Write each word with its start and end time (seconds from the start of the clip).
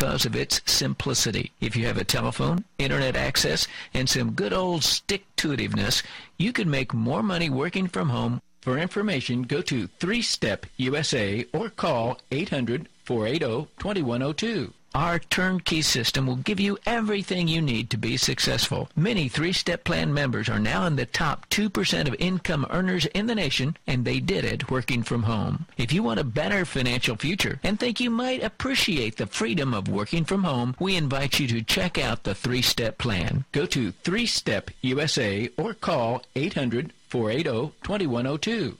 because 0.00 0.24
of 0.24 0.34
its 0.34 0.62
simplicity. 0.64 1.52
If 1.60 1.76
you 1.76 1.84
have 1.84 1.98
a 1.98 2.04
telephone, 2.04 2.64
internet 2.78 3.16
access, 3.16 3.68
and 3.92 4.08
some 4.08 4.32
good 4.32 4.54
old 4.54 4.82
stick-to-itiveness, 4.82 6.02
you 6.38 6.54
can 6.54 6.70
make 6.70 6.94
more 6.94 7.22
money 7.22 7.50
working 7.50 7.86
from 7.86 8.08
home. 8.08 8.40
For 8.62 8.78
information, 8.78 9.42
go 9.42 9.60
to 9.60 9.88
3-Step 9.88 10.64
USA 10.78 11.44
or 11.52 11.68
call 11.68 12.18
800-480-2102. 12.30 14.72
Our 14.92 15.20
turnkey 15.20 15.82
system 15.82 16.26
will 16.26 16.34
give 16.36 16.58
you 16.58 16.76
everything 16.84 17.46
you 17.46 17.62
need 17.62 17.90
to 17.90 17.96
be 17.96 18.16
successful. 18.16 18.88
Many 18.96 19.28
three-step 19.28 19.84
plan 19.84 20.12
members 20.12 20.48
are 20.48 20.58
now 20.58 20.84
in 20.86 20.96
the 20.96 21.06
top 21.06 21.48
2% 21.50 22.08
of 22.08 22.16
income 22.18 22.66
earners 22.70 23.06
in 23.06 23.28
the 23.28 23.36
nation, 23.36 23.76
and 23.86 24.04
they 24.04 24.18
did 24.18 24.44
it 24.44 24.68
working 24.68 25.04
from 25.04 25.22
home. 25.22 25.66
If 25.78 25.92
you 25.92 26.02
want 26.02 26.18
a 26.18 26.24
better 26.24 26.64
financial 26.64 27.14
future 27.14 27.60
and 27.62 27.78
think 27.78 28.00
you 28.00 28.10
might 28.10 28.42
appreciate 28.42 29.16
the 29.16 29.26
freedom 29.26 29.74
of 29.74 29.86
working 29.86 30.24
from 30.24 30.42
home, 30.42 30.74
we 30.80 30.96
invite 30.96 31.38
you 31.38 31.46
to 31.46 31.62
check 31.62 31.96
out 31.96 32.24
the 32.24 32.34
three-step 32.34 32.98
plan. 32.98 33.44
Go 33.52 33.66
to 33.66 33.92
3-Step 33.92 34.72
USA 34.82 35.48
or 35.56 35.72
call 35.72 36.24
800-480-2102. 36.34 38.74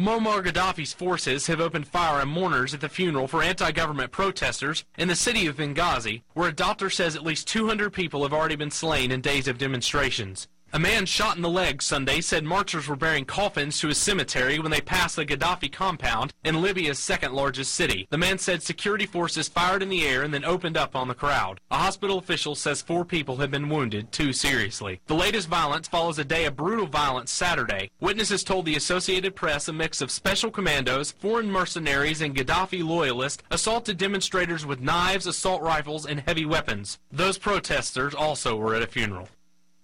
Muammar 0.00 0.42
Gaddafi's 0.42 0.94
forces 0.94 1.46
have 1.46 1.60
opened 1.60 1.86
fire 1.86 2.22
on 2.22 2.28
mourners 2.28 2.72
at 2.72 2.80
the 2.80 2.88
funeral 2.88 3.28
for 3.28 3.42
anti-government 3.42 4.10
protesters 4.10 4.82
in 4.96 5.08
the 5.08 5.14
city 5.14 5.46
of 5.46 5.56
Benghazi, 5.56 6.22
where 6.32 6.48
a 6.48 6.54
doctor 6.54 6.88
says 6.88 7.14
at 7.14 7.22
least 7.22 7.46
200 7.48 7.92
people 7.92 8.22
have 8.22 8.32
already 8.32 8.56
been 8.56 8.70
slain 8.70 9.10
in 9.10 9.20
days 9.20 9.46
of 9.46 9.58
demonstrations. 9.58 10.48
A 10.72 10.78
man 10.78 11.04
shot 11.04 11.34
in 11.34 11.42
the 11.42 11.48
leg 11.48 11.82
Sunday 11.82 12.20
said 12.20 12.44
marchers 12.44 12.86
were 12.86 12.94
bearing 12.94 13.24
coffins 13.24 13.80
to 13.80 13.88
a 13.88 13.94
cemetery 13.94 14.60
when 14.60 14.70
they 14.70 14.80
passed 14.80 15.16
the 15.16 15.26
Gaddafi 15.26 15.72
compound 15.72 16.32
in 16.44 16.62
Libya's 16.62 17.00
second 17.00 17.32
largest 17.32 17.74
city. 17.74 18.06
The 18.10 18.18
man 18.18 18.38
said 18.38 18.62
security 18.62 19.04
forces 19.04 19.48
fired 19.48 19.82
in 19.82 19.88
the 19.88 20.06
air 20.06 20.22
and 20.22 20.32
then 20.32 20.44
opened 20.44 20.76
up 20.76 20.94
on 20.94 21.08
the 21.08 21.14
crowd. 21.14 21.60
A 21.72 21.78
hospital 21.78 22.18
official 22.18 22.54
says 22.54 22.82
four 22.82 23.04
people 23.04 23.38
have 23.38 23.50
been 23.50 23.68
wounded, 23.68 24.12
two 24.12 24.32
seriously. 24.32 25.00
The 25.08 25.14
latest 25.14 25.48
violence 25.48 25.88
follows 25.88 26.20
a 26.20 26.24
day 26.24 26.44
of 26.44 26.54
brutal 26.54 26.86
violence 26.86 27.32
Saturday. 27.32 27.90
Witnesses 27.98 28.44
told 28.44 28.64
the 28.64 28.76
Associated 28.76 29.34
Press 29.34 29.66
a 29.66 29.72
mix 29.72 30.00
of 30.00 30.12
special 30.12 30.52
commandos, 30.52 31.10
foreign 31.10 31.50
mercenaries, 31.50 32.20
and 32.20 32.36
Gaddafi 32.36 32.84
loyalists 32.84 33.42
assaulted 33.50 33.98
demonstrators 33.98 34.64
with 34.64 34.80
knives, 34.80 35.26
assault 35.26 35.62
rifles, 35.62 36.06
and 36.06 36.20
heavy 36.20 36.46
weapons. 36.46 37.00
Those 37.10 37.38
protesters 37.38 38.14
also 38.14 38.54
were 38.54 38.76
at 38.76 38.82
a 38.82 38.86
funeral. 38.86 39.28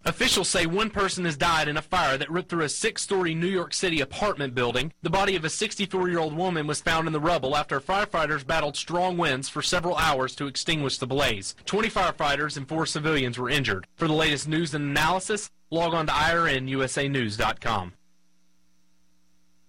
Officials 0.06 0.48
say 0.48 0.66
one 0.66 0.90
person 0.90 1.24
has 1.24 1.36
died 1.36 1.66
in 1.66 1.76
a 1.76 1.82
fire 1.82 2.16
that 2.16 2.30
ripped 2.30 2.48
through 2.48 2.62
a 2.62 2.68
six-story 2.68 3.34
New 3.34 3.48
York 3.48 3.74
City 3.74 4.00
apartment 4.00 4.54
building. 4.54 4.92
The 5.02 5.10
body 5.10 5.34
of 5.34 5.44
a 5.44 5.48
64-year-old 5.48 6.32
woman 6.32 6.68
was 6.68 6.80
found 6.80 7.08
in 7.08 7.12
the 7.12 7.18
rubble 7.18 7.56
after 7.56 7.80
firefighters 7.80 8.46
battled 8.46 8.76
strong 8.76 9.16
winds 9.16 9.48
for 9.48 9.62
several 9.62 9.96
hours 9.96 10.36
to 10.36 10.46
extinguish 10.46 10.98
the 10.98 11.08
blaze. 11.08 11.56
20 11.64 11.90
firefighters 11.90 12.56
and 12.56 12.68
four 12.68 12.86
civilians 12.86 13.36
were 13.36 13.50
injured. 13.50 13.88
For 13.96 14.06
the 14.06 14.14
latest 14.14 14.46
news 14.46 14.74
and 14.74 14.84
analysis, 14.84 15.50
log 15.70 15.92
on 15.92 16.06
to 16.06 16.12
irnusanews.com. 16.12 17.94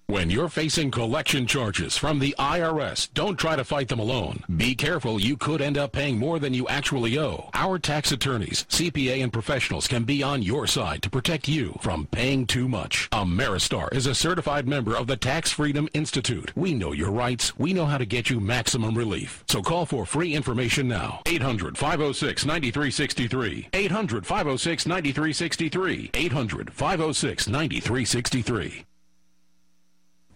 When 0.09 0.29
you're 0.29 0.47
facing 0.47 0.89
collection 0.89 1.45
charges 1.45 1.97
from 1.97 2.19
the 2.19 2.33
IRS, 2.39 3.09
don't 3.13 3.35
try 3.35 3.57
to 3.57 3.65
fight 3.65 3.89
them 3.89 3.99
alone. 3.99 4.41
Be 4.55 4.73
careful, 4.73 5.19
you 5.19 5.35
could 5.35 5.61
end 5.61 5.77
up 5.77 5.91
paying 5.91 6.17
more 6.17 6.39
than 6.39 6.53
you 6.53 6.65
actually 6.69 7.19
owe. 7.19 7.49
Our 7.53 7.77
tax 7.77 8.13
attorneys, 8.13 8.63
CPA, 8.69 9.21
and 9.21 9.33
professionals 9.33 9.85
can 9.85 10.05
be 10.05 10.23
on 10.23 10.41
your 10.41 10.65
side 10.65 11.03
to 11.03 11.09
protect 11.09 11.49
you 11.49 11.77
from 11.81 12.07
paying 12.07 12.47
too 12.47 12.69
much. 12.69 13.09
Ameristar 13.09 13.93
is 13.93 14.05
a 14.05 14.15
certified 14.15 14.65
member 14.65 14.95
of 14.95 15.07
the 15.07 15.17
Tax 15.17 15.51
Freedom 15.51 15.89
Institute. 15.93 16.53
We 16.55 16.73
know 16.73 16.93
your 16.93 17.11
rights. 17.11 17.59
We 17.59 17.73
know 17.73 17.85
how 17.85 17.97
to 17.97 18.05
get 18.05 18.29
you 18.29 18.39
maximum 18.39 18.97
relief. 18.97 19.43
So 19.49 19.61
call 19.61 19.85
for 19.85 20.05
free 20.05 20.33
information 20.33 20.87
now. 20.87 21.21
800 21.25 21.77
506 21.77 22.45
9363. 22.45 23.67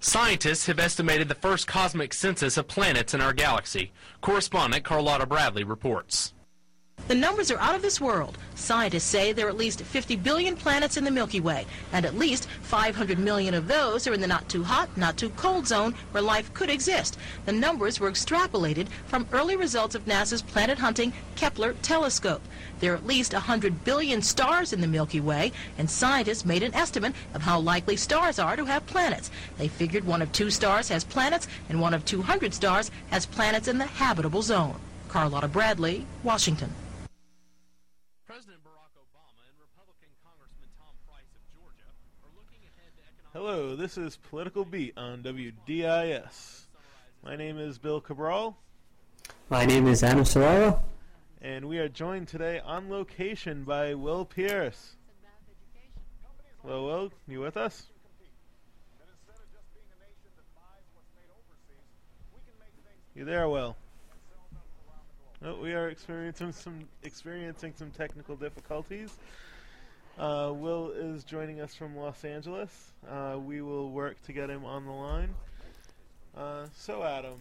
Scientists 0.04 0.66
have 0.66 0.80
estimated 0.80 1.28
the 1.28 1.36
first 1.36 1.68
cosmic 1.68 2.12
census 2.12 2.58
of 2.58 2.68
planets 2.68 3.14
in 3.14 3.22
our 3.22 3.34
galaxy. 3.34 3.92
Correspondent 4.20 4.84
Carlotta 4.84 5.28
Bradley 5.28 5.64
reports. 5.64 6.34
The 7.08 7.16
numbers 7.16 7.52
are 7.52 7.60
out 7.60 7.76
of 7.76 7.82
this 7.82 8.00
world. 8.00 8.38
Scientists 8.56 9.04
say 9.04 9.34
there 9.34 9.48
are 9.48 9.50
at 9.50 9.58
least 9.58 9.82
50 9.82 10.16
billion 10.18 10.56
planets 10.56 10.96
in 10.96 11.04
the 11.04 11.12
Milky 11.12 11.40
Way, 11.40 11.66
and 11.92 12.06
at 12.06 12.16
least 12.18 12.48
500 12.62 13.20
million 13.20 13.54
of 13.54 13.68
those 13.68 14.08
are 14.08 14.14
in 14.14 14.22
the 14.22 14.28
not 14.28 14.48
too 14.48 14.64
hot, 14.64 14.96
not 14.96 15.18
too 15.18 15.30
cold 15.32 15.68
zone 15.68 15.94
where 16.12 16.22
life 16.22 16.54
could 16.54 16.70
exist. 16.70 17.18
The 17.46 17.52
numbers 17.52 18.00
were 18.00 18.10
extrapolated 18.10 18.88
from 19.08 19.28
early 19.32 19.56
results 19.56 19.96
of 19.96 20.06
NASA's 20.06 20.42
planet 20.42 20.78
hunting 20.78 21.12
Kepler 21.36 21.74
telescope. 21.82 22.42
There 22.80 22.94
are 22.94 22.98
at 22.98 23.06
least 23.06 23.34
100 23.34 23.84
billion 23.84 24.22
stars 24.22 24.72
in 24.72 24.80
the 24.80 24.88
Milky 24.88 25.20
Way, 25.20 25.52
and 25.78 25.90
scientists 25.90 26.46
made 26.46 26.64
an 26.64 26.74
estimate 26.74 27.14
of 27.34 27.42
how 27.42 27.60
likely 27.60 27.98
stars 27.98 28.40
are 28.40 28.56
to 28.56 28.66
have 28.66 28.86
planets. 28.86 29.32
They 29.58 29.68
figured 29.68 30.06
one 30.06 30.22
of 30.22 30.32
two 30.32 30.50
stars 30.50 30.90
has 30.90 31.04
planets, 31.04 31.48
and 31.68 31.82
one 31.82 31.94
of 31.94 32.06
200 32.06 32.54
stars 32.54 32.90
has 33.10 33.26
planets 33.26 33.68
in 33.68 33.80
the 33.80 33.86
habitable 33.86 34.44
zone. 34.44 34.80
Carlotta 35.10 35.50
Bradley, 35.50 36.06
Washington. 36.24 36.72
President 38.26 38.64
Barack 38.64 38.96
Obama 38.96 39.44
and 39.44 39.60
Republican 39.60 40.08
Congressman 40.24 40.72
Tom 40.80 40.96
Price 41.04 41.28
of 41.36 41.44
Georgia 41.52 41.92
are 42.24 42.32
looking 42.32 42.64
ahead 42.64 42.96
to 42.96 43.04
economic 43.04 43.21
Hello, 43.34 43.76
this 43.76 43.98
is 43.98 44.18
Political 44.18 44.66
Beat 44.66 44.98
on 44.98 45.24
WDIS. 45.24 46.64
My 47.24 47.36
name 47.36 47.58
is 47.58 47.78
Bill 47.78 48.02
Cabral, 48.02 48.58
My 49.50 49.66
name 49.66 49.88
is 49.88 50.04
Adam 50.04 50.24
Serraro. 50.24 50.82
and 51.42 51.66
we 51.66 51.78
are 51.78 51.88
joined 51.88 52.28
today 52.28 52.60
on 52.60 52.90
location 52.90 53.64
by 53.64 53.94
Will 53.94 54.26
Pierce. 54.26 54.96
Hello, 56.62 56.86
Will. 56.86 57.12
You 57.28 57.40
with 57.40 57.58
us? 57.58 57.88
You 63.16 63.26
there, 63.26 63.48
Will? 63.50 63.76
Oh, 65.44 65.60
we 65.60 65.74
are 65.74 65.90
experiencing 65.90 66.52
some 66.52 66.88
experiencing 67.04 67.74
some 67.76 67.90
technical 67.92 68.36
difficulties. 68.36 69.18
Uh, 70.18 70.52
Will 70.54 70.92
is 70.92 71.24
joining 71.24 71.62
us 71.62 71.74
from 71.74 71.96
Los 71.96 72.24
Angeles. 72.24 72.92
Uh, 73.10 73.38
we 73.44 73.62
will 73.62 73.90
work 73.90 74.22
to 74.24 74.34
get 74.34 74.50
him 74.50 74.66
on 74.66 74.86
the 74.86 74.92
line. 74.92 75.34
Uh, 76.38 76.66
so, 76.76 77.04
Adam, 77.04 77.40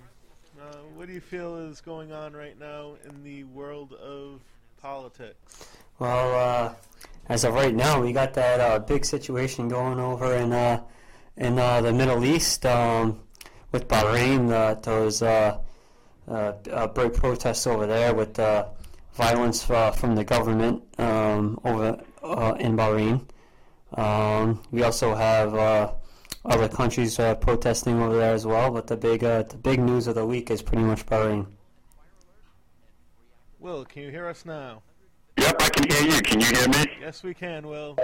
uh, 0.61 0.77
what 0.95 1.07
do 1.07 1.13
you 1.13 1.21
feel 1.21 1.57
is 1.57 1.81
going 1.81 2.13
on 2.13 2.33
right 2.33 2.59
now 2.59 2.95
in 3.09 3.23
the 3.23 3.45
world 3.45 3.93
of 3.95 4.41
politics? 4.81 5.69
Well, 5.99 6.35
uh, 6.35 6.75
as 7.29 7.45
of 7.45 7.55
right 7.55 7.75
now, 7.75 8.01
we 8.01 8.13
got 8.13 8.35
that 8.35 8.61
uh, 8.61 8.79
big 8.79 9.05
situation 9.05 9.69
going 9.69 10.01
over 10.01 10.35
in 10.35 10.53
in 11.37 11.57
the 11.57 11.93
Middle 11.93 12.25
East 12.25 12.65
um, 12.67 13.21
with 13.73 13.89
Bahrain. 13.89 14.49
Those 14.83 15.21
big 16.95 17.15
protests 17.15 17.67
over 17.67 17.87
there 17.87 18.15
with 18.15 18.37
violence 19.15 19.63
from 19.63 20.15
the 20.15 20.25
government 20.25 20.83
um, 20.99 21.61
over 21.65 22.01
in 22.61 22.77
Bahrain. 22.77 23.27
Um, 23.95 24.63
we 24.71 24.83
also 24.83 25.15
have 25.15 25.55
uh, 25.55 25.93
other 26.45 26.69
countries 26.69 27.19
uh, 27.19 27.35
protesting 27.35 28.01
over 28.01 28.17
there 28.17 28.35
as 28.35 28.47
well. 28.47 28.71
But 28.71 28.87
the 28.87 28.97
big 28.97 29.25
uh, 29.25 29.43
the 29.43 29.57
big 29.57 29.81
news 29.81 30.07
of 30.07 30.15
the 30.15 30.27
week 30.27 30.51
is 30.51 30.63
pretty 30.63 30.85
much 30.85 31.07
Bahrain. 31.07 31.47
Will, 33.59 33.85
can 33.85 34.03
you 34.03 34.11
hear 34.11 34.27
us 34.27 34.45
now? 34.47 34.83
Yep, 35.37 35.57
I 35.61 35.69
can 35.69 35.91
hear 35.91 36.15
you. 36.15 36.23
Can 36.23 36.41
you 36.41 36.47
hear 36.47 36.69
me? 36.69 36.93
Yes, 37.01 37.23
we 37.23 37.35
can, 37.35 37.67
Will. 37.67 37.97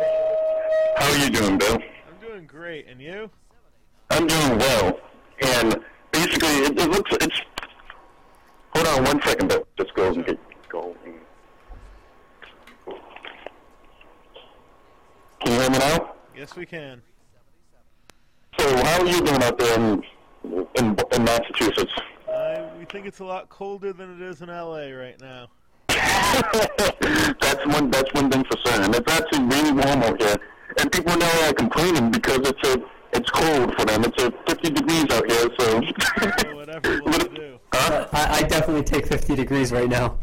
How 0.97 1.11
are 1.11 1.19
you 1.19 1.31
doing, 1.31 1.59
Bill? 1.59 1.75
I'm 1.77 2.28
doing 2.28 2.47
great, 2.47 2.87
and 2.89 3.00
you? 3.00 3.31
I'm 4.11 4.27
doing 4.27 4.59
well. 4.59 5.00
And 5.43 5.81
basically, 6.12 6.49
it, 6.49 6.78
it 6.78 6.91
looks, 6.91 7.11
it's, 7.12 7.41
hold 8.75 8.87
on 8.87 9.05
one 9.05 9.22
second, 9.22 9.49
Bill. 9.49 9.66
Just 9.78 9.95
go 9.95 10.12
and 10.12 10.27
get 10.27 10.39
going. 10.69 10.97
Can 15.41 15.53
you 15.53 15.60
hear 15.60 15.71
me 15.71 15.78
now? 15.78 16.15
Yes, 16.36 16.56
we 16.56 16.66
can. 16.66 17.03
So 18.59 18.77
how 18.84 19.00
are 19.00 19.06
you 19.06 19.21
doing 19.21 19.42
out 19.42 19.59
there 19.59 19.78
in, 19.78 20.03
in, 20.77 20.97
in 21.12 21.24
Massachusetts? 21.24 21.92
Uh, 22.30 22.68
we 22.78 22.84
think 22.86 23.06
it's 23.06 23.21
a 23.21 23.24
lot 23.24 23.48
colder 23.48 23.92
than 23.92 24.15
it 24.16 24.22
is 24.22 24.41
in 24.41 24.48
LA 24.48 24.88
right 24.88 25.21
now. 25.21 25.48
that's 25.88 27.66
one. 27.66 27.91
That's 27.91 28.12
one 28.12 28.30
thing 28.30 28.44
for 28.44 28.56
certain. 28.65 28.94
It's 28.94 29.12
actually 29.12 29.44
really 29.44 29.72
warm 29.72 30.03
out 30.03 30.21
here, 30.21 30.36
and 30.78 30.91
people 30.91 31.12
in 31.12 31.21
LA 31.21 31.48
are 31.48 31.54
complaining 31.54 32.10
because 32.10 32.41
it's 32.41 32.68
a 32.68 32.82
it's 33.12 33.30
cold 33.30 33.74
for 33.77 33.84
them. 33.84 34.04
It's 34.04 34.22
a 34.22 34.30
50 34.47 34.71
degrees 34.71 35.06
out 35.10 35.30
here, 35.30 35.48
so. 35.59 35.80
So 36.42 36.54
whatever 36.56 37.00
will 37.03 37.12
do? 37.12 37.59
Huh? 37.72 38.06
I, 38.12 38.39
I 38.39 38.42
definitely 38.42 38.84
take 38.84 39.06
50 39.06 39.36
degrees 39.36 39.71
right 39.71 39.89
now. 39.89 40.18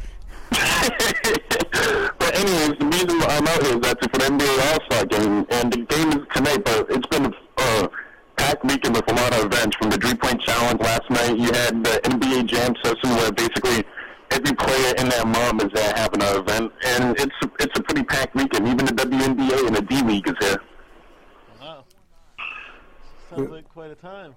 anyways, 2.43 2.77
the 2.79 2.85
reason 2.85 3.21
I'm 3.23 3.47
out 3.47 3.63
here 3.63 3.79
is 3.79 3.87
actually 3.87 4.09
for 4.09 4.19
the 4.19 4.29
NBA 4.35 4.53
All-Star 4.71 5.05
game, 5.05 5.45
and 5.49 5.71
the 5.71 5.77
game 5.77 6.09
is 6.09 6.25
tonight. 6.33 6.63
But 6.63 6.91
it's 6.91 7.07
been 7.07 7.33
uh, 7.57 7.87
packed 8.35 8.63
weekend 8.65 8.95
with 8.95 9.09
a 9.09 9.15
lot 9.15 9.33
of 9.33 9.45
events. 9.45 9.77
From 9.77 9.89
the 9.89 9.97
three 9.97 10.15
point 10.15 10.41
challenge 10.41 10.81
last 10.81 11.09
night, 11.09 11.37
you 11.37 11.51
had 11.51 11.83
the 11.83 11.99
NBA 12.03 12.45
Jam 12.47 12.75
session 12.83 13.09
where 13.15 13.31
basically 13.31 13.83
every 14.31 14.55
player 14.55 14.93
and 14.97 15.11
their 15.11 15.25
mom 15.25 15.61
is 15.61 15.71
there 15.73 15.93
having 15.95 16.21
an 16.21 16.37
event, 16.37 16.71
and 16.83 17.19
it's 17.19 17.35
it's 17.59 17.79
a 17.79 17.83
pretty 17.83 18.03
packed 18.03 18.35
weekend. 18.35 18.67
Even 18.67 18.85
the 18.85 18.93
WNBA 18.93 19.67
and 19.67 19.75
the 19.75 19.81
D 19.81 20.01
League 20.03 20.27
is 20.27 20.35
here. 20.39 20.61
Wow. 21.61 21.85
Sounds 23.29 23.49
like 23.49 23.69
quite 23.69 23.91
a 23.91 23.95
time. 23.95 24.35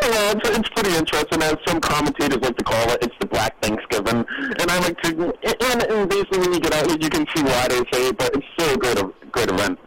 Yeah, 0.00 0.32
it's, 0.32 0.48
it's 0.48 0.68
pretty 0.70 0.96
interesting. 0.96 1.42
As 1.42 1.56
some 1.66 1.80
commentators 1.80 2.40
like 2.40 2.56
to 2.56 2.64
call 2.64 2.90
it, 2.92 3.02
it's 3.02 3.14
the 3.20 3.26
Black 3.26 3.60
Thanksgiving, 3.62 4.24
and 4.58 4.70
I 4.70 4.78
like 4.80 5.00
to. 5.02 5.34
And, 5.70 5.82
and 5.82 6.08
basically, 6.08 6.38
when 6.38 6.52
you 6.54 6.60
get 6.60 6.74
out, 6.74 6.86
here 6.86 6.98
you 7.00 7.10
can 7.10 7.26
see 7.34 7.42
why 7.42 7.68
they 7.68 7.82
say 7.92 8.08
it, 8.08 8.18
but 8.18 8.34
it's 8.34 8.46
still 8.54 8.74
a 8.74 8.78
great, 8.78 9.32
great 9.32 9.50
event. 9.50 9.78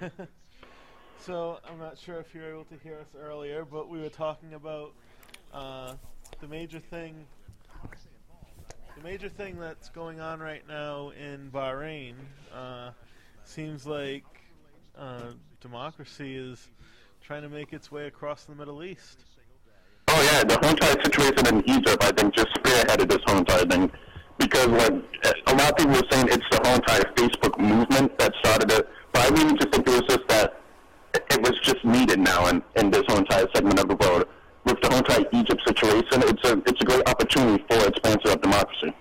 So 1.22 1.58
I'm 1.70 1.78
not 1.78 1.98
sure 1.98 2.18
if 2.18 2.34
you 2.34 2.40
were 2.40 2.50
able 2.50 2.64
to 2.64 2.76
hear 2.82 2.98
us 2.98 3.14
earlier, 3.20 3.66
but 3.66 3.90
we 3.90 4.00
were 4.00 4.08
talking 4.08 4.54
about 4.54 4.94
uh, 5.52 5.92
the 6.40 6.48
major 6.48 6.80
thing. 6.80 7.26
The 8.96 9.02
major 9.04 9.28
thing 9.28 9.58
that's 9.58 9.90
going 9.90 10.20
on 10.20 10.40
right 10.40 10.66
now 10.66 11.10
in 11.10 11.50
Bahrain 11.50 12.14
uh, 12.54 12.92
seems 13.44 13.86
like 13.86 14.24
uh, 14.96 15.32
democracy 15.60 16.36
is 16.36 16.66
trying 17.20 17.42
to 17.42 17.50
make 17.50 17.74
its 17.74 17.92
way 17.92 18.06
across 18.06 18.44
the 18.44 18.54
Middle 18.54 18.82
East. 18.82 19.20
Oh 20.12 20.22
yeah, 20.22 20.42
the 20.42 20.58
whole 20.60 20.70
entire 20.70 21.00
situation 21.04 21.46
in 21.54 21.70
Egypt, 21.70 22.02
I 22.02 22.10
think, 22.10 22.34
just 22.34 22.48
spearheaded 22.54 23.08
this 23.08 23.20
whole 23.26 23.38
entire 23.38 23.64
thing. 23.64 23.90
Because 24.38 24.66
like 24.66 24.92
a 25.46 25.54
lot 25.54 25.70
of 25.70 25.76
people 25.76 25.92
were 25.92 26.08
saying 26.10 26.28
it's 26.30 26.46
the 26.50 26.60
whole 26.64 26.74
entire 26.74 27.04
Facebook 27.14 27.56
movement 27.60 28.18
that 28.18 28.34
started 28.40 28.72
it, 28.72 28.88
but 29.12 29.22
I 29.22 29.28
really 29.34 29.56
just 29.56 29.70
think 29.70 29.86
it 29.86 29.90
was 29.90 30.02
just 30.08 30.26
that 30.28 30.60
it 31.14 31.40
was 31.42 31.58
just 31.60 31.84
needed 31.84 32.18
now 32.18 32.48
in, 32.48 32.60
in 32.76 32.90
this 32.90 33.02
whole 33.06 33.18
entire 33.18 33.46
segment 33.54 33.78
of 33.78 33.88
the 33.88 33.94
world. 33.96 34.24
With 34.64 34.80
the 34.80 34.88
whole 34.88 34.98
entire 34.98 35.26
Egypt 35.32 35.62
situation, 35.64 36.22
it's 36.26 36.48
a 36.48 36.62
it's 36.66 36.80
a 36.80 36.84
great 36.84 37.08
opportunity 37.08 37.64
for 37.70 37.86
expansion 37.86 38.30
of 38.32 38.40
democracy. 38.42 38.92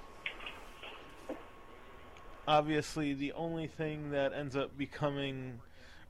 Obviously, 2.48 3.14
the 3.14 3.32
only 3.34 3.66
thing 3.66 4.12
that 4.12 4.32
ends 4.34 4.56
up 4.56 4.78
becoming 4.78 5.60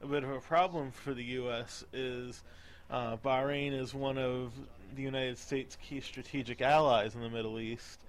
a 0.01 0.07
bit 0.07 0.23
of 0.23 0.29
a 0.29 0.39
problem 0.39 0.91
for 0.91 1.13
the 1.13 1.23
U.S. 1.23 1.85
is 1.93 2.43
uh, 2.89 3.17
Bahrain 3.17 3.79
is 3.79 3.93
one 3.93 4.17
of 4.17 4.51
the 4.95 5.01
United 5.01 5.37
States' 5.37 5.77
key 5.81 6.01
strategic 6.01 6.61
allies 6.61 7.15
in 7.15 7.21
the 7.21 7.29
Middle 7.29 7.59
East, 7.59 7.99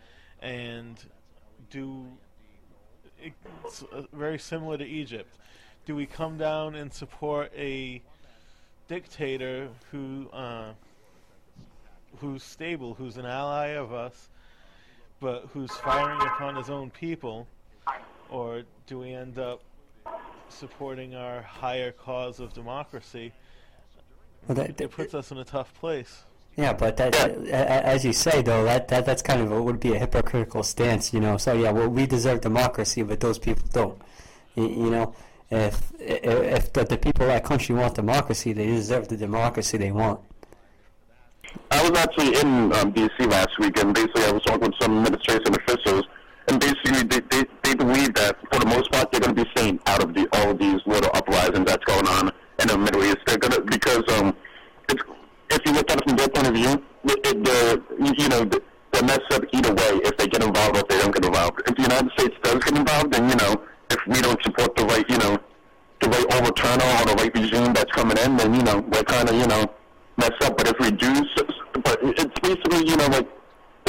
and 0.41 0.99
do 1.71 2.07
it's 3.65 3.83
uh, 3.83 4.03
very 4.13 4.39
similar 4.39 4.79
to 4.79 4.85
Egypt. 4.85 5.37
Do 5.87 5.95
we 5.95 6.07
come 6.07 6.39
down 6.39 6.75
and 6.75 6.93
support 6.93 7.53
a 7.57 8.03
dictator 8.89 9.69
who 9.91 10.29
uh, 10.33 10.73
who's 12.19 12.43
stable, 12.43 12.95
who's 12.95 13.17
an 13.17 13.27
ally 13.27 13.69
of 13.69 13.93
us, 13.93 14.29
but 15.21 15.49
who's 15.53 15.71
firing 15.71 16.21
upon 16.21 16.57
his 16.57 16.71
own 16.71 16.91
people, 16.91 17.47
or 18.29 18.63
do 18.87 18.99
we 18.99 19.13
end 19.13 19.39
up 19.39 19.63
supporting 20.49 21.15
our 21.15 21.43
higher 21.43 21.93
cause 21.93 22.41
of 22.41 22.53
democracy? 22.53 23.33
Well, 24.49 24.57
that, 24.57 24.81
It 24.81 24.91
puts 24.91 25.15
us 25.15 25.31
in 25.31 25.39
a 25.39 25.45
tough 25.45 25.73
place. 25.75 26.25
Yeah, 26.61 26.75
but 26.75 26.99
that, 26.99 27.15
a- 27.17 27.87
as 27.87 28.05
you 28.05 28.13
say 28.13 28.43
though, 28.43 28.65
that, 28.65 28.89
that 28.89 29.07
that's 29.07 29.23
kind 29.23 29.41
of 29.41 29.51
a, 29.51 29.63
would 29.63 29.81
be 29.81 29.95
a 29.95 29.99
hypocritical 29.99 30.63
stance, 30.63 31.15
you 31.15 31.19
know. 31.19 31.39
So 31.39 31.55
yeah, 31.55 31.71
well, 31.71 31.89
we 31.89 32.05
deserve 32.07 32.43
democracy, 32.43 33.03
but 33.03 33.21
those 33.21 33.39
people 33.39 33.67
don't. 33.73 33.99
You, 34.55 34.69
you 34.69 34.91
know, 34.91 35.15
if 35.51 35.91
if, 35.99 36.23
if 36.25 36.73
the, 36.75 36.85
the 36.85 36.99
people 36.99 37.23
of 37.23 37.29
that 37.29 37.45
country 37.45 37.75
want 37.75 37.95
democracy, 37.95 38.53
they 38.53 38.67
deserve 38.67 39.09
the 39.09 39.17
democracy 39.17 39.79
they 39.79 39.91
want. 39.91 40.21
I 41.71 41.89
was 41.89 41.99
actually 41.99 42.39
in 42.39 42.73
um, 42.75 42.91
D.C. 42.91 43.25
last 43.27 43.59
week, 43.59 43.79
and 43.79 43.95
basically 43.95 44.25
I 44.25 44.33
was 44.33 44.43
talking 44.43 44.67
with 44.69 44.75
some 44.83 44.99
administration 44.99 45.55
officials, 45.55 46.05
and 46.49 46.61
basically 46.61 47.03
they, 47.05 47.21
they, 47.31 47.45
they 47.63 47.75
believe 47.75 48.13
that 48.15 48.37
for 48.53 48.61
the 48.61 48.67
most 48.67 48.93
part 48.93 49.11
they're 49.11 49.21
going 49.21 49.35
to 49.35 49.45
be 49.45 49.51
staying 49.57 49.81
out 49.87 50.03
of 50.05 50.13
the 50.13 50.29
all 50.35 50.51
of 50.51 50.59
these 50.59 50.81
little 50.85 51.11
uprisings 51.15 51.65
that's 51.65 51.85
going 51.87 52.07
on 52.07 52.31
in 52.61 52.69
the 52.69 52.77
Middle 52.77 53.03
East. 53.05 53.19
They're 53.27 53.39
going 53.39 53.53
to 53.53 53.63
because 53.63 54.05
um, 54.19 54.37
it's, 54.91 55.03
if 55.51 55.61
you 55.67 55.73
look 55.73 55.91
at 55.91 55.99
it 55.99 56.09
from 56.09 56.17
their 56.17 56.29
point 56.29 56.47
of 56.49 56.55
view, 56.55 56.83
the 57.05 57.83
you 58.19 58.29
know 58.29 58.45
the, 58.45 58.63
they're 58.93 59.19
up 59.33 59.45
either 59.53 59.73
way 59.75 60.01
if 60.05 60.17
they 60.17 60.27
get 60.27 60.43
involved 60.43 60.77
or 60.77 60.81
if 60.81 60.89
they 60.89 60.99
don't 60.99 61.15
get 61.15 61.25
involved. 61.25 61.63
If 61.67 61.77
the 61.77 61.83
United 61.83 62.11
States 62.19 62.37
does 62.43 62.65
get 62.65 62.77
involved, 62.77 63.13
then 63.13 63.29
you 63.29 63.37
know 63.37 63.63
if 63.91 63.99
we 64.07 64.21
don't 64.21 64.43
support 64.43 64.77
the 64.77 64.85
right 64.85 65.09
you 65.09 65.19
know 65.19 65.39
the 66.01 66.09
right 66.09 66.27
overturner 66.37 66.89
or 67.01 67.05
the 67.07 67.23
right 67.23 67.35
regime 67.35 67.73
that's 67.73 67.91
coming 67.93 68.17
in, 68.19 68.37
then 68.37 68.55
you 68.55 68.63
know 68.63 68.79
we're 68.79 69.05
kind 69.05 69.29
of 69.29 69.35
you 69.35 69.47
know 69.47 69.71
messed 70.17 70.43
up. 70.43 70.57
But 70.57 70.69
if 70.69 70.79
we 70.79 70.91
do, 70.91 71.13
but 71.85 71.99
it's 72.03 72.41
basically 72.41 72.89
you 72.89 72.97
know 72.97 73.07
like 73.09 73.29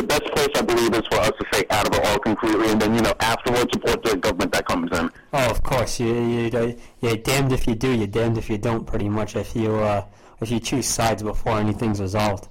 the 0.01 0.07
best 0.07 0.25
place 0.33 0.50
I 0.56 0.62
believe 0.62 0.94
is 0.94 1.07
for 1.07 1.19
us 1.19 1.31
to 1.39 1.45
stay 1.53 1.65
out 1.69 1.88
of 1.88 1.94
it 1.94 2.06
all 2.06 2.19
completely, 2.19 2.71
and 2.71 2.81
then 2.81 2.95
you 2.95 3.01
know 3.01 3.13
afterwards 3.19 3.69
support 3.74 4.03
the 4.03 4.18
government 4.18 4.51
that 4.53 4.65
comes 4.65 4.92
in. 4.98 5.09
Oh, 5.33 5.50
of 5.50 5.62
course, 5.63 6.00
you 6.00 6.13
you 6.13 6.77
you're 7.01 7.18
damned 7.18 7.51
if 7.51 7.68
you 7.68 7.75
do, 7.75 7.92
you're 7.92 8.07
damned 8.07 8.38
if 8.38 8.50
you 8.50 8.57
don't. 8.57 8.86
Pretty 8.86 9.09
much, 9.09 9.36
if 9.36 9.56
you 9.56 9.75
uh, 9.75 10.06
if 10.42 10.50
you 10.50 10.59
choose 10.59 10.88
sides 10.88 11.21
before 11.24 11.59
anything's 11.59 12.01
resolved. 12.01 12.48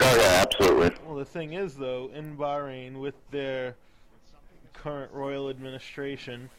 Oh 0.00 0.16
yeah, 0.16 0.42
absolutely. 0.42 0.96
Well, 1.06 1.16
the 1.16 1.24
thing 1.24 1.52
is, 1.54 1.76
though, 1.76 2.10
in 2.14 2.36
Bahrain, 2.36 3.00
with 3.00 3.14
their 3.30 3.76
current 4.72 5.12
royal 5.12 5.50
administration, 5.50 6.50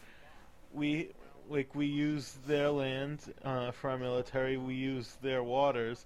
we 0.74 1.10
like 1.50 1.74
we 1.76 1.86
use 1.86 2.38
their 2.48 2.70
land 2.70 3.34
uh, 3.44 3.72
for 3.72 3.90
our 3.90 3.98
military. 3.98 4.58
We 4.58 4.76
use 4.76 5.18
their 5.22 5.44
waters, 5.44 6.06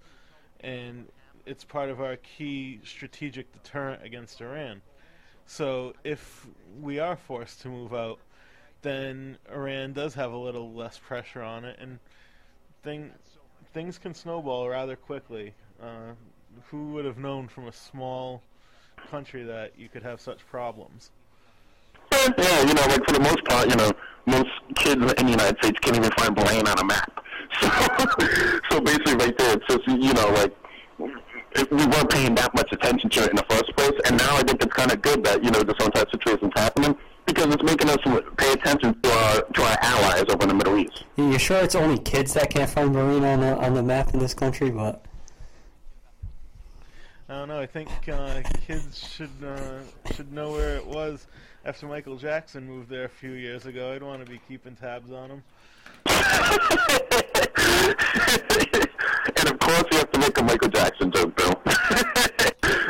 and 0.62 1.07
it's 1.45 1.63
part 1.63 1.90
of 1.90 2.01
our 2.01 2.18
key 2.18 2.80
strategic 2.84 3.51
deterrent 3.51 4.04
against 4.04 4.42
Iran. 4.42 4.81
So 5.45 5.94
if 6.04 6.48
we 6.81 7.00
are 7.00 7.16
forced 7.16 7.62
to 7.62 7.69
move 7.69 7.94
out, 7.94 8.19
then 8.81 9.38
Iran 9.51 9.94
does 9.94 10.13
have 10.16 10.31
a 10.31 10.38
little 10.38 10.74
less 10.74 10.98
pressure 10.98 11.42
on 11.42 11.66
it, 11.66 11.78
and 11.80 12.00
thing 12.84 13.12
things 13.74 13.98
can 13.98 14.13
snowball 14.13 14.69
rather 14.69 14.95
quickly. 14.95 15.54
Uh, 15.81 16.13
who 16.69 16.92
would 16.94 17.06
have 17.06 17.18
known 17.18 17.48
from 17.48 17.68
a 17.68 17.72
small 17.72 18.42
country 19.10 19.44
that 19.44 19.72
you 19.78 19.89
could 19.89 20.04
have 20.04 20.22
such 20.22 20.46
problems? 20.48 21.12
Yeah, 22.12 22.62
you 22.62 22.74
know, 22.74 22.86
like 22.88 23.04
for 23.06 23.13
the 23.13 23.19
most 23.19 23.44
part, 23.46 23.69
you 23.69 23.75
know, 23.75 23.92
most 24.28 24.50
kids 24.75 25.01
in 25.13 25.25
the 25.25 25.31
United 25.31 25.57
States 25.57 25.80
can't 25.80 25.98
even 25.98 26.12
find 26.12 26.36
Bahrain 26.36 26.68
on 26.68 26.80
a 26.80 26.86
map. 26.86 27.19
So, 27.62 27.69
so 28.72 28.81
basically, 28.81 29.16
right 29.16 29.38
there, 29.38 29.54
it's 29.56 29.68
just 29.68 29.88
you 29.88 30.13
know, 30.13 30.30
like 30.30 30.56
we 31.56 31.86
weren't 31.86 32.10
paying 32.10 32.36
that 32.36 32.54
much 32.56 32.72
attention 32.72 33.10
to 33.12 33.24
it 33.24 33.30
in 33.30 33.36
the 33.36 33.46
first 33.50 33.76
place, 33.76 34.00
and 34.06 34.18
now 34.18 34.36
I 34.36 34.44
think 34.44 34.64
it's 34.64 34.74
kind 34.74 34.92
of 34.92 35.02
good 35.02 35.24
that 35.24 35.44
you 35.44 35.52
know 35.52 35.62
this 35.62 35.76
entire 35.84 36.06
situation's 36.10 36.54
happening 36.56 36.96
because 37.25 37.54
it's 37.54 37.63
making 37.63 37.89
us 37.89 37.98
pay 38.38 38.54
attention 38.54 39.00
to 39.01 39.12
our 39.12 39.42
to 39.42 39.62
our 39.63 39.77
allies 39.82 40.25
over 40.30 40.44
in 40.44 40.50
the 40.50 40.56
Middle 40.56 40.77
East. 40.77 41.06
You 41.16 41.38
sure 41.39 41.63
it's 41.63 41.75
only 41.75 42.00
kids 42.00 42.34
that 42.34 42.50
can't 42.50 42.70
find 42.70 42.94
Bahrain 42.94 43.24
on 43.24 43.39
the 43.42 43.58
on 43.58 43.74
the 43.74 43.84
map 43.84 44.13
in 44.13 44.20
this 44.20 44.34
country? 44.34 44.70
But 44.70 45.04
I 47.30 47.34
don't 47.34 47.48
know. 47.48 47.60
I 47.60 47.66
think 47.66 47.89
uh, 48.12 48.42
kids 48.68 49.08
should 49.08 49.30
uh, 49.44 49.80
should 50.13 50.32
know 50.32 50.51
where 50.51 50.75
it 50.75 50.86
was 50.86 51.27
after 51.66 51.88
Michael 51.88 52.18
Jackson 52.18 52.68
moved 52.68 52.89
there 52.89 53.06
a 53.06 53.10
few 53.10 53.32
years 53.32 53.66
ago. 53.66 53.94
I'd 53.94 54.04
want 54.04 54.25
to 54.25 54.30
be 54.30 54.39
keeping 54.48 54.75
tabs 54.75 55.12
on 55.12 55.30
him. 55.30 55.44
and 56.06 56.16
of 59.50 59.60
course, 59.60 59.84
you 59.92 59.98
have 59.98 60.12
to 60.12 60.20
make 60.20 60.38
a 60.38 60.44
Michael 60.44 60.70
Jackson 60.70 61.12
joke, 61.12 61.36
Bill. 61.36 61.52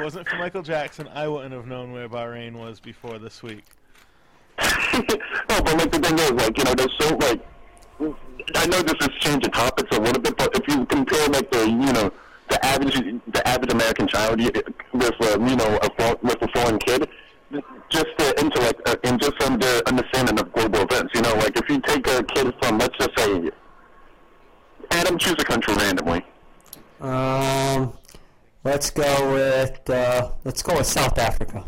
If 0.04 0.08
it 0.08 0.16
wasn't 0.16 0.28
for 0.28 0.36
Michael 0.36 0.64
Jackson, 0.64 1.08
I 1.14 1.30
wouldn't 1.30 1.54
have 1.54 1.66
known 1.66 1.94
where 1.94 2.10
Bahrain 2.10 2.56
was 2.56 2.82
before 2.82 3.20
this 3.20 3.42
week. 3.42 3.64
no, 4.60 5.02
but 5.48 5.78
like 5.78 5.92
the 5.92 6.00
thing 6.00 6.20
is, 6.20 6.32
like 6.32 6.58
you 6.58 6.64
know, 6.66 6.74
there's 6.74 6.94
so 7.00 7.16
like 7.16 7.40
I 8.54 8.66
know 8.66 8.82
this 8.82 8.96
is 9.00 9.16
changing 9.22 9.52
topics 9.52 9.96
a 9.96 10.02
little 10.02 10.22
bit, 10.22 10.36
but 10.36 10.54
if 10.58 10.68
you 10.68 10.86
compare 10.88 11.26
like 11.30 11.50
the 11.52 11.70
you 11.70 11.94
know 11.94 12.12
the 12.50 12.66
average 12.66 12.96
the 13.32 13.48
average 13.48 13.72
American 13.72 14.06
child 14.10 14.42
with 14.42 15.22
uh, 15.22 15.40
you 15.40 15.56
know 15.56 15.80
a 15.82 15.90
fo- 15.98 16.20
with 16.22 16.42
a 16.42 16.50
foreign 16.50 16.80
kid, 16.80 17.08
just 17.90 18.08
the 18.18 18.34
intellect 18.42 18.82
uh, 18.86 18.98
and 19.06 19.22
just 19.22 19.42
from 19.42 19.58
the 19.58 19.84
understanding 19.88 20.38
of 20.38 20.52
global 20.52 20.82
events, 20.82 21.14
you 21.16 21.22
know, 21.22 21.34
like 21.36 21.58
if 21.58 21.70
you 21.70 21.80
take 21.80 22.06
a 22.08 22.22
kid 22.24 22.54
from 22.62 22.78
let's 22.78 22.98
just 22.98 23.18
say 23.18 23.50
Adam, 24.92 25.18
choose 25.18 25.36
a 25.40 25.46
country 25.46 25.74
randomly. 25.76 26.26
um, 27.00 27.94
let's 28.64 28.90
go 28.90 29.34
with 29.34 29.90
uh, 29.90 30.32
let's 30.44 30.62
go 30.62 30.78
with 30.78 30.88
South 30.88 31.18
Africa. 31.18 31.64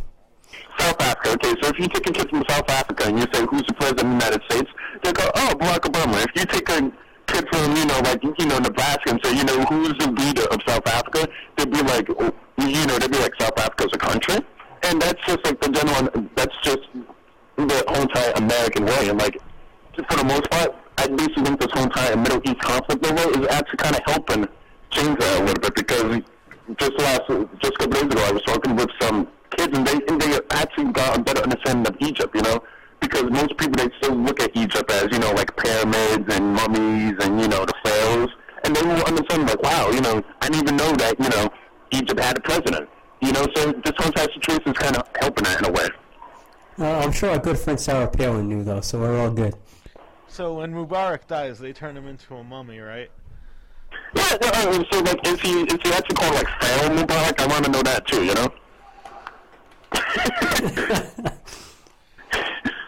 South 0.80 1.02
Africa. 1.02 1.32
Okay, 1.34 1.54
so 1.62 1.70
if 1.70 1.80
you 1.80 1.88
take 1.88 2.10
a 2.10 2.14
kid 2.14 2.30
from 2.30 2.44
South 2.50 2.70
Africa 2.70 3.08
and 3.08 3.20
you 3.20 3.26
say 3.34 3.46
who's 3.50 3.64
the 3.68 3.74
president 3.74 4.00
of 4.02 4.20
the 4.20 4.26
United 4.26 4.42
States, 4.50 4.72
they 5.04 5.14
go, 5.14 5.30
oh, 5.36 5.56
Barack 5.60 5.90
Obama. 5.90 6.24
If 6.24 6.32
you 6.36 6.46
take 6.46 6.70
a 6.70 6.92
kid 7.28 7.48
from 7.52 7.76
you 7.76 7.86
know 7.86 8.00
like 8.00 8.24
you 8.24 8.46
know 8.46 8.60
Nebraska 8.60 9.10
and 9.12 9.20
say 9.24 9.36
you 9.36 9.44
know 9.44 9.62
who's 9.66 9.94
the 10.00 10.12
leader 10.12 10.44
of 10.52 10.60
South 10.68 10.88
Africa, 10.88 11.28
they'd 11.58 11.72
be 11.72 11.82
like, 11.84 12.08
oh, 12.20 12.34
you 12.58 12.86
know, 12.86 12.98
they'd 13.00 13.12
be 13.12 13.20
like 13.20 13.34
South 13.40 13.58
Africa's 13.58 13.92
a 13.94 13.98
country, 13.98 14.38
and 14.84 15.02
that's 15.02 15.22
just 15.26 15.44
like 15.46 15.60
the 15.62 15.70
general. 15.70 16.30
That's 16.36 16.56
just 16.64 16.88
the 17.58 17.84
whole 17.88 18.02
entire 18.02 18.32
American 18.36 18.86
way, 18.86 19.10
and 19.10 19.20
like 19.20 19.38
for 19.96 20.18
the 20.18 20.26
most 20.26 20.50
part, 20.50 20.76
I 20.98 21.08
basically 21.08 21.44
think 21.44 21.60
this 21.60 21.72
whole 21.72 21.84
entire 21.84 22.16
Middle 22.18 22.42
East 22.44 22.60
conflict 22.60 23.06
over 23.06 23.40
is 23.40 23.48
actually 23.48 23.78
kind 23.78 23.96
of 23.96 24.02
helping 24.06 24.48
change 24.92 25.20
that 25.20 25.42
a 25.42 25.44
little 25.44 25.62
bit 25.62 25.76
because 25.76 26.22
just 26.78 26.94
last, 27.00 27.22
just 27.62 27.74
a 27.74 27.78
couple 27.78 27.94
days 27.94 28.04
ago, 28.04 28.24
I 28.24 28.32
was 28.32 28.42
talking 28.44 28.76
with 28.76 28.90
some 29.00 29.28
kids, 29.52 29.78
and 29.78 29.86
they 29.86 30.00
and 30.08 30.22
they 30.22 30.40
actually 30.52 30.92
got 30.92 31.18
a 31.18 31.22
better 31.22 31.42
understanding 31.42 31.88
of 31.88 31.98
Egypt. 32.02 32.36
You 32.36 32.42
know, 32.42 32.64
because 33.00 33.24
most 33.24 33.58
people 33.58 33.76
they 33.78 33.90
still 34.02 34.16
look 34.16 34.40
at 34.40 34.56
Egypt 34.56 34.90
as 34.92 35.08
you 35.12 35.20
know 35.20 35.32
like 35.32 35.56
pyramids 35.58 36.34
and 36.34 36.54
mummies 36.54 37.14
and 37.22 37.40
you 37.40 37.48
know 37.48 37.66
the 37.66 37.74
pharaohs, 37.84 38.30
and 38.64 38.76
they 38.76 38.82
will 38.82 39.04
understand 39.04 39.48
like, 39.48 39.62
wow, 39.62 39.90
you 39.92 40.02
know, 40.02 40.24
I 40.42 40.50
didn't 40.50 40.64
even 40.64 40.78
know 40.78 40.92
that 40.94 41.20
you 41.20 41.30
know 41.30 41.50
Egypt 41.92 42.20
had 42.20 42.38
a 42.38 42.42
president. 42.42 42.90
You 43.22 43.32
know, 43.32 43.46
so 43.56 43.72
this 43.72 43.94
whole 43.98 44.08
entire 44.08 44.32
situation 44.34 44.72
is 44.72 44.78
kind 44.78 44.98
of 44.98 45.08
helping 45.20 45.46
that 45.46 45.60
in 45.60 45.70
a 45.70 45.72
way. 45.72 45.88
Uh, 46.78 47.00
I'm 47.00 47.12
sure 47.12 47.30
our 47.30 47.40
good 47.40 47.58
friend 47.58 47.80
Sarah 47.80 48.08
Palin 48.08 48.50
knew 48.50 48.64
though, 48.64 48.82
so 48.82 49.00
we're 49.00 49.20
all 49.20 49.32
good. 49.32 49.56
So 50.28 50.56
when 50.56 50.74
Mubarak 50.74 51.28
dies, 51.28 51.60
they 51.60 51.72
turn 51.72 51.96
him 51.96 52.08
into 52.08 52.36
a 52.36 52.44
mummy, 52.44 52.80
right? 52.80 53.10
Yeah, 54.16 54.38
well, 54.42 54.84
so 54.92 55.00
like, 55.02 55.28
is 55.28 55.40
he 55.42 55.62
is 55.62 55.78
he 55.84 55.94
actually 55.94 56.16
called 56.16 56.34
like 56.36 56.48
Pharaoh 56.62 56.96
Mubarak? 56.96 57.40
I 57.40 57.48
want 57.48 57.66
to 57.66 57.72
know 57.72 57.84
that 57.84 58.08
too. 58.08 58.24
You 58.24 58.34
know. 58.34 58.52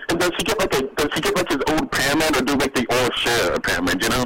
and 0.09 0.19
does 0.19 0.31
he 0.37 0.43
get 0.43 0.59
like 0.59 0.73
a 0.73 0.81
does 0.95 1.09
he 1.13 1.21
get 1.21 1.35
like 1.35 1.49
his 1.49 1.59
old 1.67 1.91
pyramid 1.91 2.37
or 2.37 2.41
do 2.41 2.55
like 2.55 2.73
the 2.73 2.87
all 2.89 3.11
share 3.11 3.53
a 3.53 3.59
pyramid? 3.59 4.01
You 4.01 4.09
know. 4.09 4.25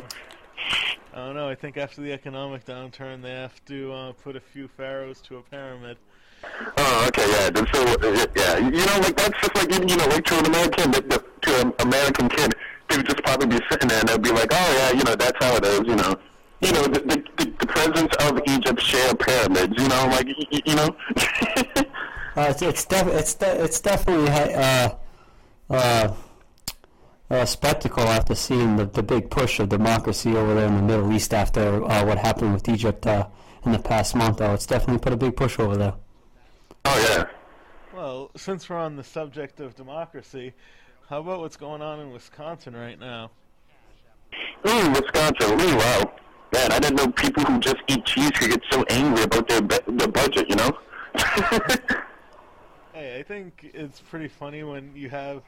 I 1.13 1.17
don't 1.17 1.35
know. 1.35 1.50
I 1.50 1.55
think 1.55 1.75
after 1.77 2.01
the 2.01 2.13
economic 2.13 2.65
downturn, 2.65 3.21
they 3.21 3.31
have 3.31 3.63
to 3.65 3.91
uh, 3.91 4.13
put 4.13 4.35
a 4.35 4.39
few 4.39 4.67
pharaohs 4.69 5.21
to 5.21 5.38
a 5.38 5.41
pyramid. 5.41 5.97
Oh, 6.77 7.05
okay, 7.07 7.27
yeah. 7.29 7.50
So, 7.71 7.83
uh, 7.83 8.25
yeah, 8.35 8.57
you 8.57 8.85
know, 8.85 8.97
like 9.00 9.17
that's 9.17 9.39
just 9.41 9.55
like 9.55 9.71
you 9.71 9.95
know, 9.95 10.05
like 10.05 10.25
to 10.25 10.39
an 10.39 10.45
American, 10.45 10.91
to 10.91 11.61
an 11.61 11.73
American 11.79 12.29
kid, 12.29 12.53
they 12.89 12.97
would 12.97 13.05
just 13.05 13.23
probably 13.23 13.47
be 13.47 13.59
sitting 13.69 13.89
there 13.89 14.00
and 14.00 14.09
they'd 14.09 14.21
be 14.21 14.31
like, 14.31 14.50
oh 14.51 14.73
yeah, 14.73 14.91
you 14.97 15.03
know, 15.03 15.15
that's 15.15 15.38
how 15.43 15.55
it 15.55 15.65
is, 15.65 15.81
you 15.85 15.95
know. 15.95 16.15
You 16.62 16.72
know, 16.74 16.84
the 16.84 17.00
the, 17.00 17.24
the, 17.38 17.51
the 17.60 17.65
presidents 17.68 18.15
of 18.25 18.39
Egypt 18.48 18.82
share 18.82 19.15
pyramids, 19.15 19.74
you 19.82 19.88
know, 19.88 20.06
like 20.12 20.27
y- 20.27 20.46
y- 20.51 20.62
you 20.65 20.75
know. 20.75 20.96
Uh, 22.34 22.48
it's 22.50 22.62
it's, 22.62 22.86
def- 22.86 23.08
it's, 23.08 23.34
de- 23.36 23.62
it's 23.62 23.82
definitely 23.82 24.25
uh, 24.30 24.89
uh, 25.70 26.13
a 27.30 27.46
spectacle 27.46 28.03
after 28.03 28.34
seeing 28.34 28.77
the, 28.77 28.86
the 28.86 29.03
big 29.03 29.30
push 29.30 29.60
of 29.60 29.68
democracy 29.68 30.34
over 30.38 30.53
there 30.56 30.65
in 30.68 30.75
the 30.77 30.82
Middle 30.82 31.12
East 31.12 31.34
after 31.34 31.84
uh, 31.84 32.06
what 32.06 32.18
happened 32.18 32.53
with 32.53 32.70
Egypt 32.70 33.06
uh, 33.06 33.27
in 33.65 33.74
the 33.74 33.80
past 33.80 34.15
month. 34.15 34.38
Though 34.38 34.53
it's 34.53 34.65
definitely 34.65 35.00
put 35.00 35.12
a 35.12 35.18
big 35.18 35.36
push 35.36 35.60
over 35.60 35.75
there. 35.75 35.94
oh 36.86 37.08
yeah. 37.18 37.25
Well, 37.94 38.32
since 38.38 38.70
we're 38.70 38.77
on 38.77 38.96
the 38.96 39.03
subject 39.03 39.60
of 39.60 39.75
democracy, 39.75 40.53
how 41.10 41.20
about 41.20 41.41
what's 41.41 41.58
going 41.58 41.82
on 41.82 42.00
in 42.00 42.12
Wisconsin 42.12 42.77
right 42.77 42.98
now? 42.98 43.32
Ooh, 44.70 44.89
Wisconsin. 44.91 45.60
Ooh, 45.60 45.75
wow. 45.75 46.13
Man, 46.53 46.72
I 46.72 46.79
didn't 46.79 46.98
know 46.98 47.08
people 47.12 47.43
who 47.43 47.60
just 47.60 47.77
eat 47.88 48.05
cheese 48.05 48.31
could 48.31 48.51
get 48.51 48.62
so 48.72 48.84
angry 48.89 49.24
about 49.24 49.48
their 49.48 49.62
their 49.62 50.08
budget. 50.08 50.50
You 50.50 50.55
know. 50.55 50.77
Hey, 52.93 53.17
I 53.17 53.24
think 53.24 53.72
it's 53.74 54.01
pretty 54.01 54.27
funny 54.27 54.63
when 54.63 54.91
you 54.93 55.10
have 55.10 55.43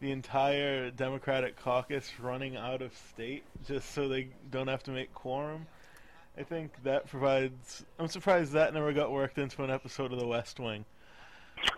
the 0.00 0.12
entire 0.12 0.90
Democratic 0.90 1.56
caucus 1.56 2.08
running 2.20 2.56
out 2.56 2.82
of 2.82 2.96
state 2.96 3.42
just 3.66 3.92
so 3.92 4.08
they 4.08 4.28
don't 4.50 4.68
have 4.68 4.84
to 4.84 4.92
make 4.92 5.12
quorum. 5.12 5.66
I 6.38 6.44
think 6.44 6.72
that 6.84 7.06
provides. 7.08 7.84
I'm 7.98 8.08
surprised 8.08 8.52
that 8.52 8.72
never 8.72 8.92
got 8.92 9.10
worked 9.10 9.38
into 9.38 9.64
an 9.64 9.70
episode 9.70 10.12
of 10.12 10.20
The 10.20 10.26
West 10.26 10.60
Wing. 10.60 10.84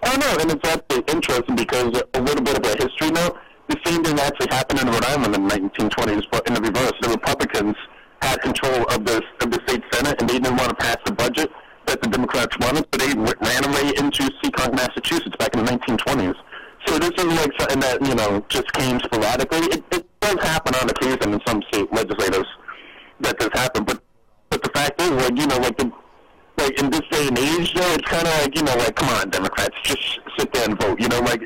Oh 0.04 0.16
no, 0.16 0.36
and 0.40 0.52
it's 0.52 0.68
actually 0.68 1.02
interesting 1.08 1.56
because 1.56 2.02
a 2.14 2.20
little 2.20 2.44
bit 2.44 2.58
of 2.58 2.64
a 2.64 2.84
history 2.84 3.10
note. 3.10 3.38
The 3.68 3.80
same 3.84 4.04
thing 4.04 4.20
actually 4.20 4.48
happened 4.50 4.80
in 4.82 4.86
Rhode 4.86 5.04
Island 5.06 5.34
in 5.34 5.48
the 5.48 5.54
1920s, 5.54 6.24
but 6.30 6.46
in 6.46 6.54
the 6.54 6.60
reverse. 6.60 6.92
The 7.00 7.08
Republicans 7.08 7.76
control 8.46 8.82
of 8.94 9.04
the 9.04 9.18
of 9.42 9.50
the 9.50 9.60
state 9.66 9.82
senate, 9.92 10.20
and 10.20 10.30
they 10.30 10.38
didn't 10.38 10.56
want 10.56 10.70
to 10.70 10.76
pass 10.76 10.96
the 11.04 11.12
budget 11.12 11.50
that 11.86 12.00
the 12.02 12.08
Democrats 12.08 12.56
wanted, 12.60 12.86
so 12.90 12.96
they 13.02 13.12
ran 13.14 13.62
away 13.64 13.86
into 13.98 14.22
Seekonk, 14.38 14.72
Massachusetts, 14.74 15.36
back 15.38 15.54
in 15.54 15.64
the 15.64 15.70
1920s. 15.70 16.34
So 16.86 16.98
this 16.98 17.10
isn't 17.18 17.36
like 17.42 17.52
something 17.58 17.80
that 17.80 18.06
you 18.06 18.14
know 18.14 18.44
just 18.48 18.72
came 18.72 19.00
sporadically. 19.00 19.66
It, 19.74 19.84
it 19.90 20.06
does 20.20 20.38
happen 20.42 20.74
on 20.76 20.88
occasion 20.88 21.34
in 21.34 21.40
some 21.46 21.62
state 21.72 21.92
legislators 21.92 22.46
that 23.20 23.38
does 23.38 23.50
happen, 23.52 23.84
but 23.84 24.00
but 24.50 24.62
the 24.62 24.70
fact 24.70 25.00
is, 25.00 25.10
like 25.10 25.36
you 25.36 25.46
know, 25.46 25.58
like 25.58 25.76
the 25.76 25.90
like 26.58 26.80
in 26.80 26.90
this 26.90 27.02
day 27.10 27.26
and 27.28 27.38
age, 27.38 27.74
though, 27.74 27.92
it's 27.94 28.08
kind 28.08 28.26
of 28.26 28.34
like 28.42 28.54
you 28.56 28.62
know, 28.62 28.76
like 28.76 28.94
come 28.94 29.08
on, 29.10 29.30
Democrats, 29.30 29.76
just 29.82 30.20
sit 30.38 30.52
there 30.52 30.68
and 30.68 30.80
vote. 30.80 31.00
You 31.00 31.08
know, 31.08 31.20
like. 31.20 31.42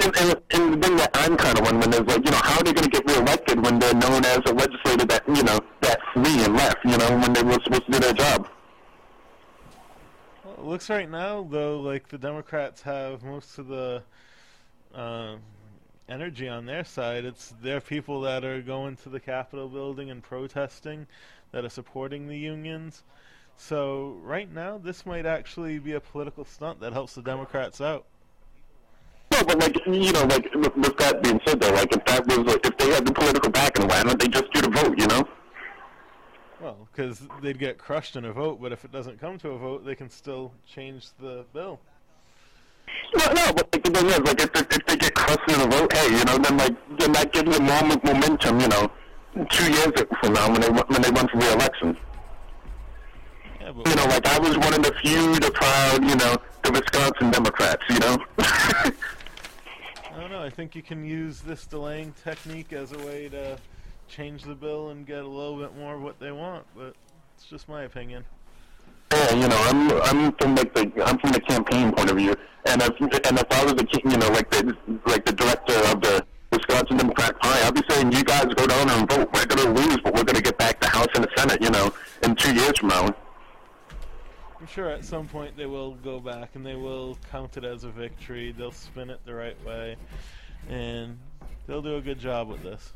And, 0.00 0.16
and, 0.16 0.42
and 0.50 0.74
the 0.74 0.86
thing 0.86 0.96
that 0.96 1.10
I'm 1.14 1.36
kind 1.36 1.58
of 1.58 1.64
wondering 1.64 1.92
is 1.92 2.00
like, 2.00 2.24
you 2.24 2.30
know, 2.30 2.40
how 2.42 2.60
are 2.60 2.64
they 2.64 2.72
going 2.72 2.90
to 2.90 2.90
get 2.90 3.10
reelected 3.10 3.62
when 3.62 3.78
they're 3.78 3.94
known 3.94 4.24
as 4.24 4.40
a 4.46 4.52
legislator 4.52 5.04
that, 5.06 5.22
you 5.28 5.42
know, 5.42 5.58
that's 5.80 6.02
free 6.14 6.44
and 6.44 6.56
left, 6.56 6.84
you 6.84 6.96
know, 6.96 7.18
when 7.18 7.32
they 7.32 7.42
were 7.42 7.58
supposed 7.64 7.86
to 7.86 7.92
do 7.92 7.98
their 7.98 8.12
job? 8.14 8.48
Well, 10.44 10.54
it 10.54 10.64
looks 10.64 10.88
right 10.88 11.10
now 11.10 11.46
though 11.48 11.80
like 11.80 12.08
the 12.08 12.18
Democrats 12.18 12.82
have 12.82 13.22
most 13.22 13.58
of 13.58 13.68
the 13.68 14.02
um 14.94 15.40
energy 16.08 16.48
on 16.48 16.66
their 16.66 16.84
side. 16.84 17.24
It's 17.24 17.54
their 17.62 17.80
people 17.80 18.20
that 18.22 18.44
are 18.44 18.60
going 18.60 18.96
to 18.98 19.08
the 19.08 19.20
Capitol 19.20 19.68
building 19.68 20.10
and 20.10 20.22
protesting, 20.22 21.06
that 21.52 21.64
are 21.64 21.70
supporting 21.70 22.28
the 22.28 22.38
unions. 22.38 23.04
So 23.56 24.18
right 24.22 24.52
now, 24.52 24.78
this 24.78 25.06
might 25.06 25.26
actually 25.26 25.78
be 25.78 25.92
a 25.92 26.00
political 26.00 26.44
stunt 26.44 26.80
that 26.80 26.92
helps 26.92 27.14
the 27.14 27.22
Democrats 27.22 27.80
out. 27.80 28.06
No, 29.42 29.46
but 29.46 29.58
like, 29.58 29.86
you 29.86 30.12
know, 30.12 30.22
like 30.26 30.54
with, 30.54 30.76
with 30.76 30.96
that 30.98 31.20
being 31.20 31.40
said, 31.44 31.60
though, 31.60 31.72
like 31.72 31.92
if 31.92 32.04
that 32.04 32.24
was, 32.28 32.38
like, 32.38 32.64
if 32.64 32.76
they 32.78 32.90
had 32.90 33.04
the 33.04 33.12
political 33.12 33.50
backing, 33.50 33.88
why 33.88 34.04
don't 34.04 34.20
they 34.20 34.28
just 34.28 34.52
do 34.52 34.60
the 34.60 34.70
vote? 34.70 34.96
You 34.96 35.06
know? 35.08 35.28
Well, 36.60 36.88
because 36.92 37.26
they'd 37.42 37.58
get 37.58 37.76
crushed 37.76 38.14
in 38.14 38.24
a 38.24 38.32
vote, 38.32 38.60
but 38.62 38.70
if 38.70 38.84
it 38.84 38.92
doesn't 38.92 39.20
come 39.20 39.38
to 39.38 39.50
a 39.50 39.58
vote, 39.58 39.84
they 39.84 39.96
can 39.96 40.10
still 40.10 40.52
change 40.64 41.08
the 41.20 41.44
bill. 41.52 41.80
No, 43.16 43.32
no, 43.32 43.52
but 43.52 43.68
like, 43.72 43.82
the 43.82 43.90
thing 43.90 44.06
is, 44.06 44.18
like, 44.20 44.40
if, 44.40 44.50
if, 44.54 44.76
if 44.76 44.86
they 44.86 44.96
get 44.96 45.14
crushed 45.14 45.48
in 45.48 45.60
a 45.60 45.66
vote, 45.66 45.92
hey, 45.92 46.16
you 46.16 46.24
know, 46.24 46.38
then 46.38 46.56
like, 46.58 46.98
then 47.00 47.12
that 47.12 47.32
gives 47.32 47.56
them 47.56 47.66
more 47.66 47.82
momentum, 47.82 48.60
you 48.60 48.68
know, 48.68 48.92
two 49.50 49.72
years 49.72 49.92
from 50.20 50.34
now 50.34 50.52
when 50.52 50.60
they 50.60 50.68
run- 50.68 50.86
when 50.86 51.02
they 51.02 51.10
run 51.10 51.26
for 51.26 51.38
re-election. 51.38 51.96
Yeah, 53.60 53.72
but 53.72 53.88
You 53.88 53.96
know, 53.96 54.04
like 54.04 54.26
I 54.28 54.38
was 54.38 54.56
one 54.56 54.74
of 54.74 54.84
the 54.84 54.94
few, 55.02 55.34
the 55.40 55.50
proud, 55.50 56.04
you 56.04 56.14
know, 56.14 56.36
the 56.62 56.70
Wisconsin 56.70 57.32
Democrats, 57.32 57.82
you 57.88 57.98
know. 57.98 58.18
I 60.12 60.20
don't 60.20 60.30
know. 60.30 60.42
I 60.42 60.50
think 60.50 60.74
you 60.74 60.82
can 60.82 61.04
use 61.04 61.40
this 61.40 61.66
delaying 61.66 62.12
technique 62.22 62.72
as 62.72 62.92
a 62.92 62.98
way 62.98 63.30
to 63.30 63.56
change 64.08 64.42
the 64.42 64.54
bill 64.54 64.90
and 64.90 65.06
get 65.06 65.24
a 65.24 65.28
little 65.28 65.56
bit 65.56 65.74
more 65.76 65.94
of 65.94 66.02
what 66.02 66.20
they 66.20 66.30
want, 66.30 66.66
but 66.76 66.94
it's 67.34 67.46
just 67.46 67.66
my 67.66 67.84
opinion. 67.84 68.24
Yeah, 69.10 69.34
you 69.34 69.48
know, 69.48 69.56
I'm 69.56 69.92
I'm 70.02 70.32
from 70.32 70.54
like 70.54 70.74
the 70.74 70.90
I'm 71.04 71.18
from 71.18 71.32
the 71.32 71.40
campaign 71.40 71.92
point 71.92 72.10
of 72.10 72.16
view, 72.16 72.34
and 72.66 72.82
if 72.82 73.00
and 73.00 73.38
if 73.38 73.46
I 73.50 73.64
was 73.64 73.74
the 73.74 74.00
you 74.04 74.16
know 74.16 74.28
like 74.28 74.50
the 74.50 74.76
like 75.06 75.24
the 75.24 75.32
director 75.32 75.76
of 75.90 76.00
the 76.02 76.24
Wisconsin 76.50 76.98
Democratic 76.98 77.38
Party, 77.40 77.62
I'd 77.62 77.74
be 77.74 77.82
saying 77.88 78.12
you 78.12 78.22
guys 78.24 78.44
go 78.54 78.66
down 78.66 78.90
and 78.90 79.10
vote. 79.10 79.30
We're 79.32 79.46
gonna 79.46 79.72
lose, 79.72 79.98
but 80.04 80.14
we're 80.14 80.24
gonna 80.24 80.42
get 80.42 80.58
back 80.58 80.80
the 80.80 80.88
House 80.88 81.08
and 81.14 81.24
the 81.24 81.30
Senate, 81.36 81.62
you 81.62 81.70
know, 81.70 81.92
in 82.22 82.34
two 82.34 82.54
years 82.54 82.78
from 82.78 82.88
now. 82.88 83.14
I'm 84.62 84.68
sure 84.68 84.88
at 84.88 85.04
some 85.04 85.26
point 85.26 85.56
they 85.56 85.66
will 85.66 85.96
go 85.96 86.20
back 86.20 86.50
and 86.54 86.64
they 86.64 86.76
will 86.76 87.18
count 87.32 87.56
it 87.56 87.64
as 87.64 87.82
a 87.82 87.88
victory. 87.88 88.54
They'll 88.56 88.70
spin 88.70 89.10
it 89.10 89.18
the 89.26 89.34
right 89.34 89.56
way, 89.66 89.96
and 90.68 91.18
they'll 91.66 91.82
do 91.82 91.96
a 91.96 92.00
good 92.00 92.20
job 92.20 92.48
with 92.48 92.62
this. 92.62 92.92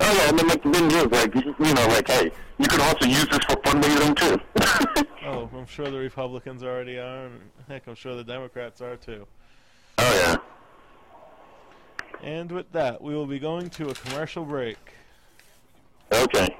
Oh 0.00 0.10
yeah, 0.10 0.30
and 0.30 0.38
then 0.38 0.48
like 0.48 0.62
the 0.62 0.72
thing 0.72 0.90
is, 0.90 1.04
like 1.04 1.34
you 1.34 1.74
know, 1.74 1.86
like 1.88 2.08
hey, 2.08 2.32
you 2.56 2.66
could 2.66 2.80
also 2.80 3.04
use 3.04 3.26
this 3.26 3.44
for 3.44 3.56
fundraising 3.56 4.16
too. 4.16 5.04
Oh, 5.26 5.50
I'm 5.54 5.66
sure 5.66 5.90
the 5.90 5.98
Republicans 5.98 6.62
already 6.62 6.98
are, 6.98 7.26
and 7.26 7.40
heck, 7.68 7.86
I'm 7.88 7.96
sure 7.96 8.14
the 8.14 8.24
Democrats 8.24 8.80
are 8.80 8.96
too. 8.96 9.26
oh 9.98 10.38
yeah. 12.22 12.26
And 12.26 12.50
with 12.50 12.72
that, 12.72 13.02
we 13.02 13.14
will 13.14 13.26
be 13.26 13.40
going 13.40 13.68
to 13.70 13.90
a 13.90 13.94
commercial 13.94 14.44
break. 14.44 14.78
Okay. 16.10 16.56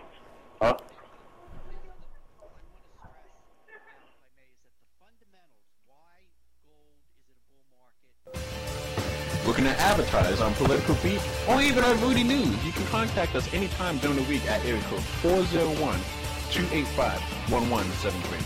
Political 10.56 10.94
Beat 11.02 11.20
or 11.48 11.60
even 11.60 11.84
on 11.84 12.00
Moody 12.00 12.22
News, 12.22 12.64
you 12.64 12.72
can 12.72 12.86
contact 12.86 13.34
us 13.34 13.52
anytime 13.52 13.98
during 13.98 14.16
the 14.16 14.22
week 14.24 14.48
at 14.50 14.64
area 14.64 14.80
code 14.82 15.00
401-285-1173. 16.50 18.42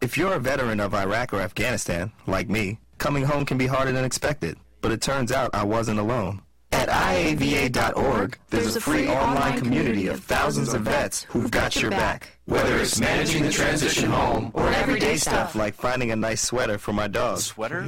If 0.00 0.18
you're 0.18 0.34
a 0.34 0.40
veteran 0.40 0.80
of 0.80 0.94
Iraq 0.94 1.32
or 1.32 1.40
Afghanistan, 1.40 2.10
like 2.26 2.50
me, 2.50 2.78
coming 2.98 3.24
home 3.24 3.46
can 3.46 3.56
be 3.56 3.66
harder 3.66 3.92
than 3.92 4.04
expected. 4.04 4.58
But 4.80 4.90
it 4.90 5.00
turns 5.00 5.30
out 5.30 5.54
I 5.54 5.62
wasn't 5.62 6.00
alone. 6.00 6.42
At 6.72 6.88
IAVA.org, 6.88 8.38
there's 8.50 8.76
a 8.76 8.80
free 8.80 9.08
online 9.08 9.58
community 9.58 10.08
of 10.08 10.24
thousands 10.24 10.72
of 10.72 10.82
vets 10.82 11.24
who've 11.24 11.50
got 11.50 11.80
your 11.80 11.90
back. 11.90 12.38
Whether 12.46 12.78
it's 12.78 12.98
managing 12.98 13.44
the 13.44 13.52
transition 13.52 14.10
home 14.10 14.50
or 14.54 14.68
everyday 14.68 15.16
stuff 15.16 15.54
like 15.54 15.74
finding 15.74 16.10
a 16.10 16.16
nice 16.16 16.42
sweater 16.42 16.78
for 16.78 16.92
my 16.92 17.08
dog. 17.08 17.38
Sweater? 17.38 17.86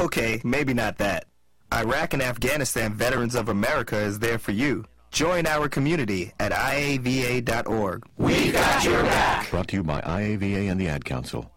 Okay, 0.00 0.40
maybe 0.44 0.72
not 0.72 0.98
that. 0.98 1.26
Iraq 1.72 2.14
and 2.14 2.22
Afghanistan 2.22 2.94
Veterans 2.94 3.34
of 3.34 3.48
America 3.48 3.96
is 3.98 4.18
there 4.18 4.38
for 4.38 4.52
you. 4.52 4.84
Join 5.10 5.46
our 5.46 5.68
community 5.68 6.32
at 6.40 6.52
IAVA.org. 6.52 8.04
We 8.16 8.50
got 8.52 8.84
your 8.84 9.02
back. 9.02 9.50
Brought 9.50 9.68
to 9.68 9.76
you 9.76 9.82
by 9.84 10.00
IAVA 10.00 10.70
and 10.70 10.80
the 10.80 10.88
Ad 10.88 11.04
Council. 11.04 11.51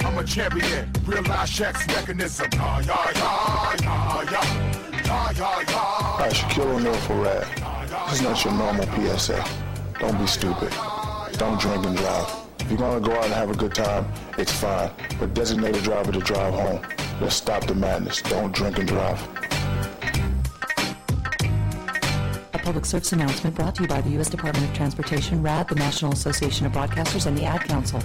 I'm 0.00 0.18
a 0.18 0.24
champion, 0.24 0.92
real 1.04 1.22
life 1.22 1.50
checks 1.50 1.86
mechanism. 1.86 2.48
Yeah, 2.52 2.80
yeah, 2.80 3.10
yeah, 3.14 3.76
yeah, 3.80 4.30
yeah. 4.30 4.66
Hi, 5.08 6.28
Shaquille 6.30 6.66
O'Neal 6.76 6.92
for 6.94 7.14
RADD. 7.22 7.46
This 8.10 8.20
is 8.20 8.22
not 8.22 8.44
your 8.44 8.54
normal 8.54 8.86
PSA. 9.16 9.44
Don't 9.98 10.18
be 10.18 10.26
stupid. 10.26 10.72
Don't 11.38 11.60
drink 11.60 11.86
and 11.86 11.96
drive. 11.96 12.30
If 12.60 12.70
you're 12.70 12.78
gonna 12.78 13.00
go 13.00 13.12
out 13.12 13.24
and 13.24 13.32
have 13.34 13.50
a 13.50 13.54
good 13.54 13.74
time, 13.74 14.06
it's 14.36 14.52
fine. 14.52 14.90
But 15.18 15.34
designate 15.34 15.76
a 15.76 15.80
driver 15.80 16.12
to 16.12 16.20
drive 16.20 16.54
home. 16.54 16.86
Let's 17.20 17.36
stop 17.36 17.66
the 17.66 17.74
madness. 17.74 18.20
Don't 18.22 18.54
drink 18.54 18.78
and 18.78 18.88
drive. 18.88 19.22
A 22.52 22.58
public 22.58 22.84
service 22.84 23.12
announcement 23.12 23.56
brought 23.56 23.76
to 23.76 23.82
you 23.82 23.88
by 23.88 24.00
the 24.02 24.10
U.S. 24.10 24.28
Department 24.28 24.68
of 24.68 24.74
Transportation, 24.74 25.42
RADD, 25.42 25.68
the 25.68 25.74
National 25.76 26.12
Association 26.12 26.66
of 26.66 26.72
Broadcasters, 26.72 27.26
and 27.26 27.36
the 27.36 27.44
Ad 27.44 27.62
Council. 27.62 28.02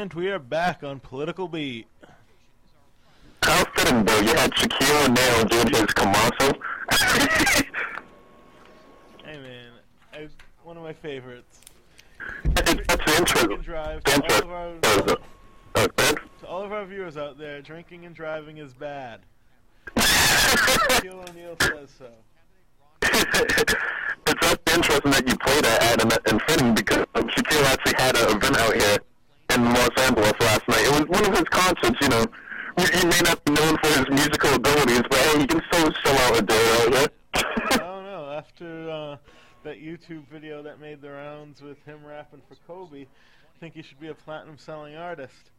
And 0.00 0.14
we 0.14 0.30
are 0.30 0.38
back 0.38 0.82
on 0.82 0.98
Political 0.98 1.48
Beat. 1.48 1.86
How 3.42 3.64
fitting, 3.76 4.02
though. 4.02 4.20
You 4.20 4.28
had 4.28 4.50
Shaquille 4.52 5.04
O'Neal 5.04 5.44
doing 5.44 5.74
his 5.74 5.92
commercial. 5.92 6.54
Hey 9.22 9.38
man, 9.38 9.72
I, 10.14 10.28
one 10.64 10.78
of 10.78 10.82
my 10.82 10.94
favorites. 10.94 11.60
That's 12.44 12.70
interesting. 12.70 13.24
Drink 13.26 13.52
and 13.52 13.62
drive. 13.62 14.02
To 14.04 14.22
all, 14.22 14.42
of 14.42 14.50
our, 14.50 14.68
Uh, 14.84 15.16
uh, 15.74 15.86
to 16.14 16.46
all 16.48 16.62
of 16.62 16.72
our 16.72 16.86
viewers 16.86 17.18
out 17.18 17.36
there, 17.36 17.60
drinking 17.60 18.06
and 18.06 18.14
driving 18.14 18.56
is 18.56 18.72
bad. 18.72 19.20
Shaquille 19.98 21.28
O'Neal 21.28 21.56
says 21.60 21.90
so. 21.98 22.10
it's 23.02 23.74
actually 24.46 24.74
interesting 24.74 25.10
that 25.10 25.28
you 25.28 25.36
play 25.36 25.60
that 25.60 25.82
ad 25.82 26.00
in, 26.00 26.32
in 26.32 26.40
fitting 26.48 26.74
because 26.74 27.04
um, 27.14 27.28
Shaquille 27.28 27.64
actually 27.66 28.02
had 28.02 28.16
an 28.16 28.34
event 28.34 28.56
out 28.56 28.74
here 28.74 28.96
in 29.54 29.64
Los 29.64 29.90
Angeles 29.98 30.32
last 30.40 30.68
night. 30.68 30.84
It 30.84 30.90
was 30.90 31.08
one 31.08 31.24
of 31.26 31.38
his 31.38 31.48
concerts, 31.50 31.98
you 32.00 32.08
know. 32.08 32.24
He 32.78 33.06
may 33.06 33.20
not 33.24 33.44
be 33.44 33.52
known 33.52 33.76
for 33.78 33.88
his 33.88 34.08
musical 34.08 34.54
abilities, 34.54 35.02
but 35.10 35.18
hey, 35.18 35.40
he 35.40 35.46
can 35.46 35.62
still 35.70 35.92
sell 36.04 36.18
out 36.18 36.38
a 36.38 36.42
day 36.42 36.70
out 36.80 36.94
here. 36.94 37.08
I 37.34 37.76
don't 37.76 38.04
know. 38.04 38.32
After 38.36 38.90
uh, 38.90 39.16
that 39.64 39.82
YouTube 39.82 40.26
video 40.28 40.62
that 40.62 40.80
made 40.80 41.02
the 41.02 41.10
rounds 41.10 41.60
with 41.60 41.82
him 41.84 42.04
rapping 42.04 42.40
for 42.48 42.56
Kobe, 42.66 43.02
I 43.02 43.58
think 43.60 43.74
he 43.74 43.82
should 43.82 44.00
be 44.00 44.08
a 44.08 44.14
platinum 44.14 44.56
selling 44.58 44.96
artist. 44.96 45.50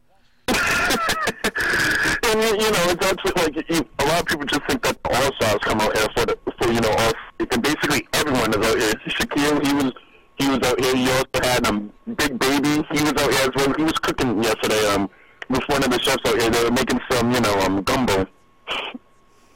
And 2.23 2.41
you, 2.41 2.47
you 2.47 2.71
know, 2.71 2.85
it's 2.87 3.05
actually 3.05 3.33
like 3.35 3.69
you, 3.69 3.89
a 3.99 4.05
lot 4.05 4.21
of 4.21 4.25
people 4.25 4.45
just 4.45 4.61
think 4.65 4.81
that 4.83 4.97
All 5.03 5.33
Stars 5.35 5.59
come 5.63 5.81
out 5.81 5.97
here 5.97 6.07
for 6.15 6.25
the 6.25 6.37
for 6.61 6.71
you 6.71 6.79
know 6.79 6.89
all 6.89 7.11
and 7.39 7.61
basically 7.61 8.07
everyone 8.13 8.51
is 8.51 8.65
out 8.65 8.79
here. 8.79 8.93
Shaquille, 9.07 9.65
he 9.65 9.73
was 9.73 9.91
he 10.37 10.47
was 10.47 10.59
out 10.63 10.79
here. 10.79 10.95
You 10.95 11.11
also 11.11 11.27
had 11.35 11.67
um 11.67 11.91
Big 12.15 12.37
Baby, 12.39 12.85
he 12.91 13.03
was 13.03 13.13
out 13.13 13.31
here 13.31 13.49
as 13.49 13.51
well. 13.55 13.73
He 13.77 13.83
was 13.83 13.93
cooking 13.99 14.43
yesterday 14.43 14.85
um 14.87 15.09
with 15.49 15.63
one 15.67 15.83
of 15.83 15.91
the 15.91 15.99
chefs 15.99 16.17
out 16.25 16.39
here. 16.39 16.49
They 16.49 16.63
were 16.63 16.71
making 16.71 16.99
some 17.11 17.31
you 17.31 17.39
know 17.41 17.59
um 17.61 17.81
gumbo. 17.83 18.27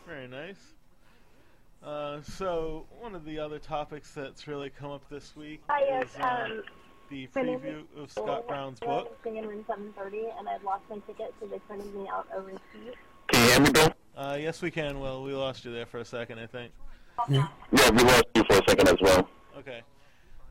Very 0.07 0.27
nice. 0.27 0.73
Uh, 1.83 2.19
so 2.23 2.85
one 2.99 3.13
of 3.13 3.25
the 3.25 3.37
other 3.37 3.59
topics 3.59 4.11
that's 4.11 4.47
really 4.47 4.71
come 4.71 4.89
up 4.89 5.07
this 5.07 5.35
week 5.35 5.61
Hi, 5.69 5.83
yes, 5.87 6.07
is 6.15 6.19
uh, 6.19 6.47
um, 6.49 6.63
the 7.11 7.27
preview 7.27 7.81
is 7.81 7.85
of 7.95 8.11
Scott 8.11 8.47
Brown's 8.47 8.79
I 8.81 8.85
was 8.87 9.03
book. 9.03 9.19
singing 9.23 9.43
in 9.43 9.49
room 9.49 9.63
730, 9.67 10.31
and 10.39 10.49
I'd 10.49 10.63
lost 10.63 10.81
my 10.89 10.97
ticket, 11.05 11.31
so 11.39 11.45
they 11.45 11.59
printed 11.59 11.93
me 11.93 12.07
out 12.11 12.27
a 12.35 12.41
receipt. 12.41 12.95
Can 13.27 13.43
you 13.43 13.51
hear 13.51 13.59
me, 13.61 13.69
Bill? 13.69 13.93
Uh, 14.17 14.37
yes, 14.39 14.63
we 14.63 14.71
can. 14.71 14.99
Well, 14.99 15.21
we 15.21 15.33
lost 15.33 15.63
you 15.63 15.71
there 15.71 15.85
for 15.85 15.99
a 15.99 16.05
second, 16.05 16.39
I 16.39 16.47
think. 16.47 16.71
Yeah, 17.29 17.47
we 17.71 18.03
lost 18.03 18.23
you 18.33 18.43
for 18.49 18.57
a 18.57 18.61
second 18.67 18.89
as 18.89 18.97
well. 19.01 19.29
Okay. 19.59 19.81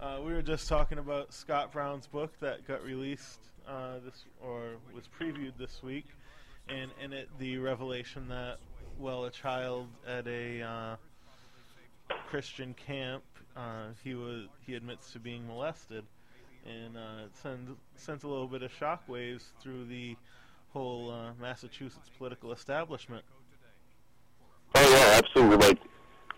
Uh, 0.01 0.19
we 0.25 0.33
were 0.33 0.43
just 0.43 0.69
talking 0.69 0.99
about 0.99 1.33
Scott 1.33 1.73
Brown's 1.73 2.07
book 2.07 2.33
that 2.41 2.67
got 2.67 2.83
released 2.85 3.41
uh, 3.67 3.99
this 4.05 4.25
or 4.43 4.73
was 4.95 5.05
previewed 5.19 5.53
this 5.59 5.83
week, 5.83 6.07
and 6.69 6.91
in 7.03 7.13
it 7.13 7.29
the 7.39 7.59
revelation 7.59 8.29
that 8.29 8.59
well, 8.99 9.25
a 9.25 9.31
child 9.31 9.89
at 10.07 10.27
a 10.27 10.63
uh, 10.63 10.97
Christian 12.29 12.75
camp, 12.75 13.23
uh, 13.57 13.89
he 14.03 14.15
was 14.15 14.47
he 14.67 14.75
admits 14.75 15.13
to 15.13 15.19
being 15.19 15.47
molested, 15.47 16.05
and 16.67 16.97
uh, 16.97 17.25
it 17.27 17.37
sends 17.37 17.71
sends 17.97 18.25
a 18.25 18.29
little 18.29 18.49
bit 18.49 18.63
of 18.63 18.73
shockwaves 18.73 19.45
through 19.61 19.87
the 19.87 20.17
whole 20.73 21.11
uh, 21.11 21.31
Massachusetts 21.41 22.11
political 22.19 22.53
establishment. 22.53 23.25
Oh 24.75 24.91
yeah, 24.91 25.19
absolutely. 25.19 25.69
Like 25.69 25.79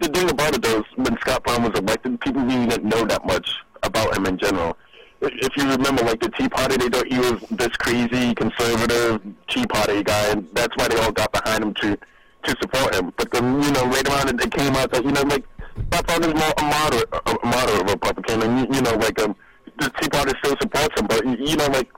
the 0.01 0.09
thing 0.09 0.31
about 0.31 0.55
it 0.55 0.63
though 0.63 0.81
is 0.81 0.85
when 0.97 1.17
Scott 1.19 1.45
Brown 1.45 1.63
was 1.63 1.79
elected, 1.79 2.21
people 2.21 2.47
didn't 2.47 2.85
know 2.85 3.05
that 3.05 3.25
much 3.27 3.49
about 3.83 4.17
him 4.17 4.27
in 4.27 4.39
general. 4.39 4.77
If, 5.21 5.57
you 5.57 5.71
remember, 5.71 6.03
like 6.03 6.21
the 6.21 6.29
Tea 6.29 6.49
Party, 6.49 6.77
they 6.77 6.89
thought 6.89 7.07
he 7.07 7.19
was 7.19 7.41
this 7.51 7.75
crazy 7.79 8.35
conservative 8.35 9.23
Tea 9.49 9.67
Party 9.67 10.03
guy, 10.03 10.29
and 10.29 10.47
that's 10.53 10.77
why 10.77 10.89
they 10.89 10.99
all 10.99 11.13
got 11.13 11.33
behind 11.33 11.65
him 11.65 11.75
to 11.75 11.99
to 12.45 12.57
support 12.61 12.95
him. 12.95 13.13
But 13.17 13.31
then, 13.33 13.63
you 13.63 13.73
know, 13.73 13.85
later 13.85 14.13
on, 14.13 14.29
it, 14.29 14.51
came 14.53 14.77
out 14.77 14.93
that 14.93 15.05
you 15.05 15.11
know, 15.11 15.23
like 15.23 15.45
Scott 15.91 16.07
Brown 16.07 16.25
is 16.25 16.35
more 16.35 16.53
a 16.59 16.63
moderate, 16.63 17.09
a, 17.13 17.47
moderate 17.47 17.91
Republican, 17.91 18.43
and 18.43 18.59
you, 18.61 18.77
you 18.77 18.83
know, 18.83 18.95
like 18.97 19.21
um, 19.23 19.35
the 19.79 19.91
Tea 20.01 20.09
Party 20.11 20.33
still 20.45 20.57
supports 20.61 21.01
him. 21.01 21.07
But 21.07 21.25
you, 21.25 21.57
know, 21.57 21.67
like 21.69 21.91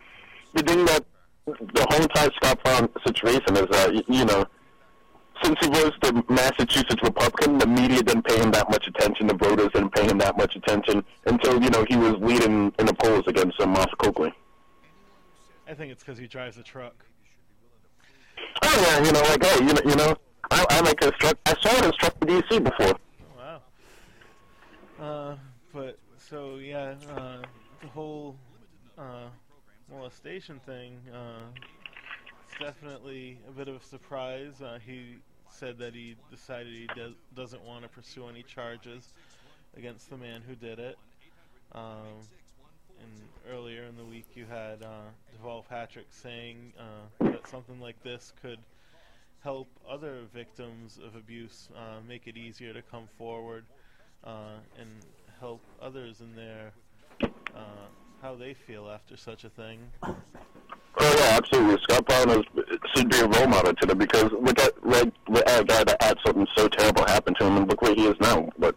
the 0.55 0.63
thing 0.63 0.85
that 0.87 1.05
the 1.47 1.87
whole 1.91 2.03
entire 2.03 2.31
Scott 2.37 2.63
Brown 2.63 2.89
situation 3.05 3.57
is 3.57 3.67
that 3.71 4.05
you 4.09 4.25
know 4.25 4.47
since 5.43 5.59
he 5.61 5.69
was 5.69 5.93
the 6.03 6.25
Massachusetts 6.29 7.03
Republican, 7.03 7.59
the 7.59 7.67
media 7.67 8.03
didn't 8.03 8.23
pay 8.23 8.39
him 8.39 8.51
that 8.53 8.71
much 8.71 8.87
attention. 8.87 9.27
The 9.27 9.35
voters 9.35 9.69
didn't 9.75 9.95
pay 9.95 10.07
him 10.07 10.19
that 10.19 10.37
much 10.37 10.57
attention 10.57 11.05
until 11.27 11.63
you 11.63 11.71
know 11.71 11.85
he 11.89 11.97
was 11.97 12.15
leading 12.21 12.73
in 12.79 12.87
the 12.87 12.95
polls 12.95 13.25
against 13.27 13.61
uh, 13.61 13.67
Martha 13.67 13.97
Coakley. 13.97 14.33
I 15.69 15.75
think 15.75 15.93
it's 15.93 16.03
because 16.03 16.19
he 16.19 16.27
drives 16.27 16.57
a 16.57 16.63
truck. 16.63 17.05
Oh 18.63 18.87
yeah, 18.89 19.05
you 19.05 19.13
know, 19.13 19.21
like 19.21 19.45
hey, 19.45 19.65
you 19.65 19.73
know, 19.73 19.83
you 19.85 19.97
know, 19.97 20.17
I, 20.51 20.65
I 20.71 20.81
like 20.81 21.01
his 21.03 21.13
truck. 21.19 21.37
I 21.47 21.55
saw 21.61 21.83
his 21.83 21.95
truck 21.97 22.15
in 22.23 22.29
D.C. 22.29 22.59
before. 22.61 22.99
Wow. 23.37 23.63
Uh, 25.01 25.37
but 25.73 25.99
so 26.17 26.57
yeah, 26.57 26.95
uh, 27.15 27.43
the 27.81 27.89
whole 27.89 28.37
uh, 28.97 29.29
molestation 29.91 30.61
thing. 30.67 30.99
Uh, 31.13 31.41
definitely 32.59 33.39
a 33.49 33.53
bit 33.53 33.69
of 33.69 33.77
a 33.77 33.85
surprise. 33.85 34.61
Uh, 34.61 34.79
he 34.85 35.17
said 35.51 35.79
that 35.79 35.95
he 35.95 36.17
decided 36.31 36.73
he 36.73 36.87
does, 36.95 37.13
doesn't 37.35 37.63
want 37.65 37.83
to 37.83 37.89
pursue 37.89 38.29
any 38.29 38.43
charges 38.43 39.13
against 39.77 40.11
the 40.11 40.17
man 40.17 40.43
who 40.47 40.55
did 40.55 40.79
it. 40.79 40.97
Um, 41.73 42.21
and 43.01 43.55
earlier 43.55 43.85
in 43.85 43.97
the 43.97 44.05
week, 44.05 44.27
you 44.35 44.47
had 44.47 44.83
uh, 44.83 45.03
Deval 45.37 45.65
Patrick 45.69 46.07
saying 46.11 46.73
uh, 46.79 47.25
that 47.31 47.47
something 47.49 47.81
like 47.81 48.03
this 48.03 48.33
could 48.43 48.59
help 49.43 49.69
other 49.89 50.23
victims 50.35 50.99
of 51.05 51.15
abuse 51.15 51.69
uh, 51.77 52.01
make 52.07 52.27
it 52.27 52.37
easier 52.37 52.73
to 52.73 52.83
come 52.83 53.09
forward 53.17 53.65
uh, 54.25 54.57
and 54.79 54.89
help 55.41 55.61
others 55.81 56.21
in 56.21 56.35
their 56.35 56.73
uh, 57.23 57.87
how 58.21 58.35
they 58.35 58.53
feel 58.53 58.91
after 58.91 59.17
such 59.17 59.45
a 59.45 59.49
thing. 59.49 59.79
Yeah, 61.29 61.37
absolutely. 61.37 61.79
Scott 61.83 62.07
Brown 62.07 62.31
is, 62.31 62.45
should 62.95 63.11
be 63.11 63.19
a 63.19 63.27
role 63.27 63.47
model 63.47 63.75
to 63.75 63.87
them 63.87 63.99
because 63.99 64.31
look 64.33 64.59
at 64.59 64.87
like 64.87 65.13
a 65.29 65.65
guy 65.65 65.85
that 65.85 65.97
had 66.01 66.17
something 66.25 66.47
so 66.57 66.69
terrible 66.69 67.05
happen 67.05 67.35
to 67.35 67.47
him, 67.47 67.57
and 67.59 67.69
look 67.69 67.83
where 67.83 67.95
he 67.95 68.07
is 68.07 68.17
now. 68.21 68.49
But 68.59 68.75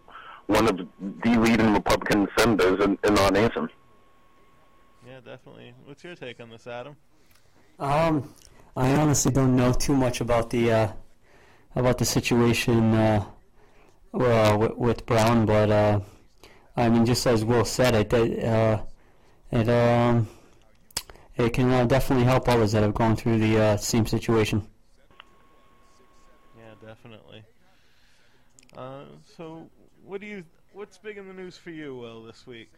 one 0.47 0.67
of 0.67 0.77
the 0.77 0.85
leading 1.29 1.73
Republican 1.73 2.27
senators 2.37 2.83
in, 2.83 2.97
in 3.05 3.17
our 3.17 3.31
nation. 3.31 3.69
Yeah, 5.07 5.21
definitely. 5.23 5.73
What's 5.85 6.03
your 6.03 6.15
take 6.15 6.41
on 6.41 6.49
this, 6.49 6.67
Adam? 6.67 6.97
Um, 7.79 8.33
I 8.75 8.95
honestly 8.95 9.31
don't 9.31 9.55
know 9.55 9.71
too 9.71 9.95
much 9.95 10.19
about 10.19 10.49
the 10.49 10.71
uh, 10.71 10.91
about 11.75 11.99
the 11.99 12.05
situation 12.05 12.93
uh, 12.93 13.23
well, 14.11 14.59
with, 14.59 14.75
with 14.75 15.05
Brown, 15.05 15.45
but 15.45 15.69
uh, 15.71 15.99
I 16.75 16.89
mean, 16.89 17.05
just 17.05 17.25
as 17.27 17.45
Will 17.45 17.63
said, 17.63 17.95
it 17.95 18.11
it, 18.11 18.43
uh, 18.43 18.81
it 19.51 19.69
um 19.69 20.27
it 21.38 21.54
can 21.54 21.72
uh, 21.72 21.86
definitely 21.86 22.26
help 22.26 22.48
others 22.48 22.72
that 22.74 22.84
have 22.84 22.94
gone 22.94 23.15
through 23.15 23.39
the 23.39 23.60
uh, 23.60 23.78
same 23.78 24.06
situation. 24.06 24.67
Yeah, 26.58 26.74
definitely. 26.86 27.44
Uh, 28.76 29.04
so, 29.38 29.70
what 30.04 30.22
do 30.22 30.28
you? 30.28 30.44
What's 30.74 30.98
big 30.98 31.17
in 31.17 31.28
the 31.28 31.34
news 31.34 31.58
for 31.58 31.72
you, 31.72 31.96
Will, 31.96 32.24
this 32.24 32.48
week? 32.48 32.72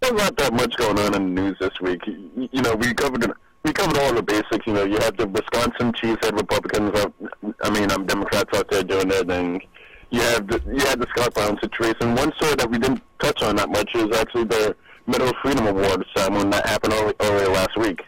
There's 0.00 0.12
not 0.14 0.36
that 0.36 0.52
much 0.52 0.76
going 0.76 0.98
on 0.98 1.14
in 1.14 1.34
the 1.34 1.42
news 1.42 1.56
this 1.60 1.80
week. 1.80 2.06
You, 2.06 2.48
you 2.52 2.62
know, 2.62 2.74
we 2.74 2.92
covered 2.92 3.32
we 3.62 3.72
covered 3.72 3.98
all 3.98 4.12
the 4.12 4.22
basics. 4.22 4.66
You 4.66 4.72
know, 4.72 4.84
you 4.84 4.98
had 4.98 5.16
the 5.16 5.26
Wisconsin 5.26 5.92
cheesehead 5.92 6.36
Republicans. 6.36 6.98
Out, 6.98 7.14
I 7.62 7.70
mean, 7.70 7.90
um, 7.92 8.06
Democrats 8.06 8.56
out 8.58 8.70
there 8.70 8.82
doing 8.82 9.08
their 9.08 9.24
thing. 9.24 9.62
You 10.10 10.20
had 10.20 10.48
the 10.48 10.60
you 10.66 10.84
had 10.86 11.00
the 11.00 11.06
Scott 11.16 11.34
Brown 11.34 11.58
situation. 11.60 12.14
One 12.14 12.32
story 12.34 12.54
that 12.56 12.70
we 12.70 12.78
didn't 12.78 13.02
touch 13.20 13.42
on 13.42 13.56
that 13.56 13.70
much 13.70 13.94
is 13.94 14.14
actually 14.16 14.44
the 14.44 14.76
Medal 15.06 15.28
of 15.28 15.36
Freedom 15.42 15.66
Awards 15.66 16.04
um, 16.16 16.34
when 16.34 16.50
that 16.50 16.66
happened 16.66 16.92
early, 16.94 17.14
earlier 17.20 17.48
last 17.48 17.76
week. 17.76 18.00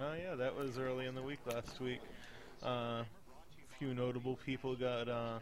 Oh 0.00 0.14
yeah, 0.14 0.34
that 0.34 0.56
was 0.56 0.78
early 0.78 1.06
in 1.06 1.14
the 1.14 1.22
week 1.22 1.40
last 1.46 1.80
week. 1.80 2.00
Uh, 2.64 2.68
a 2.68 3.06
few 3.78 3.94
notable 3.94 4.36
people 4.46 4.74
got 4.74 5.08
uh, 5.08 5.38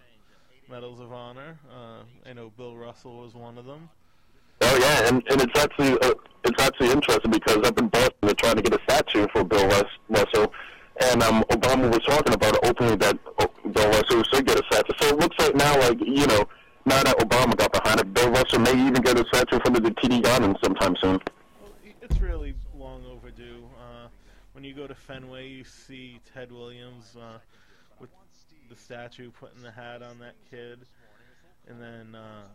medals 0.68 1.00
of 1.00 1.12
honor. 1.12 1.58
Uh, 1.72 2.02
I 2.28 2.32
know 2.32 2.50
Bill 2.56 2.76
Russell 2.76 3.18
was 3.22 3.34
one 3.34 3.56
of 3.56 3.66
them. 3.66 3.88
Oh 4.62 4.78
yeah, 4.78 5.08
and, 5.08 5.22
and 5.30 5.42
it's 5.42 5.58
actually 5.58 5.92
uh, 6.00 6.14
it's 6.44 6.62
actually 6.62 6.90
interesting 6.90 7.30
because 7.30 7.58
up 7.58 7.78
in 7.78 7.88
Boston 7.88 8.14
they're 8.22 8.34
trying 8.34 8.56
to 8.56 8.62
get 8.62 8.74
a 8.74 8.82
statue 8.82 9.26
for 9.32 9.44
Bill 9.44 9.66
Rus- 9.68 9.98
Russell, 10.08 10.52
and 11.02 11.22
um, 11.22 11.44
Obama 11.50 11.90
was 11.90 12.02
talking 12.04 12.34
about 12.34 12.54
it 12.56 12.60
openly 12.64 12.96
that 12.96 13.18
uh, 13.38 13.46
Bill 13.70 13.88
Russell 13.90 14.24
should 14.24 14.46
get 14.46 14.58
a 14.58 14.64
statue. 14.72 14.92
So 14.98 15.08
it 15.08 15.18
looks 15.20 15.36
like 15.38 15.54
now, 15.54 15.78
like 15.78 16.00
you 16.00 16.26
know, 16.26 16.48
now 16.86 17.02
that 17.02 17.18
Obama 17.18 17.56
got 17.56 17.72
behind 17.72 18.00
it, 18.00 18.14
Bill 18.14 18.30
Russell 18.30 18.60
may 18.60 18.70
even 18.70 19.02
get 19.02 19.18
a 19.18 19.26
statue 19.26 19.58
from 19.58 19.74
the 19.74 19.80
TD 19.90 20.22
Garden 20.22 20.56
sometime 20.62 20.96
soon. 21.00 21.20
It's 22.00 22.20
really 22.20 22.54
long 22.78 23.04
overdue. 23.10 23.64
Uh, 23.76 24.06
when 24.52 24.62
you 24.62 24.72
go 24.72 24.86
to 24.86 24.94
Fenway, 24.94 25.48
you 25.48 25.64
see 25.64 26.20
Ted 26.32 26.52
Williams 26.52 27.16
uh, 27.20 27.38
with 27.98 28.10
the 28.70 28.76
statue 28.76 29.30
putting 29.32 29.62
the 29.62 29.72
hat 29.72 30.02
on 30.02 30.20
that 30.20 30.36
kid, 30.48 30.86
and 31.68 31.82
then 31.82 32.14
uh, 32.14 32.46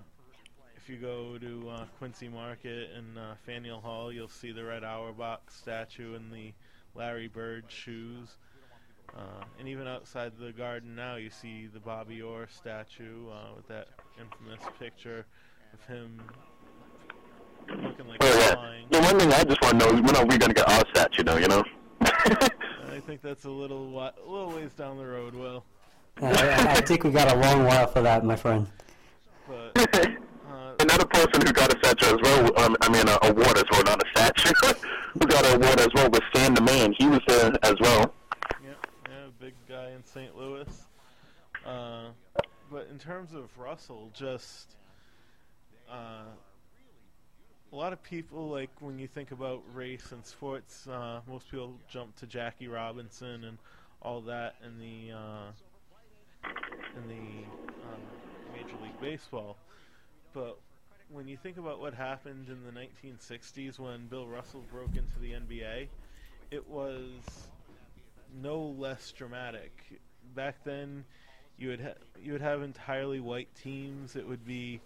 if 0.78 0.90
you 0.90 0.96
go 0.96 1.38
to 1.38 1.70
uh, 1.70 1.86
Quincy 2.00 2.30
Market 2.30 2.90
and 2.96 3.18
uh, 3.18 3.34
Faneuil 3.46 3.82
Hall, 3.82 4.14
you'll 4.14 4.30
see 4.30 4.54
the 4.54 4.64
Red 4.64 4.84
Auerbach 4.84 5.52
statue 5.52 6.16
and 6.16 6.32
the 6.32 6.54
Larry 6.96 7.28
Bird 7.28 7.66
shoes. 7.68 8.38
Uh, 9.16 9.44
and 9.60 9.68
even 9.68 9.88
outside 9.88 10.32
the 10.40 10.52
garden 10.52 10.96
now, 10.96 11.16
you 11.16 11.30
see 11.30 11.68
the 11.74 11.80
Bobby 11.80 12.22
Orr 12.22 12.48
statue 12.50 13.30
uh, 13.30 13.54
with 13.56 13.68
that 13.68 13.88
infamous 14.20 14.62
picture 14.80 15.26
of 15.74 15.86
him 15.94 16.22
looking 17.68 18.08
like 18.08 18.18
Oh 18.24 18.40
yeah. 18.40 18.54
flying. 18.54 18.86
The 18.90 19.00
one 19.02 19.20
thing 19.20 19.34
I 19.34 19.44
just 19.44 19.62
want 19.62 19.80
to 19.80 19.86
know 19.86 19.94
is 19.96 20.02
when 20.02 20.16
are 20.16 20.26
we 20.26 20.38
going 20.38 20.50
to 20.50 20.54
get 20.54 20.70
our 20.70 20.84
statue? 20.94 21.24
Though, 21.24 21.38
you 21.38 21.48
know. 21.48 21.64
I 22.02 23.00
think 23.06 23.22
that's 23.22 23.46
a 23.46 23.50
little 23.50 23.86
wi- 23.86 24.12
a 24.26 24.30
little 24.30 24.50
ways 24.50 24.74
down 24.74 24.98
the 24.98 25.06
road, 25.06 25.34
Will. 25.34 25.64
I, 26.22 26.28
I 26.32 26.72
I 26.78 26.82
think 26.82 27.04
we 27.04 27.12
got 27.12 27.32
a 27.32 27.36
long 27.38 27.66
while 27.66 27.88
for 27.88 28.02
that, 28.02 28.24
my 28.26 28.36
friend. 28.36 28.68
But 29.48 29.78
Another 30.80 31.06
person 31.06 31.42
who 31.46 31.54
got 31.54 31.72
a 31.74 31.78
statue 31.78 32.16
as 32.16 32.22
well, 32.24 32.60
um, 32.66 32.76
I 32.82 32.90
mean, 32.90 33.08
a 33.08 33.18
award 33.24 33.56
as 33.58 33.64
well, 33.72 33.84
not 33.84 34.02
a 34.02 34.10
statue, 34.18 34.54
who 35.14 35.20
got 35.28 35.46
an 35.46 35.62
award 35.62 35.80
as 35.80 35.90
well 35.94 36.10
was 36.10 36.22
Stan 36.34 36.54
the 36.56 36.62
Man. 36.62 36.94
He 36.98 37.08
was 37.08 37.20
there 37.28 37.52
as 37.62 37.76
well. 37.80 38.14
In 39.94 40.04
St. 40.06 40.36
Louis. 40.38 40.68
Uh, 41.66 42.10
but 42.72 42.88
in 42.90 42.98
terms 42.98 43.34
of 43.34 43.58
Russell, 43.58 44.10
just 44.14 44.76
uh, 45.90 46.24
a 47.72 47.76
lot 47.76 47.94
of 47.94 48.02
people 48.02 48.50
like 48.50 48.70
when 48.80 48.98
you 48.98 49.08
think 49.08 49.32
about 49.32 49.62
race 49.74 50.12
and 50.12 50.26
sports, 50.26 50.88
uh, 50.88 51.22
most 51.28 51.50
people 51.52 51.74
jump 51.90 52.16
to 52.18 52.26
Jackie 52.26 52.68
Robinson 52.68 53.44
and 53.44 53.58
all 54.02 54.22
that 54.22 54.56
in 54.66 54.80
the 54.80 55.14
uh, 55.16 56.50
in 56.96 57.08
the 57.08 57.44
um, 57.86 58.02
Major 58.54 58.78
League 58.82 59.00
Baseball. 59.02 59.58
But 60.34 60.58
when 61.10 61.28
you 61.28 61.38
think 61.38 61.58
about 61.58 61.80
what 61.80 61.94
happened 61.94 62.48
in 62.48 62.64
the 62.64 62.72
1960s 62.72 63.78
when 63.80 64.08
Bill 64.08 64.28
Russell 64.28 64.64
broke 64.72 64.96
into 64.96 65.20
the 65.20 65.32
NBA, 65.34 65.88
it 66.52 66.68
was 66.70 67.51
no 68.34 68.60
less 68.62 69.12
dramatic. 69.12 70.00
Back 70.36 70.64
then, 70.64 71.06
you 71.58 71.70
would 71.70 71.82
ha- 71.82 72.02
you 72.22 72.32
would 72.34 72.42
have 72.42 72.62
entirely 72.62 73.20
white 73.20 73.54
teams. 73.56 74.16
It 74.16 74.28
would 74.28 74.46
be 74.46 74.82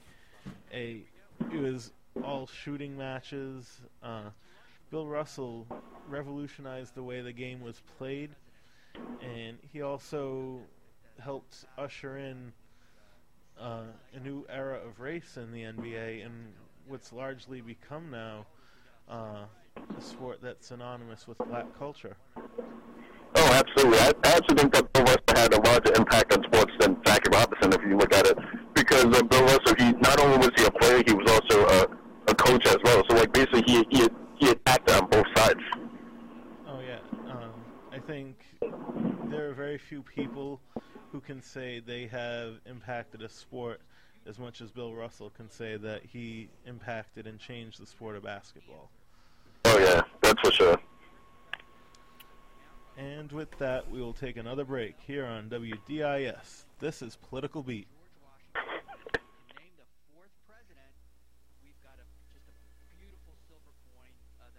a 0.73 1.03
it 1.49 1.59
was 1.59 1.91
all 2.23 2.47
shooting 2.47 2.97
matches. 2.97 3.81
Uh, 4.03 4.31
Bill 4.91 5.07
Russell 5.07 5.67
revolutionized 6.07 6.95
the 6.95 7.03
way 7.03 7.21
the 7.21 7.33
game 7.33 7.61
was 7.61 7.81
played, 7.97 8.31
and 9.21 9.57
he 9.71 9.81
also 9.81 10.61
helped 11.19 11.65
usher 11.77 12.17
in 12.17 12.53
uh, 13.59 13.83
a 14.13 14.19
new 14.19 14.45
era 14.49 14.79
of 14.85 14.99
race 14.99 15.37
in 15.37 15.51
the 15.51 15.63
NBA 15.63 16.21
and 16.21 16.53
what's 16.87 17.11
largely 17.13 17.61
become 17.61 18.11
now 18.11 18.45
uh, 19.09 19.45
a 19.97 20.01
sport 20.01 20.39
that's 20.41 20.67
synonymous 20.67 21.27
with 21.27 21.45
black 21.47 21.67
culture. 21.77 22.17
Absolutely. 23.67 23.99
I, 23.99 24.11
I 24.23 24.31
actually 24.37 24.55
think 24.57 24.73
that 24.73 24.93
Bill 24.93 25.03
Russell 25.03 25.23
had 25.35 25.53
a 25.53 25.61
larger 25.61 25.93
impact 25.95 26.33
on 26.33 26.43
sports 26.43 26.71
than 26.79 26.97
Jackie 27.05 27.29
Robinson, 27.31 27.73
if 27.73 27.81
you 27.87 27.97
look 27.97 28.13
at 28.13 28.27
it, 28.27 28.37
because 28.73 29.05
uh, 29.05 29.23
Bill 29.23 29.43
Russell, 29.43 29.75
he 29.77 29.91
not 29.93 30.19
only 30.19 30.37
was 30.37 30.51
he 30.55 30.65
a 30.65 30.71
player, 30.71 31.03
he 31.05 31.13
was 31.13 31.31
also 31.31 31.65
a, 31.65 32.31
a 32.31 32.35
coach 32.35 32.65
as 32.67 32.77
well. 32.83 33.03
So, 33.09 33.15
like, 33.15 33.33
basically, 33.33 33.63
he 33.65 33.85
he 33.89 34.07
he 34.37 34.49
attacked 34.49 34.91
on 34.91 35.09
both 35.09 35.25
sides. 35.35 35.61
Oh 36.67 36.79
yeah, 36.79 36.99
um, 37.31 37.53
I 37.91 37.99
think 37.99 38.37
there 39.29 39.49
are 39.49 39.53
very 39.53 39.77
few 39.77 40.03
people 40.03 40.59
who 41.11 41.19
can 41.19 41.41
say 41.41 41.79
they 41.79 42.07
have 42.07 42.55
impacted 42.65 43.21
a 43.21 43.29
sport 43.29 43.81
as 44.27 44.39
much 44.39 44.61
as 44.61 44.71
Bill 44.71 44.93
Russell 44.93 45.29
can 45.29 45.49
say 45.49 45.77
that 45.77 46.01
he 46.05 46.49
impacted 46.65 47.27
and 47.27 47.39
changed 47.39 47.81
the 47.81 47.85
sport 47.85 48.15
of 48.15 48.23
basketball. 48.23 48.89
Oh 49.65 49.79
yeah, 49.79 50.01
that's 50.21 50.41
for 50.41 50.51
sure. 50.51 50.77
And 52.97 53.31
with 53.31 53.51
that, 53.57 53.91
we 53.91 53.99
will 53.99 54.13
take 54.13 54.37
another 54.37 54.63
break 54.63 54.95
here 55.05 55.25
on 55.25 55.49
WDIS. 55.49 56.63
This 56.79 57.01
is 57.01 57.17
Political 57.29 57.63
Beat. 57.63 57.87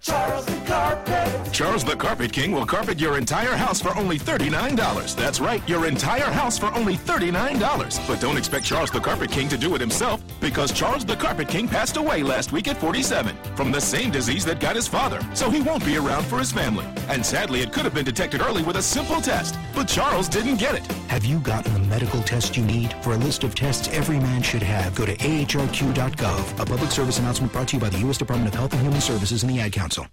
Charles 0.07 0.47
the 0.47 0.61
Carpet. 0.67 1.53
Charles 1.53 1.85
the 1.85 1.97
Carpet 1.97 2.33
King 2.33 2.53
will 2.53 2.65
carpet 2.65 3.01
your 3.01 3.19
entire 3.19 3.57
house 3.57 3.81
for 3.81 3.93
only 3.97 4.21
$39. 4.21 5.17
That's 5.17 5.41
right, 5.41 5.69
your 5.69 5.87
entire 5.87 6.31
house 6.31 6.57
for 6.57 6.73
only 6.75 6.95
$39. 6.95 8.07
But 8.07 8.21
don't 8.21 8.37
expect 8.37 8.65
Charles 8.65 8.93
the 8.93 9.01
Carpet 9.01 9.33
King 9.33 9.49
to 9.49 9.59
do 9.59 9.75
it 9.75 9.81
himself 9.81 10.23
because 10.41 10.71
Charles 10.71 11.05
the 11.05 11.17
Carpet 11.17 11.49
King 11.49 11.67
passed 11.67 11.97
away 11.97 12.23
last 12.23 12.53
week 12.53 12.69
at 12.69 12.77
47 12.77 13.37
from 13.57 13.73
the 13.73 13.81
same 13.81 14.13
disease 14.13 14.45
that 14.45 14.61
got 14.61 14.77
his 14.77 14.87
father, 14.87 15.21
so 15.35 15.51
he 15.51 15.61
won't 15.61 15.85
be 15.85 15.97
around 15.97 16.25
for 16.27 16.39
his 16.39 16.53
family. 16.53 16.87
And 17.09 17.27
sadly, 17.27 17.63
it 17.63 17.73
could 17.73 17.85
have 17.85 17.95
been 17.95 18.05
detected 18.05 18.43
early 18.43 18.63
with 18.63 18.77
a 18.77 18.83
simple 18.83 19.21
test, 19.21 19.59
but 19.75 19.89
Charles 19.89 20.29
didn't 20.29 20.59
get 20.59 20.77
it. 20.77 20.87
Have 21.09 21.25
you 21.25 21.41
gotten 21.41 21.73
the 21.75 21.81
medical 21.97 22.21
test 22.21 22.59
you 22.59 22.65
need? 22.67 22.93
For 23.03 23.15
a 23.15 23.17
list 23.17 23.43
of 23.43 23.55
tests 23.55 23.89
every 23.89 24.19
man 24.19 24.43
should 24.43 24.63
have, 24.63 24.95
go 24.95 25.07
to 25.07 25.17
ahrq.gov. 25.17 26.61
A 26.61 26.67
public 26.67 26.91
service 26.91 27.19
announcement 27.19 27.55
brought 27.55 27.69
to 27.69 27.77
you 27.77 27.81
by 27.81 27.89
the 27.89 27.99
U.S. 28.01 28.19
Department 28.19 28.53
of 28.53 28.59
Health 28.61 28.75
and 28.75 28.83
Human 28.83 29.01
Services 29.01 29.43
and 29.43 29.51
the 29.51 29.61
Ad 29.61 29.73
Council. 29.73 30.07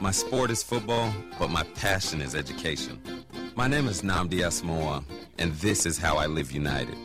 My 0.00 0.10
sport 0.10 0.50
is 0.50 0.64
football, 0.64 1.12
but 1.38 1.50
my 1.50 1.62
passion 1.76 2.20
is 2.20 2.34
education. 2.34 3.00
My 3.54 3.68
name 3.68 3.86
is 3.86 4.02
Nnamdi 4.02 4.40
Asomugha, 4.48 5.04
and 5.38 5.52
this 5.66 5.86
is 5.86 5.96
how 5.96 6.16
I 6.16 6.26
live 6.26 6.50
united. 6.50 6.96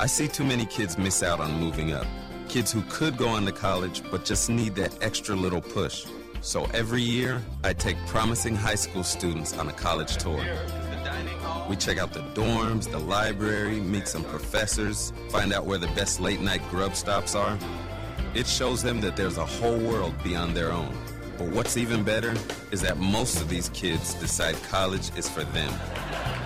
I 0.00 0.06
see 0.06 0.26
too 0.26 0.44
many 0.44 0.64
kids 0.64 0.96
miss 0.96 1.22
out 1.22 1.40
on 1.40 1.52
moving 1.60 1.92
up. 1.92 2.06
Kids 2.48 2.72
who 2.72 2.80
could 2.88 3.18
go 3.18 3.28
on 3.28 3.44
to 3.44 3.52
college, 3.52 4.02
but 4.10 4.24
just 4.24 4.48
need 4.48 4.74
that 4.76 4.96
extra 5.02 5.36
little 5.36 5.60
push. 5.60 6.06
So 6.40 6.64
every 6.72 7.02
year, 7.02 7.42
I 7.62 7.74
take 7.74 7.98
promising 8.06 8.56
high 8.56 8.76
school 8.76 9.04
students 9.04 9.52
on 9.58 9.68
a 9.68 9.72
college 9.72 10.16
tour. 10.16 10.42
We 11.68 11.76
check 11.76 11.98
out 11.98 12.14
the 12.14 12.22
dorms, 12.32 12.90
the 12.90 12.98
library, 12.98 13.78
meet 13.80 14.08
some 14.08 14.24
professors, 14.24 15.12
find 15.28 15.52
out 15.52 15.66
where 15.66 15.76
the 15.76 15.88
best 15.88 16.18
late 16.18 16.40
night 16.40 16.62
grub 16.70 16.96
stops 16.96 17.34
are. 17.34 17.58
It 18.34 18.46
shows 18.46 18.82
them 18.82 19.02
that 19.02 19.16
there's 19.16 19.36
a 19.36 19.44
whole 19.44 19.76
world 19.78 20.14
beyond 20.24 20.56
their 20.56 20.72
own. 20.72 20.96
But 21.36 21.48
what's 21.48 21.76
even 21.76 22.04
better 22.04 22.34
is 22.70 22.80
that 22.80 22.96
most 22.96 23.42
of 23.42 23.50
these 23.50 23.68
kids 23.70 24.14
decide 24.14 24.56
college 24.70 25.10
is 25.16 25.28
for 25.28 25.44
them. 25.44 25.72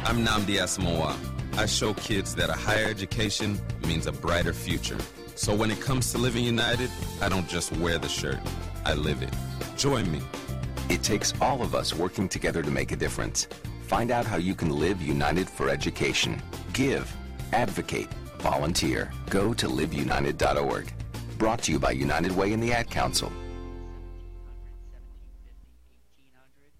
I'm 0.04 0.24
Nnamdi 0.24 0.58
Asomugha. 0.58 1.16
I 1.56 1.66
show 1.66 1.94
kids 1.94 2.34
that 2.34 2.50
a 2.50 2.54
higher 2.54 2.86
education 2.86 3.60
means 3.86 4.08
a 4.08 4.12
brighter 4.12 4.52
future. 4.52 4.98
So 5.36 5.54
when 5.54 5.70
it 5.70 5.80
comes 5.80 6.10
to 6.12 6.18
living 6.18 6.44
united, 6.44 6.90
I 7.20 7.28
don't 7.28 7.48
just 7.48 7.70
wear 7.76 7.98
the 7.98 8.08
shirt, 8.08 8.40
I 8.84 8.94
live 8.94 9.22
it. 9.22 9.32
Join 9.76 10.10
me. 10.10 10.20
It 10.88 11.04
takes 11.04 11.32
all 11.40 11.62
of 11.62 11.76
us 11.76 11.94
working 11.94 12.28
together 12.28 12.62
to 12.62 12.70
make 12.72 12.90
a 12.90 12.96
difference. 12.96 13.46
Find 13.92 14.10
out 14.10 14.24
how 14.24 14.38
you 14.38 14.54
can 14.54 14.70
live 14.70 15.02
united 15.02 15.50
for 15.50 15.68
education. 15.68 16.40
Give, 16.72 17.14
advocate, 17.52 18.08
volunteer. 18.38 19.12
Go 19.28 19.52
to 19.52 19.68
liveunited.org. 19.68 20.90
Brought 21.36 21.60
to 21.64 21.72
you 21.72 21.78
by 21.78 21.90
United 21.90 22.34
Way 22.34 22.54
and 22.54 22.62
the 22.62 22.72
Ad 22.72 22.88
Council. 22.88 23.30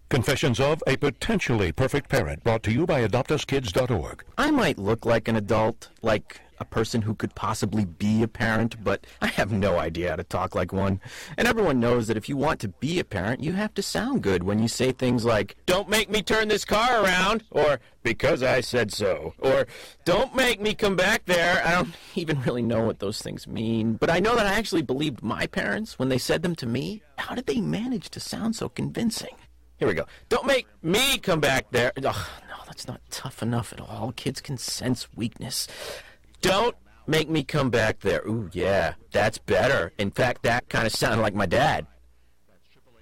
Confessions 0.09 0.59
of 0.59 0.83
a 0.87 0.97
Potentially 0.97 1.71
Perfect 1.71 2.09
Parent, 2.09 2.43
brought 2.45 2.63
to 2.63 2.73
you 2.73 2.87
by 2.87 3.07
AdoptUsKids.org. 3.07 4.25
I 4.39 4.51
might 4.51 4.79
look 4.79 5.05
like 5.05 5.29
an 5.29 5.37
adult, 5.37 5.91
like 6.01 6.41
a 6.63 6.65
person 6.65 7.03
who 7.03 7.15
could 7.15 7.35
possibly 7.35 7.85
be 7.85 8.23
a 8.23 8.29
parent, 8.29 8.83
but 8.83 9.05
I 9.21 9.27
have 9.27 9.53
no 9.53 9.79
idea 9.79 10.11
how 10.11 10.17
to 10.17 10.25
talk 10.25 10.55
like 10.55 10.73
one. 10.73 11.01
And 11.37 11.47
everyone 11.47 11.81
knows 11.81 12.07
that 12.07 12.17
if 12.17 12.29
you 12.29 12.37
want 12.37 12.61
to 12.61 12.69
be 12.69 12.99
a 12.99 13.05
parent, 13.05 13.43
you 13.43 13.53
have 13.53 13.75
to 13.75 13.83
sound 13.83 14.23
good 14.23 14.45
when 14.45 14.61
you 14.61 14.69
say 14.69 14.93
things 14.93 15.25
like, 15.25 15.57
Don't 15.67 15.89
make 15.89 16.09
me 16.09 16.23
turn 16.23 16.49
this 16.49 16.65
car 16.65 17.03
around, 17.05 17.43
or 17.51 17.81
Because 18.05 18.43
I 18.43 18.61
said 18.61 18.93
so, 18.93 19.35
or 19.41 19.67
Don't 20.05 20.35
make 20.35 20.61
me 20.61 20.75
come 20.75 20.97
back 20.97 21.25
there. 21.27 21.63
I 21.67 21.73
don't 21.73 21.95
even 22.15 22.41
really 22.43 22.63
know 22.63 22.87
what 22.87 23.01
those 23.01 23.21
things 23.21 23.47
mean, 23.47 23.95
but 23.95 24.09
I 24.09 24.21
know 24.21 24.37
that 24.37 24.47
I 24.47 24.55
actually 24.55 24.83
believed 24.83 25.23
my 25.23 25.47
parents 25.49 25.99
when 25.99 26.09
they 26.09 26.19
said 26.19 26.43
them 26.43 26.55
to 26.57 26.67
me. 26.67 27.03
How 27.19 27.35
did 27.35 27.47
they 27.47 27.61
manage 27.61 28.09
to 28.11 28.21
sound 28.21 28.55
so 28.55 28.69
convincing? 28.69 29.35
Here 29.79 29.89
we 29.89 29.95
go. 29.95 30.07
Don't 30.29 30.47
make 30.47 30.69
me 30.81 31.19
come 31.19 31.41
back 31.41 31.73
there. 31.73 31.91
Ugh, 31.97 32.05
no, 32.49 32.57
that's 32.67 32.87
not 32.87 33.01
tough 33.11 33.43
enough 33.43 33.73
at 33.73 33.81
all. 33.81 34.13
Kids 34.13 34.41
can 34.41 34.57
sense 34.57 35.09
weakness. 35.17 35.67
Don't 36.43 36.77
make 37.07 37.31
me 37.31 37.43
come 37.43 37.71
back 37.71 38.01
there. 38.01 38.21
Ooh, 38.27 38.51
yeah, 38.53 38.93
that's 39.11 39.39
better. 39.39 39.93
In 39.99 40.11
fact, 40.11 40.43
that 40.43 40.69
kind 40.69 40.87
of 40.87 40.93
sounded 40.93 41.23
like 41.23 41.35
my 41.35 41.47
dad. 41.47 41.87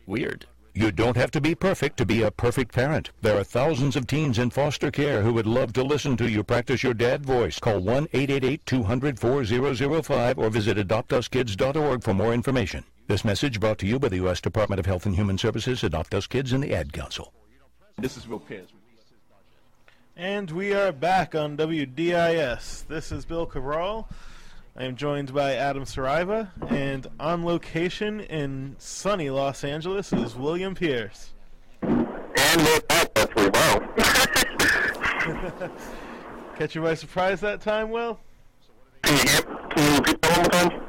Weird. 0.07 0.47
You 0.73 0.93
don't 0.93 1.17
have 1.17 1.33
to 1.33 1.41
be 1.41 1.57
perfect 1.57 1.97
to 1.97 2.07
be 2.07 2.23
a 2.23 2.31
perfect 2.31 2.73
parent. 2.73 3.11
There 3.23 3.37
are 3.37 3.43
thousands 3.43 3.97
of 3.97 4.07
teens 4.07 4.39
in 4.39 4.51
foster 4.51 4.93
care 4.93 5.21
who 5.21 5.33
would 5.35 5.47
love 5.47 5.73
to 5.73 5.83
listen 5.83 6.17
to 6.19 6.31
you 6.31 6.45
practice 6.45 6.85
your 6.85 6.95
dad 6.95 7.27
voice. 7.27 7.59
Call 7.59 7.81
1-888-200-4005 7.81 10.39
or 10.39 10.49
visit 10.49 10.79
adoptuskids.org 10.79 12.05
for 12.05 12.15
more 12.15 12.33
information. 12.33 12.85
This 13.09 13.25
message 13.25 13.59
brought 13.59 13.79
to 13.79 13.87
you 13.87 13.99
by 13.99 14.09
the 14.09 14.17
U.S. 14.17 14.41
Department 14.41 14.79
of 14.79 14.87
Health 14.87 15.07
and 15.07 15.17
Human 15.17 15.37
Services, 15.37 15.83
Adopt 15.83 16.15
Us 16.15 16.29
Kids, 16.29 16.53
and 16.53 16.63
the 16.63 16.73
Ad 16.73 16.93
Council. 16.93 17.33
This 17.99 18.17
is 18.17 18.29
Will 18.29 18.39
Pierce. 18.39 18.71
And 20.21 20.49
we 20.51 20.75
are 20.75 20.93
back 20.93 21.35
on 21.35 21.57
WDIS. 21.57 22.87
This 22.89 23.11
is 23.11 23.25
Bill 23.25 23.47
Cabral. 23.47 24.07
I 24.77 24.85
am 24.85 24.95
joined 24.95 25.33
by 25.33 25.55
Adam 25.55 25.85
Saraiva, 25.85 26.51
and 26.71 27.07
on 27.19 27.43
location 27.43 28.21
in 28.21 28.77
sunny 28.79 29.31
Los 29.31 29.65
Angeles 29.65 30.13
is 30.13 30.37
William 30.37 30.75
Pierce. 30.75 31.31
And 31.81 32.07
we're 32.37 32.81
back, 32.81 33.15
definitely. 33.15 33.49
Wow. 33.49 33.79
Catch 36.59 36.75
you 36.75 36.83
by 36.83 36.93
surprise 36.93 37.41
that 37.41 37.63
time, 37.63 37.89
Will? 37.89 38.21
Can 39.03 39.17
you, 39.17 39.25
get, 39.25 39.47
can 39.71 39.91
you 39.91 39.97
repeat 40.01 40.21
that 40.21 40.37
one 40.37 40.51
time? 40.51 40.83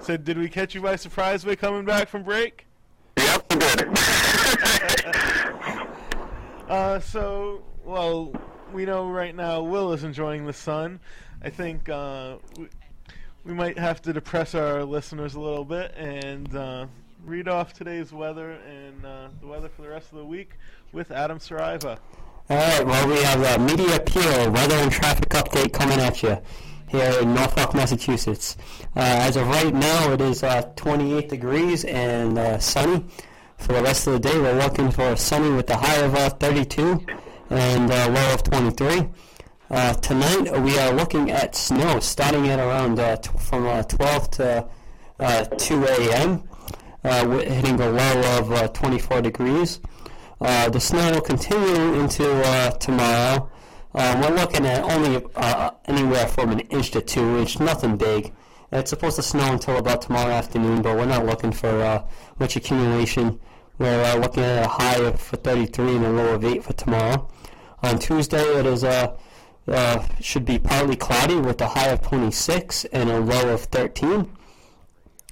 Said, 0.00 0.24
did 0.24 0.38
we 0.38 0.48
catch 0.48 0.74
you 0.74 0.80
by 0.80 0.96
surprise 0.96 1.44
by 1.44 1.56
coming 1.56 1.84
back 1.84 2.08
from 2.08 2.22
break? 2.22 2.64
Yep, 3.18 3.44
we 3.50 3.58
did. 3.58 3.86
Uh, 6.68 6.98
so, 6.98 7.62
well, 7.86 8.32
we 8.72 8.84
know 8.84 9.08
right 9.08 9.34
now 9.34 9.62
Will 9.62 9.92
is 9.92 10.02
enjoying 10.02 10.44
the 10.44 10.52
sun. 10.52 10.98
I 11.40 11.50
think 11.50 11.88
uh, 11.88 12.36
we, 12.58 12.68
we 13.44 13.54
might 13.54 13.78
have 13.78 14.02
to 14.02 14.12
depress 14.12 14.54
our 14.54 14.84
listeners 14.84 15.34
a 15.34 15.40
little 15.40 15.64
bit 15.64 15.94
and 15.96 16.54
uh, 16.54 16.86
read 17.24 17.46
off 17.46 17.72
today's 17.72 18.12
weather 18.12 18.58
and 18.68 19.06
uh, 19.06 19.28
the 19.40 19.46
weather 19.46 19.68
for 19.68 19.82
the 19.82 19.88
rest 19.88 20.10
of 20.10 20.18
the 20.18 20.24
week 20.24 20.50
with 20.92 21.12
Adam 21.12 21.38
Saraiva. 21.38 21.98
All 22.50 22.56
right, 22.56 22.84
well, 22.84 23.08
we 23.08 23.22
have 23.22 23.40
a 23.40 23.62
media 23.62 23.96
appeal, 23.96 24.50
weather 24.50 24.74
and 24.76 24.90
traffic 24.90 25.28
update 25.30 25.72
coming 25.72 26.00
at 26.00 26.22
you 26.22 26.38
here 26.88 27.12
in 27.20 27.34
Norfolk, 27.34 27.74
Massachusetts. 27.74 28.56
Uh, 28.96 29.00
as 29.00 29.36
of 29.36 29.46
right 29.46 29.74
now, 29.74 30.12
it 30.12 30.20
is 30.20 30.42
uh, 30.42 30.62
28 30.74 31.28
degrees 31.28 31.84
and 31.84 32.36
uh, 32.36 32.58
sunny. 32.58 33.04
For 33.58 33.72
the 33.72 33.82
rest 33.82 34.06
of 34.06 34.14
the 34.14 34.20
day, 34.20 34.38
we're 34.38 34.58
looking 34.58 34.90
for 34.90 35.16
sunny 35.16 35.50
with 35.50 35.70
a 35.70 35.76
high 35.76 35.96
of 35.96 36.14
uh, 36.14 36.30
32 36.30 37.04
and 37.50 37.90
a 37.90 38.10
low 38.10 38.34
of 38.34 38.42
23. 38.42 39.08
Uh, 39.70 39.94
tonight, 39.94 40.60
we 40.62 40.78
are 40.78 40.92
looking 40.92 41.30
at 41.30 41.54
snow 41.54 42.00
starting 42.00 42.48
at 42.48 42.58
around 42.58 42.98
uh, 42.98 43.16
t- 43.16 43.30
from 43.38 43.66
uh, 43.66 43.82
12 43.82 44.30
to 44.30 44.66
uh, 45.20 45.44
2 45.44 45.84
a.m., 45.84 46.48
uh, 47.04 47.26
hitting 47.38 47.80
a 47.80 47.88
low 47.90 48.38
of 48.38 48.52
uh, 48.52 48.68
24 48.68 49.22
degrees. 49.22 49.80
Uh, 50.40 50.68
the 50.68 50.80
snow 50.80 51.12
will 51.12 51.20
continue 51.20 51.94
into 52.00 52.28
uh, 52.44 52.70
tomorrow. 52.72 53.50
Um, 53.94 54.20
we're 54.20 54.36
looking 54.36 54.66
at 54.66 54.82
only 54.82 55.24
uh, 55.36 55.70
anywhere 55.86 56.26
from 56.28 56.50
an 56.50 56.60
inch 56.60 56.90
to 56.90 57.00
two 57.00 57.38
inch, 57.38 57.58
nothing 57.58 57.96
big. 57.96 58.32
It's 58.72 58.90
supposed 58.90 59.16
to 59.16 59.22
snow 59.22 59.52
until 59.52 59.78
about 59.78 60.02
tomorrow 60.02 60.32
afternoon, 60.32 60.82
but 60.82 60.96
we're 60.96 61.06
not 61.06 61.24
looking 61.24 61.52
for 61.52 61.68
uh, 61.68 62.06
much 62.38 62.56
accumulation. 62.56 63.40
We're 63.78 64.02
uh, 64.04 64.16
looking 64.16 64.42
at 64.42 64.64
a 64.64 64.68
high 64.68 65.02
of 65.02 65.20
33 65.20 65.96
and 65.96 66.06
a 66.06 66.10
low 66.10 66.34
of 66.34 66.44
8 66.44 66.64
for 66.64 66.72
tomorrow. 66.72 67.28
On 67.82 67.98
Tuesday, 67.98 68.42
it 68.42 68.64
is 68.64 68.82
uh, 68.84 69.14
uh, 69.68 70.02
should 70.18 70.46
be 70.46 70.58
partly 70.58 70.96
cloudy 70.96 71.36
with 71.36 71.60
a 71.60 71.66
high 71.68 71.88
of 71.88 72.00
26 72.00 72.86
and 72.86 73.10
a 73.10 73.20
low 73.20 73.52
of 73.52 73.64
13. 73.64 74.32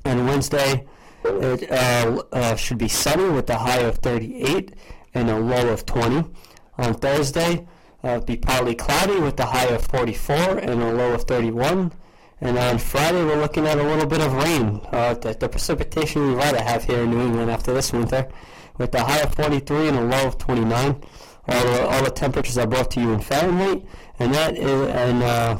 And 0.04 0.26
Wednesday, 0.26 0.86
it 1.24 1.70
uh, 1.70 2.22
uh, 2.32 2.56
should 2.56 2.76
be 2.76 2.88
sunny 2.88 3.30
with 3.30 3.48
a 3.48 3.56
high 3.56 3.80
of 3.80 3.96
38 3.98 4.74
and 5.14 5.30
a 5.30 5.38
low 5.38 5.68
of 5.72 5.86
20. 5.86 6.28
On 6.76 6.94
Thursday, 6.94 7.66
uh, 8.02 8.20
be 8.20 8.36
partly 8.36 8.74
cloudy 8.74 9.18
with 9.20 9.40
a 9.40 9.46
high 9.46 9.68
of 9.68 9.86
44 9.86 10.58
and 10.58 10.82
a 10.82 10.92
low 10.92 11.14
of 11.14 11.22
31. 11.22 11.92
And 12.40 12.58
on 12.58 12.78
Friday, 12.78 13.24
we're 13.24 13.40
looking 13.40 13.66
at 13.66 13.78
a 13.78 13.82
little 13.82 14.06
bit 14.06 14.20
of 14.20 14.32
rain, 14.32 14.80
uh, 14.90 15.14
the, 15.14 15.34
the 15.34 15.48
precipitation 15.48 16.26
we 16.26 16.34
rather 16.34 16.60
have 16.60 16.84
here 16.84 17.02
in 17.02 17.10
New 17.10 17.20
England 17.20 17.50
after 17.50 17.72
this 17.72 17.92
winter, 17.92 18.28
with 18.76 18.94
a 18.94 19.04
high 19.04 19.20
of 19.20 19.34
43 19.34 19.88
and 19.88 19.98
a 19.98 20.04
low 20.04 20.26
of 20.26 20.38
29. 20.38 21.02
All 21.46 21.64
the, 21.64 21.86
all 21.86 22.04
the 22.04 22.10
temperatures 22.10 22.58
are 22.58 22.66
brought 22.66 22.90
to 22.92 23.00
you 23.00 23.12
in 23.12 23.20
Fahrenheit, 23.20 23.84
and 24.18 24.34
that 24.34 24.58
is, 24.58 24.88
and 24.90 25.22
uh, 25.22 25.58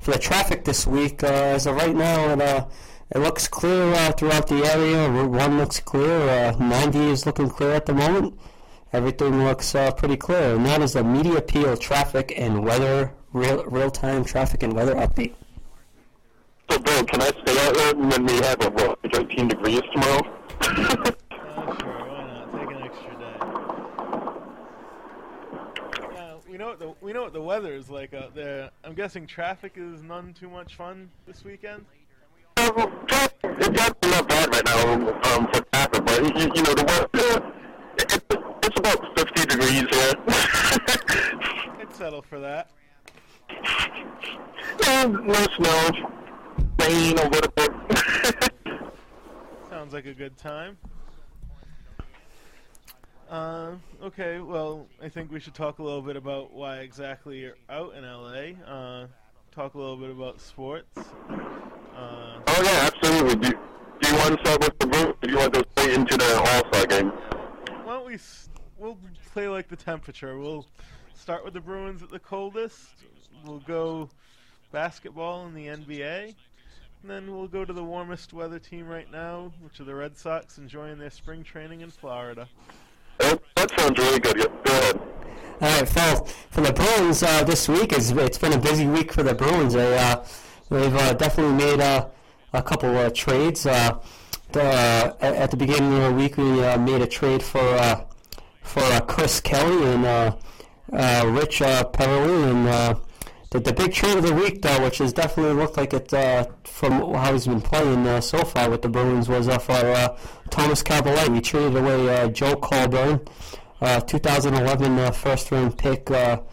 for 0.00 0.12
the 0.12 0.18
traffic 0.18 0.64
this 0.64 0.86
week, 0.86 1.22
uh, 1.22 1.26
as 1.26 1.66
of 1.66 1.76
right 1.76 1.94
now, 1.94 2.32
it, 2.32 2.40
uh, 2.40 2.66
it 3.14 3.18
looks 3.18 3.46
clear 3.46 3.92
uh, 3.92 4.12
throughout 4.12 4.48
the 4.48 4.64
area. 4.64 5.08
Route 5.08 5.30
1 5.30 5.58
looks 5.58 5.78
clear. 5.78 6.28
Uh, 6.28 6.56
90 6.58 6.98
is 6.98 7.26
looking 7.26 7.48
clear 7.48 7.72
at 7.72 7.86
the 7.86 7.94
moment. 7.94 8.38
Everything 8.92 9.44
looks 9.44 9.72
pretty 9.96 10.16
clear. 10.16 10.56
And 10.56 10.66
that 10.66 10.82
is 10.82 10.94
the 10.94 11.04
Media 11.04 11.36
Appeal 11.36 11.76
traffic 11.76 12.32
and 12.36 12.64
weather, 12.64 13.12
real, 13.32 13.64
real-time 13.64 14.24
traffic 14.24 14.62
and 14.62 14.72
weather 14.72 14.94
update. 14.94 15.34
So, 16.70 16.78
Bill, 16.78 17.04
can 17.04 17.20
I 17.20 17.30
stay 17.30 17.66
out 17.66 17.74
there 17.74 17.94
when 17.96 18.26
we 18.26 18.34
have 18.34 18.64
a 18.64 18.70
what, 18.70 18.98
18 19.04 19.48
degrees 19.48 19.82
tomorrow? 19.92 20.36
Uh, 26.16 26.36
we 26.50 26.58
know 26.58 26.68
what 26.68 26.78
the 26.78 26.92
we 27.00 27.12
know 27.12 27.22
what 27.22 27.32
the 27.32 27.40
weather 27.40 27.72
is 27.72 27.88
like 27.90 28.14
out 28.14 28.34
there. 28.34 28.70
I'm 28.84 28.94
guessing 28.94 29.26
traffic 29.26 29.72
is 29.76 30.02
none 30.02 30.34
too 30.34 30.48
much 30.48 30.74
fun 30.76 31.10
this 31.26 31.44
weekend. 31.44 31.84
It's 32.56 33.80
actually 33.80 34.10
not 34.10 34.28
bad 34.28 34.52
right 34.52 34.64
now 34.64 35.10
um, 35.34 35.46
for 35.52 35.62
traffic, 35.72 36.04
but 36.04 36.22
you, 36.22 36.52
you 36.54 36.62
know 36.62 36.74
the 36.74 36.84
weather. 36.86 37.52
It, 37.98 38.22
it's 38.64 38.78
about 38.78 39.18
50 39.18 39.46
degrees 39.46 39.84
here. 39.90 40.12
I'd 41.80 41.92
settle 41.92 42.22
for 42.22 42.38
that. 42.40 42.70
no, 44.86 45.06
no 45.06 45.46
snow, 45.56 46.10
a 46.78 47.28
little 47.28 47.50
bit. 47.56 47.70
Sounds 49.70 49.92
like 49.92 50.06
a 50.06 50.14
good 50.14 50.36
time. 50.36 50.76
Uh, 53.28 53.76
okay, 54.02 54.40
well, 54.40 54.86
I 55.00 55.08
think 55.08 55.30
we 55.30 55.38
should 55.38 55.54
talk 55.54 55.78
a 55.78 55.82
little 55.82 56.02
bit 56.02 56.16
about 56.16 56.52
why 56.52 56.78
exactly 56.78 57.38
you're 57.38 57.56
out 57.68 57.94
in 57.94 58.02
LA. 58.04 58.60
Uh, 58.66 59.06
talk 59.52 59.74
a 59.74 59.78
little 59.78 59.96
bit 59.96 60.10
about 60.10 60.40
sports. 60.40 60.98
Uh, 61.28 62.40
oh 62.46 62.62
yeah, 62.64 62.90
absolutely. 62.92 63.36
Do, 63.36 63.58
do 64.00 64.10
you 64.10 64.16
want 64.16 64.36
to 64.36 64.44
start 64.44 64.60
with 64.60 64.78
the 64.78 64.86
Bruins? 64.86 65.14
Do 65.22 65.30
you 65.30 65.36
want 65.36 65.54
to 65.54 65.60
go 65.62 65.68
straight 65.76 65.94
into 65.96 66.16
the 66.16 66.38
All 66.38 66.72
Star 66.72 66.86
game? 66.86 67.12
why 67.84 67.92
don't 67.94 68.06
we? 68.06 68.18
We'll 68.78 68.98
play 69.32 69.48
like 69.48 69.68
the 69.68 69.76
temperature. 69.76 70.38
We'll 70.38 70.66
start 71.14 71.44
with 71.44 71.54
the 71.54 71.60
Bruins 71.60 72.02
at 72.02 72.10
the 72.10 72.18
coldest. 72.18 72.94
We'll 73.44 73.60
go 73.60 74.08
basketball 74.72 75.46
in 75.46 75.54
the 75.54 75.66
NBA. 75.66 76.34
And 77.02 77.10
then 77.10 77.34
we'll 77.34 77.48
go 77.48 77.64
to 77.64 77.72
the 77.72 77.82
warmest 77.82 78.32
weather 78.32 78.58
team 78.58 78.86
right 78.86 79.10
now, 79.10 79.52
which 79.62 79.80
are 79.80 79.84
the 79.84 79.94
Red 79.94 80.16
Sox, 80.18 80.58
enjoying 80.58 80.98
their 80.98 81.10
spring 81.10 81.42
training 81.42 81.80
in 81.80 81.90
Florida. 81.90 82.46
That 83.18 83.70
sounds 83.78 83.98
really 83.98 84.20
good. 84.20 84.36
Yeah, 84.38 84.46
go 84.64 84.72
ahead. 84.72 85.00
All 85.62 85.80
right, 85.80 85.88
for 85.88 86.26
for 86.50 86.60
the 86.62 86.72
Bruins 86.72 87.22
uh, 87.22 87.44
this 87.44 87.68
week, 87.68 87.92
it's, 87.92 88.10
it's 88.10 88.38
been 88.38 88.52
a 88.52 88.58
busy 88.58 88.86
week 88.86 89.12
for 89.12 89.22
the 89.22 89.34
Bruins. 89.34 89.74
They 89.74 89.96
uh, 89.98 90.24
they've 90.70 90.94
uh, 90.94 91.14
definitely 91.14 91.54
made 91.54 91.80
uh, 91.80 92.08
a 92.52 92.62
couple 92.62 92.96
uh, 92.96 93.10
trades. 93.10 93.66
Uh, 93.66 93.98
the, 94.52 94.62
at, 95.20 95.34
at 95.34 95.50
the 95.50 95.56
beginning 95.56 95.94
of 95.94 96.02
the 96.02 96.12
week, 96.12 96.36
we 96.36 96.64
uh, 96.64 96.78
made 96.78 97.02
a 97.02 97.06
trade 97.06 97.42
for 97.42 97.60
uh, 97.60 98.04
for 98.62 98.82
uh, 98.82 99.00
Chris 99.00 99.40
Kelly 99.40 99.84
and 99.84 100.04
uh, 100.04 100.36
uh, 100.92 101.24
Rich 101.28 101.62
uh, 101.62 101.84
Peverley, 101.84 102.50
and 102.50 102.68
uh, 102.68 102.94
the, 103.50 103.58
the 103.58 103.72
big 103.72 103.92
trade 103.92 104.16
of 104.16 104.24
the 104.24 104.32
week, 104.32 104.62
though, 104.62 104.84
which 104.84 104.98
has 104.98 105.12
definitely 105.12 105.54
looked 105.54 105.76
like 105.76 105.92
it 105.92 106.14
uh, 106.14 106.46
from 106.62 107.14
how 107.14 107.32
he's 107.32 107.48
been 107.48 107.60
playing 107.60 108.06
uh, 108.06 108.20
so 108.20 108.44
far 108.44 108.70
with 108.70 108.82
the 108.82 108.88
Bruins, 108.88 109.28
was 109.28 109.48
uh, 109.48 109.58
for 109.58 109.72
uh, 109.72 110.16
Thomas 110.50 110.84
Kaberle. 110.84 111.28
We 111.28 111.40
traded 111.40 111.76
away 111.76 112.08
uh, 112.08 112.28
Joe 112.28 112.54
Colborne 112.54 113.20
uh, 113.80 113.98
2011 114.00 114.98
uh, 114.98 115.10
first 115.10 115.50
round 115.50 115.76
pick 115.76 116.08
for 116.08 116.44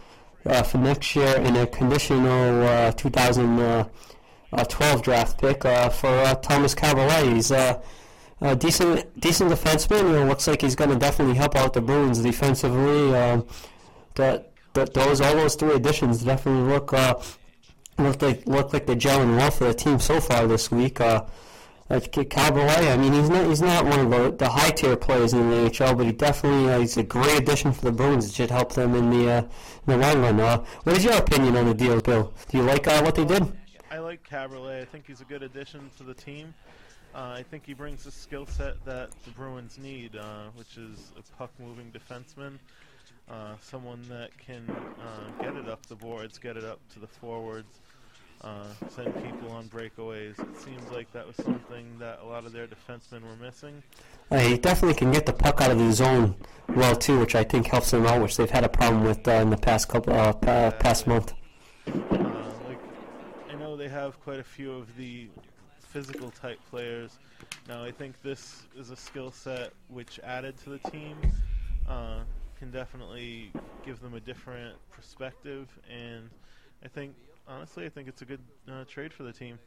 next 0.76 1.16
year 1.16 1.36
and 1.38 1.56
a 1.58 1.68
conditional 1.68 2.64
uh, 2.64 2.92
2012 2.94 5.02
draft 5.04 5.40
pick 5.40 5.62
for 5.62 6.40
Thomas 6.42 6.74
Kaberle. 6.74 7.36
He's 7.36 7.52
a 7.52 7.80
decent 8.58 9.20
decent 9.20 9.52
defenseman. 9.52 10.14
Know, 10.14 10.26
looks 10.26 10.48
like 10.48 10.62
he's 10.62 10.76
going 10.76 10.90
to 10.90 10.96
definitely 10.96 11.36
help 11.36 11.56
out 11.56 11.74
the 11.74 11.82
Bruins 11.82 12.24
defensively. 12.24 13.14
Um, 13.14 13.46
that 14.16 14.52
that 14.78 14.94
those 14.94 15.22
all 15.22 15.36
those 15.36 15.56
three 15.56 15.74
additions 15.74 16.24
definitely 16.24 16.72
look 16.72 16.94
uh, 16.94 17.16
look 17.98 18.22
like 18.22 18.46
look 18.46 18.74
like 18.74 18.86
they're 18.86 18.96
gelling 18.96 19.36
well 19.36 19.52
for 19.52 19.66
the 19.66 19.74
team 19.74 20.00
so 20.00 20.22
far 20.22 20.48
this 20.48 20.72
week. 20.72 21.02
Uh, 21.02 21.26
like 21.90 22.12
Kaberle, 22.12 22.94
I 22.94 22.98
mean, 22.98 23.14
he's 23.14 23.30
not 23.30 23.48
he's 23.48 23.62
not 23.62 23.86
one 23.86 24.00
of 24.00 24.10
the, 24.10 24.36
the 24.38 24.50
high 24.50 24.72
tier 24.72 24.96
players 24.98 25.34
in 25.34 25.50
the 25.50 25.56
NHL, 25.56 25.98
but 25.98 26.06
he 26.06 26.12
definitely 26.12 26.72
uh, 26.72 26.80
he's 26.80 26.98
a 26.98 27.04
great 27.04 27.42
addition 27.42 27.72
for 27.72 27.86
the 27.86 27.92
Bruins. 27.92 28.28
It 28.28 28.34
should 28.36 28.52
help 28.52 28.74
them 28.74 28.94
in 28.94 29.10
the 29.10 29.32
uh, 29.32 29.42
in 29.42 29.50
the 29.86 29.98
long 29.98 30.22
run. 30.22 30.40
Uh, 30.40 30.64
what 30.84 30.98
is 30.98 31.04
your 31.04 31.16
opinion 31.16 31.56
on 31.56 31.66
the 31.66 31.74
deal, 31.74 32.00
Bill? 32.02 32.34
Do 32.50 32.58
you 32.58 32.64
like 32.64 32.88
uh, 32.88 33.02
what 33.02 33.16
they 33.16 33.26
did? 33.26 33.52
I 33.90 34.00
like 34.00 34.28
Kaberle. 34.30 34.82
I 34.82 34.86
think 34.86 35.08
he's 35.08 35.22
a 35.22 35.26
good 35.26 35.44
addition 35.44 35.90
to 35.98 36.04
the 36.04 36.14
team. 36.14 36.54
Uh, 37.16 37.34
I 37.38 37.44
think 37.50 37.66
he 37.66 37.74
brings 37.74 38.06
a 38.06 38.12
skill 38.12 38.46
set 38.46 38.84
that 38.86 39.10
the 39.24 39.32
Bruins 39.32 39.80
need, 39.80 40.16
uh, 40.18 40.50
which 40.56 40.78
is 40.78 41.14
a 41.18 41.38
puck-moving 41.38 41.92
defenseman, 41.92 42.60
uh, 43.30 43.56
someone 43.62 44.02
that 44.10 44.38
can 44.38 44.70
uh, 44.70 45.44
get 45.44 45.56
it 45.56 45.68
up 45.68 45.86
the 45.88 45.96
boards, 45.96 46.38
get 46.38 46.58
it 46.58 46.64
up 46.64 46.80
to 46.94 47.00
the 47.00 47.08
forwards, 47.08 47.80
uh, 48.42 48.66
send 48.90 49.14
people 49.24 49.52
on 49.52 49.68
breakaways. 49.70 50.40
It 50.40 50.62
seems 50.62 50.90
like 50.92 51.12
that 51.14 51.26
was 51.26 51.36
something 51.38 51.98
that 52.00 52.20
a 52.22 52.26
lot 52.26 52.46
of 52.46 52.54
their 52.54 52.68
defensemen 52.68 53.24
were 53.24 53.36
missing. 53.36 53.82
Uh, 54.30 54.40
he 54.40 54.58
definitely 54.58 54.96
can 54.96 55.12
get 55.12 55.26
the 55.26 55.34
puck 55.34 55.62
out 55.62 55.72
of 55.72 55.78
the 55.78 55.92
zone 55.92 56.36
well 56.70 56.96
too, 56.96 57.20
which 57.20 57.36
I 57.36 57.44
think 57.44 57.68
helps 57.68 57.92
them 57.92 58.06
out, 58.06 58.22
which 58.22 58.38
they've 58.38 58.50
had 58.50 58.64
a 58.64 58.70
problem 58.70 59.04
with 59.04 59.28
uh, 59.28 59.32
in 59.32 59.50
the 59.50 59.58
past 59.58 59.90
couple 59.90 60.14
uh, 60.14 60.34
pa- 60.34 60.72
past 60.72 61.08
month. 61.08 61.34
Uh, 61.88 61.94
like, 62.68 62.80
I 63.50 63.56
know 63.56 63.76
they 63.76 63.90
have 63.90 64.20
quite 64.22 64.40
a 64.40 64.44
few 64.44 64.72
of 64.74 64.96
the 64.98 65.28
physical 65.80 66.30
type 66.32 66.60
players. 66.70 67.18
Now, 67.68 67.84
I 67.84 67.92
think 67.92 68.22
this 68.22 68.64
is 68.78 68.92
a 68.92 68.96
skill 68.96 69.32
set 69.32 69.72
which, 69.90 70.20
added 70.24 70.58
to 70.64 70.72
the 70.72 70.80
team, 70.90 71.18
uh, 71.88 72.20
can 72.60 72.72
definitely 72.72 73.52
give 73.86 74.00
them 74.02 74.14
a 74.14 74.20
different 74.20 74.76
perspective. 74.92 75.68
And 75.90 76.30
I 76.84 76.88
think, 76.88 77.16
honestly, 77.48 77.86
I 77.86 77.90
think 77.90 78.08
it's 78.08 78.22
a 78.22 78.26
good 78.26 78.42
uh, 78.72 78.84
trade 78.86 79.14
for 79.14 79.24
the 79.24 79.34
team. 79.34 79.60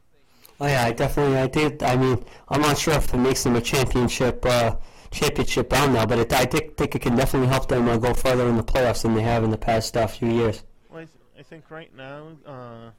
Oh 0.59 0.67
yeah, 0.67 0.85
I 0.85 0.91
definitely 0.91 1.37
I 1.37 1.47
did. 1.47 1.83
I 1.83 1.95
mean, 1.95 2.23
I'm 2.49 2.61
not 2.61 2.77
sure 2.77 2.93
if 2.95 3.13
it 3.13 3.17
makes 3.17 3.43
them 3.43 3.55
a 3.55 3.61
championship 3.61 4.45
uh, 4.45 4.75
championship 5.11 5.69
bound 5.69 5.93
now, 5.93 6.05
but 6.05 6.19
it, 6.19 6.33
I 6.33 6.45
think, 6.45 6.77
think 6.77 6.95
it 6.95 6.99
can 6.99 7.15
definitely 7.15 7.47
help 7.47 7.67
them 7.67 7.87
uh, 7.87 7.97
go 7.97 8.13
further 8.13 8.47
in 8.47 8.57
the 8.57 8.63
playoffs 8.63 9.03
than 9.03 9.13
they 9.13 9.21
have 9.21 9.43
in 9.43 9.49
the 9.49 9.57
past 9.57 9.95
uh, 9.97 10.07
few 10.07 10.29
years. 10.29 10.63
Well, 10.89 10.99
I, 10.99 11.05
th- 11.05 11.17
I 11.39 11.43
think 11.43 11.69
right 11.69 11.95
now 11.95 12.27
uh, 12.45 12.89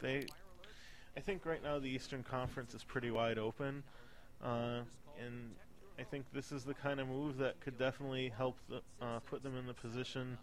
they, 0.00 0.26
I 1.16 1.20
think 1.20 1.46
right 1.46 1.62
now 1.62 1.78
the 1.78 1.88
Eastern 1.88 2.22
Conference 2.22 2.74
is 2.74 2.84
pretty 2.84 3.10
wide 3.10 3.38
open, 3.38 3.82
uh, 4.44 4.80
and 5.24 5.54
I 5.98 6.04
think 6.04 6.26
this 6.32 6.52
is 6.52 6.64
the 6.64 6.74
kind 6.74 7.00
of 7.00 7.08
move 7.08 7.38
that 7.38 7.60
could 7.60 7.78
definitely 7.78 8.32
help 8.36 8.56
the, 8.68 8.80
uh, 9.04 9.18
put 9.20 9.42
them 9.42 9.56
in 9.56 9.66
the 9.66 9.74
position 9.74 10.38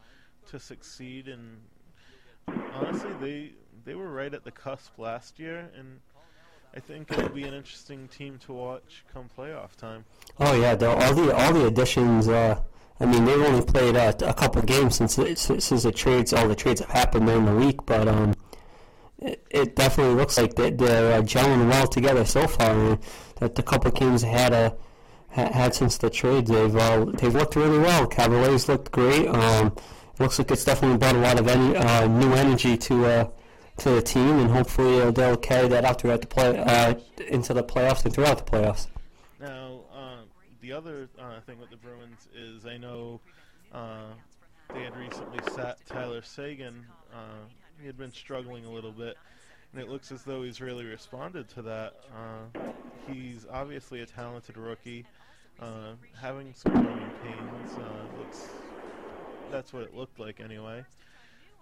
to 0.50 0.60
succeed. 0.60 1.28
And 1.28 1.58
honestly, 2.74 3.12
they 3.22 3.52
they 3.86 3.96
were 3.96 4.10
right 4.10 4.34
at 4.34 4.44
the 4.44 4.52
cusp 4.52 4.98
last 4.98 5.40
year, 5.40 5.70
and 5.78 6.00
I 6.76 6.80
think 6.80 7.12
it'll 7.12 7.30
be 7.30 7.44
an 7.44 7.54
interesting 7.54 8.08
team 8.10 8.38
to 8.46 8.54
watch 8.54 9.06
come 9.14 9.30
playoff 9.38 9.76
time. 9.78 10.04
Oh 10.40 10.60
yeah, 10.60 10.76
the, 10.76 10.90
all 10.90 11.14
the 11.14 11.34
all 11.34 11.54
the 11.54 11.68
additions. 11.68 12.28
Uh, 12.28 12.60
I 13.00 13.06
mean, 13.06 13.26
they've 13.26 13.42
only 13.42 13.66
played 13.66 13.96
uh, 13.96 14.14
a 14.26 14.34
couple 14.34 14.62
games 14.62 14.96
since 14.96 15.16
since 15.16 15.84
the 15.84 15.92
trades. 15.92 16.34
All 16.34 16.48
the 16.48 16.56
trades 16.56 16.82
have 16.82 16.90
happened 16.90 17.28
during 17.28 17.46
the 17.46 17.56
week, 17.56 17.86
but 17.86 18.08
um, 18.08 18.34
it, 19.20 19.46
it 19.50 19.76
definitely 19.76 20.16
looks 20.16 20.38
like 20.38 20.56
they, 20.56 20.72
they're 20.72 21.20
uh, 21.20 21.22
gelling 21.22 21.70
well 21.70 21.88
together 21.88 22.26
so 22.26 22.46
far. 22.48 23.00
That 23.40 23.56
the 23.56 23.64
couple 23.64 23.92
games 23.92 24.22
had 24.24 24.54
uh, 24.54 24.72
ha- 24.72 24.76
had 25.42 25.76
since 25.76 25.98
the 25.98 26.10
trade. 26.10 26.48
they've 26.48 26.76
uh, 26.76 27.06
they've 27.06 27.34
looked 27.34 27.56
really 27.56 27.80
well. 27.80 28.08
Kaberle's 28.08 28.70
looked 28.70 28.92
great. 28.92 29.28
Um, 29.28 29.76
looks 30.20 30.40
like 30.40 30.50
it's 30.52 30.64
definitely 30.64 30.98
brought 30.98 31.16
a 31.16 31.20
lot 31.20 31.40
of 31.40 31.48
any, 31.48 31.76
uh, 31.76 32.08
new 32.08 32.34
energy 32.34 32.78
to 32.78 33.06
uh, 33.06 33.30
to 33.78 33.90
the 33.90 34.02
team, 34.02 34.40
and 34.40 34.50
hopefully 34.50 35.02
uh, 35.02 35.12
they'll 35.12 35.38
carry 35.38 35.68
that 35.68 35.84
out 35.84 36.00
throughout 36.00 36.22
the 36.22 36.28
play 36.28 36.58
uh, 36.58 36.96
into 37.28 37.54
the 37.54 37.64
playoffs 37.64 38.06
and 38.06 38.14
throughout 38.14 38.46
the 38.46 38.50
playoffs. 38.50 38.88
Now, 39.40 39.82
uh, 39.94 40.18
the 40.62 40.72
other 40.72 41.10
thing 41.46 41.60
with 41.60 41.70
the 41.70 41.78
Bruins 41.78 42.28
is 42.34 42.66
I 42.66 42.78
know 42.78 43.20
they 44.74 44.84
had 44.84 44.96
recently 44.98 45.40
sat 45.54 45.86
Tyler 45.86 46.22
Seguin. 46.22 46.86
He 47.82 47.88
had 47.88 47.98
been 47.98 48.14
struggling 48.14 48.64
a 48.64 48.72
little 48.72 48.94
bit, 48.94 49.18
and 49.74 49.82
it 49.82 49.90
looks 49.90 50.14
as 50.14 50.24
though 50.24 50.44
he's 50.44 50.62
really 50.62 50.86
responded 50.86 51.50
to 51.50 51.62
that. 51.64 51.94
He's 53.06 53.46
obviously 53.52 54.02
a 54.02 54.06
talented 54.06 54.58
rookie, 54.58 55.06
uh, 55.62 55.94
having 56.20 56.54
some 56.54 56.72
growing 56.72 57.12
pains. 57.24 57.74
Uh, 57.74 58.20
looks 58.20 58.50
that's 59.52 59.74
what 59.74 59.84
it 59.84 59.96
looked 59.96 60.20
like 60.20 60.40
anyway. 60.40 60.84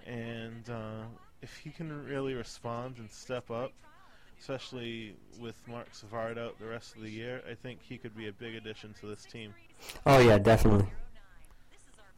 And 0.06 0.70
uh, 0.70 1.04
if 1.42 1.56
he 1.58 1.70
can 1.70 2.06
really 2.06 2.34
respond 2.34 2.98
and 2.98 3.10
step 3.10 3.52
up, 3.52 3.72
especially 4.40 5.16
with 5.40 5.56
Marc 5.68 5.94
Savard 5.94 6.38
out 6.38 6.60
the 6.60 6.66
rest 6.66 6.96
of 6.96 7.02
the 7.02 7.10
year, 7.10 7.42
I 7.50 7.54
think 7.54 7.80
he 7.82 7.98
could 7.98 8.16
be 8.16 8.28
a 8.28 8.34
big 8.34 8.56
addition 8.56 8.94
to 9.00 9.08
this 9.08 9.26
team. 9.26 9.54
Oh 10.06 10.20
yeah, 10.20 10.38
definitely. 10.38 10.88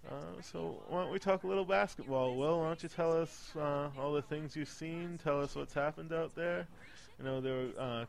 Uh, 0.09 0.41
so 0.41 0.75
why 0.87 1.01
don't 1.01 1.11
we 1.11 1.17
talk 1.17 1.43
a 1.43 1.47
little 1.47 1.65
basketball? 1.65 2.35
Will, 2.35 2.59
why 2.59 2.67
don't 2.67 2.83
you 2.83 2.89
tell 2.89 3.11
us 3.11 3.51
uh, 3.59 3.89
all 3.99 4.13
the 4.13 4.21
things 4.21 4.55
you've 4.55 4.69
seen? 4.69 5.19
Tell 5.23 5.41
us 5.41 5.55
what's 5.55 5.73
happened 5.73 6.13
out 6.13 6.35
there. 6.35 6.67
You 7.17 7.25
know, 7.25 7.41
there 7.41 7.67
uh, 7.79 8.05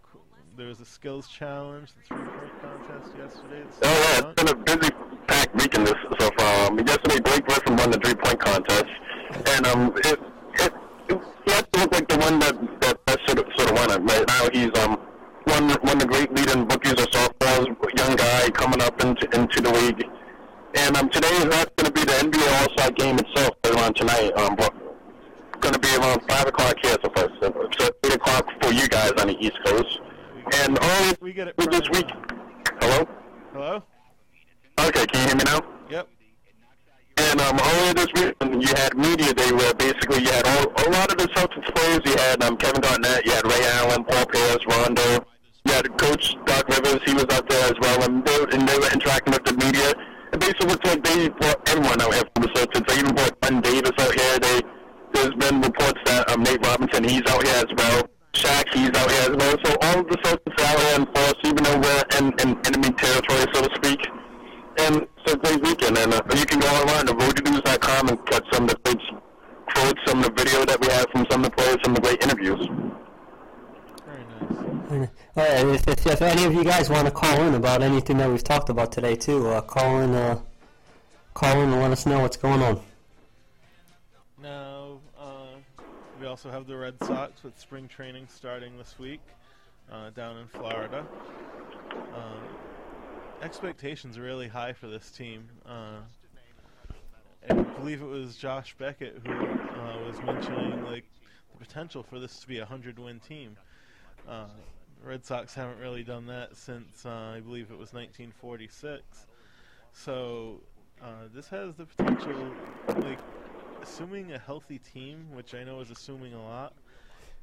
there 0.57 0.67
was 0.67 0.81
a 0.81 0.85
skills 0.85 1.29
challenge, 1.29 1.91
the 1.93 2.15
three-point 2.15 2.53
contest 2.61 3.17
yesterday. 3.17 3.63
Oh 3.83 4.21
yeah, 4.23 4.29
it's 4.29 4.43
been 4.43 4.49
a 4.49 4.55
busy 4.55 4.93
packed 5.27 5.55
weekend 5.55 5.87
this 5.87 5.95
so 6.21 6.31
far. 6.39 6.67
Um, 6.67 6.79
yesterday, 6.81 7.21
Blake 7.21 7.47
Griffin 7.47 7.77
won 7.77 7.91
the 7.91 7.99
three-point 7.99 8.41
contest, 8.41 8.87
and 9.47 9.67
um, 9.67 9.93
it 9.97 10.21
it, 10.55 10.73
it 11.09 11.21
he 11.47 11.53
has 11.53 11.65
to 11.73 11.81
look 11.81 11.93
like 11.93 12.09
the 12.09 12.19
one 12.19 12.39
that 12.41 12.81
that, 12.81 13.07
that 13.07 13.19
sort 13.27 13.39
of 13.39 13.47
sort 13.57 13.71
of 13.71 13.77
won 13.79 13.91
it. 13.91 14.13
Right 14.13 14.27
now, 14.29 14.49
he's 14.53 14.79
um 14.85 15.01
one 15.45 15.69
one 15.69 15.97
of 15.97 16.01
the 16.01 16.07
great 16.07 16.33
leading 16.35 16.67
rookies 16.69 16.95
or 16.95 17.07
sophomores, 17.11 17.69
young 17.97 18.17
guy 18.17 18.51
coming 18.51 18.83
up 18.83 19.03
into 19.03 19.25
into 19.39 19.63
the 19.63 19.73
league. 19.73 20.05
And 20.77 20.97
um, 20.97 21.09
today 21.09 21.33
is 21.37 21.47
not 21.47 21.75
going 21.77 21.87
to 21.87 21.93
be 21.93 22.05
the 22.05 22.13
NBA 22.13 22.61
All-Star 22.61 22.91
game 22.93 23.19
itself. 23.19 23.57
Later 23.65 23.79
on 23.79 23.95
tonight, 23.95 24.31
um, 24.37 24.57
but 24.57 24.75
going 25.61 25.73
to 25.73 25.79
be 25.81 25.89
around 25.97 26.23
five 26.29 26.47
o'clock 26.47 26.77
here, 26.83 26.97
so 27.03 27.11
far, 27.17 27.29
so 27.41 27.69
so 27.79 27.91
eight 28.05 28.15
o'clock 28.15 28.47
for 28.63 28.73
you 28.73 28.87
guys 28.89 29.13
on 29.19 29.29
the 29.29 29.37
East 29.41 29.59
Coast. 29.65 30.01
And 30.63 30.79
all 30.79 31.15
we 31.21 31.33
get 31.33 31.49
it 31.49 31.57
this 31.57 31.89
week. 31.91 32.07
Hello. 32.81 33.09
Hello. 33.53 33.83
Okay, 34.79 35.07
can 35.07 35.23
you 35.23 35.27
hear 35.29 35.37
me 35.37 35.45
now? 35.47 35.61
Yep. 35.91 36.09
And 37.17 37.41
um, 37.41 37.59
earlier 37.59 37.95
this 37.95 38.13
week, 38.15 38.35
you 38.43 38.69
had 38.77 38.97
media 38.97 39.33
day 39.33 39.51
where 39.53 39.73
basically 39.75 40.23
you 40.23 40.31
had 40.31 40.47
all, 40.47 40.67
a 40.87 40.91
lot 40.91 41.11
of 41.11 41.17
the 41.17 41.27
Celtics 41.35 41.75
players. 41.75 42.01
You 42.05 42.17
had 42.17 42.45
um, 42.45 42.57
Kevin 42.59 42.83
Garnett, 42.83 43.25
you 43.25 43.33
had 43.33 43.47
Ray 43.47 43.65
Allen, 43.81 44.05
Paul 44.05 44.27
Pierce, 44.27 44.65
Rondo. 44.69 45.25
You 45.65 45.73
had 45.73 45.99
Coach 45.99 46.37
Doc 46.45 46.69
Rivers. 46.69 47.01
He 47.07 47.15
was 47.15 47.25
out 47.33 47.49
there 47.49 47.65
as 47.65 47.75
well, 47.81 48.03
and 48.05 48.25
they, 48.25 48.45
and 48.53 48.69
they 48.69 48.79
were 48.79 48.93
interacting 48.93 49.33
with 49.33 49.45
the 49.45 49.55
media. 49.55 49.95
And 50.33 50.41
basically, 50.41 50.75
it's 50.75 50.85
like 50.85 51.03
they 51.05 51.29
brought 51.29 51.69
everyone 51.69 52.01
out 52.01 52.15
here 52.15 52.25
from 52.35 52.43
the 52.43 52.49
Celtics. 52.55 52.87
They 52.89 52.99
even 52.99 53.15
brought 53.15 53.41
Glen 53.41 53.61
Davis 53.61 53.93
out 53.99 54.15
here. 54.15 54.39
They 54.39 54.61
there's 55.15 55.35
been 55.37 55.61
reports 55.63 56.01
that 56.05 56.29
um, 56.31 56.43
Nate 56.43 56.61
Robinson 56.61 57.05
he's 57.05 57.23
out 57.29 57.43
here 57.43 57.57
as 57.57 57.73
well. 57.77 58.05
Shaq 58.35 58.69
he's 58.75 58.93
out 58.93 59.11
here 59.11 59.33
as 59.33 59.37
well. 59.37 59.57
So 59.65 59.77
all 59.81 60.01
of 60.01 60.07
the 60.09 60.19
Celtics 60.21 60.61
are 60.61 60.69
out 60.69 60.81
here 60.81 60.97
in 61.01 61.07
force, 61.09 61.41
even 61.45 61.63
though 61.65 61.79
we're 61.81 62.05
in, 62.19 62.27
in 62.45 62.49
enemy 62.67 62.93
territory, 62.93 63.47
so 63.55 63.63
to 63.65 63.71
speak. 63.81 64.01
And 64.79 65.09
it's 65.17 65.33
a 65.33 65.37
great 65.39 65.63
weekend, 65.63 65.97
and 65.97 66.13
uh, 66.13 66.21
you 66.37 66.45
can 66.45 66.61
go 66.61 66.69
online 66.69 67.07
to 67.07 67.15
roadtonews.com 67.15 68.09
and 68.09 68.27
catch 68.27 68.45
some 68.53 68.65
of 68.65 68.71
the 68.71 68.77
great 68.85 69.01
quotes, 69.73 70.01
some 70.07 70.19
of 70.19 70.25
the 70.25 70.33
video 70.37 70.65
that 70.67 70.79
we 70.81 70.89
have 70.93 71.07
from 71.11 71.25
some 71.31 71.45
of 71.45 71.51
the 71.51 71.57
players, 71.57 71.79
some 71.83 71.97
of 71.97 72.03
the 72.03 72.09
great 72.09 72.23
interviews. 72.23 72.61
Uh, 74.47 75.07
if, 75.37 75.89
if, 75.89 76.07
if 76.07 76.23
any 76.23 76.45
of 76.45 76.55
you 76.55 76.65
guys 76.65 76.89
want 76.89 77.07
to 77.07 77.11
call 77.11 77.43
in 77.43 77.55
about 77.55 77.83
anything 77.83 78.19
that 78.19 78.31
we've 78.31 78.45
talked 78.45 78.69
about 78.69 78.93
today, 78.93 79.17
too, 79.17 79.49
uh, 79.49 79.61
call 79.61 80.01
in, 80.01 80.15
uh, 80.15 80.39
call 81.35 81.61
in 81.61 81.71
and 81.71 81.83
let 81.83 81.91
us 81.91 82.07
know 82.07 82.21
what's 82.21 82.37
going 82.37 82.63
on. 82.63 82.81
Now, 84.41 84.99
uh, 85.19 85.57
we 86.21 86.27
also 86.27 86.51
have 86.51 86.67
the 86.67 86.77
Red 86.77 86.95
Sox 87.05 87.43
with 87.43 87.59
spring 87.59 87.89
training 87.89 88.29
starting 88.33 88.79
this 88.79 88.99
week 88.99 89.21
uh, 89.91 90.11
down 90.11 90.39
in 90.39 90.47
Florida. 90.47 91.05
Uh, 92.15 93.43
expectations 93.43 94.17
are 94.17 94.23
really 94.23 94.49
high 94.49 94.73
for 94.73 94.87
this 94.87 95.11
team. 95.11 95.49
Uh, 95.67 95.99
I 97.49 97.55
believe 97.55 98.03
it 98.03 98.07
was 98.07 98.37
Josh 98.37 98.75
Beckett 98.79 99.21
who 99.25 99.33
uh, 99.33 99.99
was 100.07 100.21
mentioning 100.23 100.85
like 100.85 101.05
the 101.53 101.65
potential 101.65 102.03
for 102.03 102.19
this 102.19 102.41
to 102.41 102.49
be 102.49 102.59
a 102.59 102.65
hundred-win 102.65 103.21
team. 103.21 103.57
Uh, 104.29 104.47
Red 105.05 105.25
Sox 105.25 105.55
haven't 105.55 105.79
really 105.79 106.03
done 106.03 106.27
that 106.27 106.57
since 106.57 107.07
uh, 107.07 107.33
I 107.37 107.41
believe 107.41 107.71
it 107.71 107.79
was 107.79 107.93
1946. 107.93 109.03
So 109.93 110.61
Uh, 111.03 111.29
this 111.35 111.49
has 111.49 111.75
the 111.75 111.85
potential, 111.85 112.51
like, 112.89 113.19
assuming 113.83 114.33
a 114.33 114.39
healthy 114.39 114.79
team, 114.79 115.27
which 115.35 115.55
I 115.55 115.63
know 115.63 115.81
is 115.81 115.91
assuming 115.91 116.33
a 116.33 116.43
lot. 116.43 116.73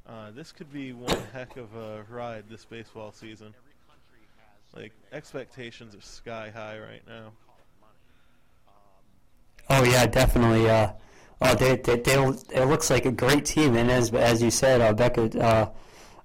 Uh, 0.08 0.30
this 0.32 0.52
could 0.52 0.72
be 0.72 0.92
one 0.92 1.16
heck 1.32 1.56
of 1.56 1.74
a 1.76 2.04
ride 2.10 2.44
this 2.48 2.64
baseball 2.64 3.12
season. 3.12 3.54
Like 4.74 4.92
expectations 5.12 5.94
are 5.94 6.00
sky 6.00 6.50
high 6.50 6.78
right 6.78 7.02
now. 7.06 7.30
Oh 9.70 9.84
yeah, 9.84 10.04
definitely. 10.06 10.68
Uh, 10.68 10.90
oh, 11.40 11.54
they, 11.54 11.76
they, 11.76 11.96
they, 12.00 12.14
it 12.52 12.66
looks 12.66 12.90
like 12.90 13.06
a 13.06 13.12
great 13.12 13.44
team, 13.44 13.76
and 13.76 13.88
as 13.90 14.12
as 14.12 14.42
you 14.42 14.50
said, 14.50 14.80
uh, 14.80 15.38
uh, 15.38 15.70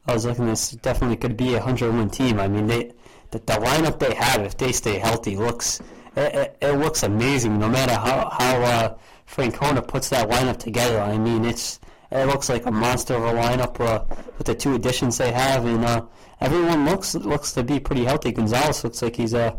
I 0.05 0.13
was 0.13 0.25
looking. 0.25 0.47
This 0.47 0.71
definitely 0.71 1.17
could 1.17 1.37
be 1.37 1.55
a 1.55 1.61
hundred 1.61 1.93
win 1.93 2.09
team. 2.09 2.39
I 2.39 2.47
mean, 2.47 2.67
they 2.67 2.93
the, 3.31 3.39
the 3.39 3.53
lineup 3.53 3.99
they 3.99 4.13
have, 4.15 4.41
if 4.41 4.57
they 4.57 4.71
stay 4.71 4.97
healthy, 4.97 5.35
looks 5.35 5.81
it, 6.15 6.35
it, 6.35 6.57
it 6.61 6.71
looks 6.73 7.03
amazing. 7.03 7.59
No 7.59 7.69
matter 7.69 7.93
how 7.93 8.29
how 8.29 8.61
uh, 8.61 8.97
Francona 9.27 9.87
puts 9.87 10.09
that 10.09 10.29
lineup 10.29 10.57
together, 10.57 10.99
I 10.99 11.17
mean, 11.17 11.45
it's 11.45 11.79
it 12.11 12.25
looks 12.25 12.49
like 12.49 12.65
a 12.65 12.71
monster 12.71 13.13
of 13.15 13.23
a 13.23 13.33
lineup 13.33 13.79
uh, 13.79 14.03
with 14.37 14.47
the 14.47 14.55
two 14.55 14.73
additions 14.73 15.17
they 15.17 15.31
have, 15.31 15.65
and 15.65 15.85
uh, 15.85 16.05
everyone 16.41 16.85
looks 16.85 17.13
looks 17.15 17.51
to 17.53 17.63
be 17.63 17.79
pretty 17.79 18.05
healthy. 18.05 18.31
Gonzalez 18.31 18.83
looks 18.83 19.01
like 19.01 19.15
he's 19.15 19.33
uh, 19.33 19.55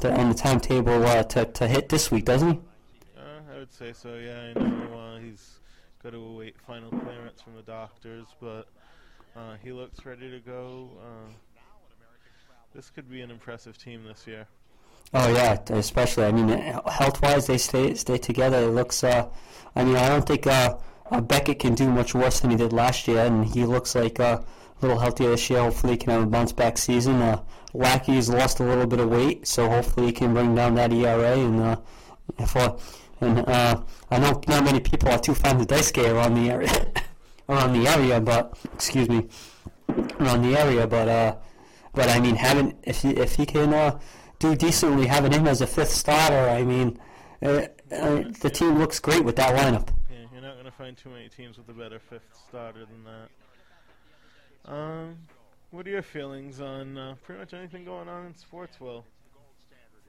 the, 0.00 0.12
on 0.12 0.28
the 0.28 0.34
timetable 0.34 1.06
uh, 1.06 1.22
to 1.24 1.46
to 1.46 1.66
hit 1.66 1.88
this 1.88 2.10
week, 2.10 2.26
doesn't 2.26 2.52
he? 2.52 2.60
Uh, 3.16 3.54
I 3.54 3.58
would 3.58 3.72
say 3.72 3.92
so. 3.92 4.14
Yeah, 4.14 4.52
I 4.54 4.58
know 4.58 4.98
uh, 4.98 5.18
he's 5.20 5.58
got 6.02 6.10
to 6.12 6.18
await 6.18 6.56
final 6.66 6.90
clearance 6.90 7.40
from 7.40 7.56
the 7.56 7.62
doctors, 7.62 8.26
but 8.40 8.68
uh, 9.36 9.56
he 9.62 9.72
looks 9.72 10.04
ready 10.04 10.30
to 10.30 10.40
go. 10.40 10.88
Uh, 11.00 11.30
this 12.74 12.90
could 12.90 13.10
be 13.10 13.20
an 13.20 13.30
impressive 13.30 13.78
team 13.78 14.04
this 14.04 14.26
year. 14.26 14.46
Oh 15.14 15.32
yeah, 15.32 15.58
especially. 15.70 16.24
I 16.24 16.32
mean, 16.32 16.48
health-wise, 16.48 17.46
they 17.46 17.58
stay 17.58 17.94
stay 17.94 18.18
together. 18.18 18.58
It 18.58 18.70
looks. 18.70 19.04
Uh, 19.04 19.28
I 19.74 19.84
mean, 19.84 19.96
I 19.96 20.08
don't 20.08 20.26
think 20.26 20.46
uh, 20.46 20.76
uh, 21.10 21.20
Beckett 21.20 21.60
can 21.60 21.74
do 21.74 21.88
much 21.88 22.14
worse 22.14 22.40
than 22.40 22.50
he 22.50 22.56
did 22.56 22.72
last 22.72 23.06
year, 23.06 23.24
and 23.24 23.44
he 23.44 23.64
looks 23.64 23.94
like 23.94 24.18
uh, 24.18 24.40
a 24.42 24.86
little 24.86 24.98
healthier 24.98 25.30
this 25.30 25.48
year. 25.48 25.60
Hopefully, 25.60 25.92
he 25.92 25.96
can 25.98 26.10
have 26.10 26.22
a 26.22 26.26
bounce-back 26.26 26.76
season. 26.78 27.16
Uh, 27.22 27.42
Lackey's 27.72 28.28
lost 28.28 28.60
a 28.60 28.64
little 28.64 28.86
bit 28.86 29.00
of 29.00 29.08
weight, 29.08 29.46
so 29.46 29.68
hopefully, 29.68 30.06
he 30.06 30.12
can 30.12 30.34
bring 30.34 30.54
down 30.54 30.74
that 30.74 30.92
ERA. 30.92 31.36
And 31.36 31.60
uh, 31.60 31.76
if 32.38 32.56
uh, 32.56 32.76
and 33.20 33.38
uh, 33.40 33.80
I 34.10 34.18
know 34.18 34.42
not 34.48 34.64
many 34.64 34.80
people 34.80 35.08
are 35.08 35.18
too 35.18 35.34
fond 35.34 35.60
of 35.60 35.66
dice 35.68 35.92
Daisuke 35.92 36.12
around 36.12 36.34
the 36.34 36.50
area, 36.50 36.92
around 37.48 37.72
the 37.72 37.88
area, 37.88 38.20
but 38.20 38.58
excuse 38.74 39.08
me, 39.08 39.28
around 40.20 40.42
the 40.42 40.58
area, 40.58 40.86
but 40.86 41.08
uh, 41.08 41.36
but 41.92 42.08
I 42.08 42.20
mean, 42.20 42.36
having 42.36 42.76
if 42.82 43.02
he 43.02 43.10
if 43.10 43.36
he 43.36 43.46
can 43.46 43.72
uh, 43.72 43.98
do 44.38 44.54
decently, 44.54 45.06
having 45.06 45.32
him 45.32 45.46
as 45.46 45.60
a 45.60 45.66
fifth 45.66 45.92
starter, 45.92 46.48
I 46.48 46.62
mean, 46.62 46.98
uh, 47.42 47.66
uh, 47.92 48.22
the 48.40 48.50
team 48.50 48.78
looks 48.78 49.00
great 49.00 49.24
with 49.24 49.36
that 49.36 49.54
lineup. 49.54 49.88
Yeah, 50.10 50.26
you're 50.32 50.42
not 50.42 50.54
going 50.54 50.66
to 50.66 50.72
find 50.72 50.96
too 50.96 51.10
many 51.10 51.28
teams 51.28 51.56
with 51.56 51.68
a 51.68 51.72
better 51.72 51.98
fifth 51.98 52.28
starter 52.48 52.84
than 52.86 53.04
that. 53.04 54.72
Um, 54.72 55.16
what 55.70 55.86
are 55.86 55.90
your 55.90 56.02
feelings 56.02 56.60
on 56.60 56.98
uh, 56.98 57.14
pretty 57.22 57.40
much 57.40 57.54
anything 57.54 57.84
going 57.84 58.08
on 58.08 58.26
in 58.26 58.34
Sportsville? 58.34 59.04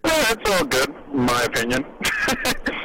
Yeah, 0.06 0.32
it's 0.32 0.50
all 0.50 0.66
good, 0.66 0.96
in 1.14 1.26
my 1.26 1.44
opinion. 1.44 1.86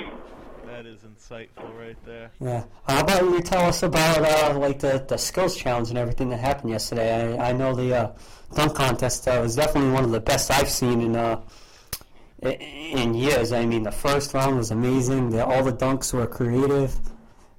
that 0.73 0.87
is 0.87 1.01
insightful 1.01 1.79
right 1.79 1.97
there. 2.07 2.31
Yeah. 2.41 2.65
How 2.89 3.03
about 3.03 3.23
you 3.25 3.43
tell 3.43 3.67
us 3.67 3.83
about 3.83 4.23
uh, 4.23 4.59
like 4.59 4.79
the, 4.79 5.05
the 5.07 5.19
skills 5.19 5.55
challenge 5.55 5.91
and 5.91 5.99
everything 5.99 6.31
that 6.31 6.41
happened 6.41 6.71
yesterday? 6.71 7.37
I, 7.39 7.51
I 7.51 7.53
know 7.53 7.75
the 7.75 7.95
uh, 7.95 8.13
dunk 8.55 8.75
contest 8.75 9.29
uh, 9.29 9.39
was 9.43 9.55
definitely 9.55 9.91
one 9.91 10.05
of 10.05 10.13
the 10.13 10.21
best 10.21 10.51
I've 10.51 10.71
seen 10.71 11.03
in 11.03 11.15
uh, 11.15 11.43
in 12.43 13.13
years. 13.13 13.53
I 13.53 13.67
mean, 13.67 13.83
the 13.83 13.93
first 13.93 14.33
round 14.33 14.57
was 14.57 14.71
amazing. 14.71 15.31
The, 15.31 15.45
all 15.45 15.63
the 15.63 15.75
dunks 15.75 16.15
were 16.15 16.27
creative. 16.27 16.97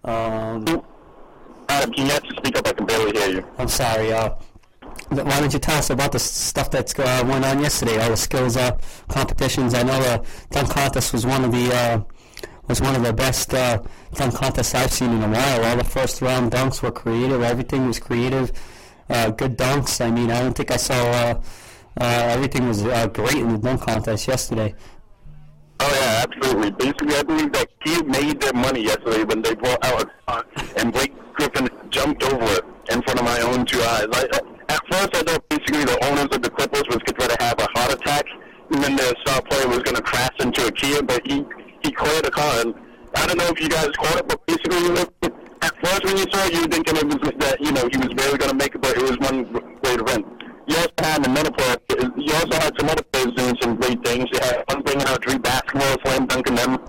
Um, 0.03 0.83
Adam, 1.69 1.93
can 1.93 2.05
you 2.07 2.11
have 2.11 2.23
to 2.23 2.35
speak 2.35 2.57
up? 2.57 2.67
I 2.67 2.73
can 2.73 2.85
barely 2.87 3.17
hear 3.17 3.29
you. 3.29 3.47
I'm 3.59 3.67
sorry. 3.67 4.11
Uh, 4.11 4.33
why 5.09 5.39
don't 5.39 5.53
you 5.53 5.59
tell 5.59 5.77
us 5.77 5.91
about 5.91 6.11
the 6.11 6.19
stuff 6.19 6.71
that 6.71 6.99
uh, 6.99 7.23
went 7.27 7.45
on 7.45 7.59
yesterday? 7.59 8.01
All 8.01 8.09
the 8.09 8.17
skills 8.17 8.57
uh, 8.57 8.77
competitions. 9.07 9.75
I 9.75 9.83
know 9.83 10.01
the 10.01 10.25
dunk 10.49 10.71
contest 10.71 11.13
was 11.13 11.25
one 11.25 11.45
of 11.45 11.51
the 11.51 11.73
uh, 11.73 12.01
was 12.67 12.81
one 12.81 12.95
of 12.95 13.03
the 13.03 13.13
best 13.13 13.53
uh, 13.53 13.81
dunk 14.13 14.35
contests 14.35 14.73
I've 14.73 14.91
seen 14.91 15.11
in 15.11 15.23
a 15.23 15.29
while. 15.29 15.65
All 15.65 15.77
the 15.77 15.83
first 15.83 16.21
round 16.21 16.51
dunks 16.51 16.81
were 16.81 16.91
creative. 16.91 17.41
Everything 17.41 17.87
was 17.87 17.99
creative. 17.99 18.51
Uh, 19.09 19.31
good 19.31 19.57
dunks. 19.57 20.03
I 20.03 20.09
mean, 20.11 20.31
I 20.31 20.41
don't 20.41 20.55
think 20.55 20.71
I 20.71 20.77
saw. 20.77 20.93
Uh, 20.93 21.41
uh, 21.99 22.03
everything 22.05 22.67
was 22.67 22.83
uh, 22.83 23.07
great 23.07 23.35
in 23.35 23.49
the 23.53 23.57
dunk 23.57 23.81
contest 23.81 24.27
yesterday. 24.27 24.73
Oh 25.79 25.93
yeah, 25.99 26.23
absolutely. 26.25 26.71
Basically, 26.71 27.15
I 27.15 27.23
believe 27.23 27.51
that 27.53 27.67
he 27.83 28.01
made 28.03 28.39
their 28.39 28.53
money 28.53 28.83
yesterday 28.83 29.23
when 29.25 29.41
they 29.41 29.53
brought 29.53 29.83
out 29.85 30.09
a 30.27 30.43
and 30.77 30.93
Blake 30.93 31.13
Griffin 31.33 31.69
jumped 31.89 32.23
over 32.23 32.45
it 32.45 32.63
in 32.89 33.01
front 33.01 33.19
of 33.19 33.25
my 33.25 33.39
own 33.41 33.65
two 33.65 33.81
eyes. 33.81 34.07
I, 34.13 34.27
at 34.69 34.81
first, 34.89 35.15
I 35.15 35.21
thought 35.23 35.49
basically 35.49 35.83
the 35.83 36.05
owners 36.05 36.29
of 36.31 36.41
the 36.41 36.49
Clippers 36.49 36.83
was 36.87 36.99
going 37.03 37.29
to 37.29 37.37
have 37.43 37.59
a 37.59 37.67
heart 37.77 37.93
attack, 37.93 38.25
and 38.71 38.83
then 38.83 38.95
their 38.95 39.13
star 39.21 39.41
player 39.41 39.67
was 39.67 39.79
going 39.79 39.95
to 39.95 40.01
crash 40.01 40.35
into 40.39 40.65
a 40.65 40.71
Kia, 40.71 41.03
but 41.03 41.21
he 41.27 41.45
he 41.93 42.05
cleared 42.05 42.25
the 42.25 42.31
car. 42.31 42.65
I 43.15 43.27
don't 43.27 43.37
know 43.37 43.49
if 43.53 43.61
you 43.61 43.69
guys 43.69 43.89
caught 43.93 44.17
it, 44.17 44.27
but 44.27 44.43
basically, 44.47 44.97
at 45.61 45.73
first 45.85 46.03
when 46.05 46.17
you 46.17 46.25
saw 46.33 46.45
it, 46.45 46.53
you 46.53 46.61
were 46.61 46.73
thinking 46.73 46.97
it 46.97 47.05
was 47.05 47.21
that 47.37 47.61
you 47.61 47.71
know 47.71 47.85
he 47.91 47.97
was 48.01 48.13
barely 48.17 48.37
going 48.37 48.49
to 48.49 48.57
make 48.57 48.73
it, 48.73 48.81
but 48.81 48.97
it 48.97 49.03
was 49.03 49.17
one 49.21 49.45
to 49.45 50.03
win. 50.09 50.25
You 50.65 50.75
also 50.77 50.93
had 50.97 51.27
another 51.27 51.51
player. 51.51 51.77
You 52.17 52.33
also 52.33 52.55
had 52.57 52.73
some 52.79 52.89
other 52.89 53.03
players 53.13 53.33
doing 53.35 53.57
some 53.61 53.75
great 53.75 54.03
things. 54.03 54.25
You 54.33 54.39
had 54.41 54.63
one 54.67 54.81
bringing 54.81 55.05
out 55.05 55.21
Drew 55.21 55.37
basketball, 55.37 55.95
slam 56.05 56.25
dunking 56.25 56.55
them 56.55 56.79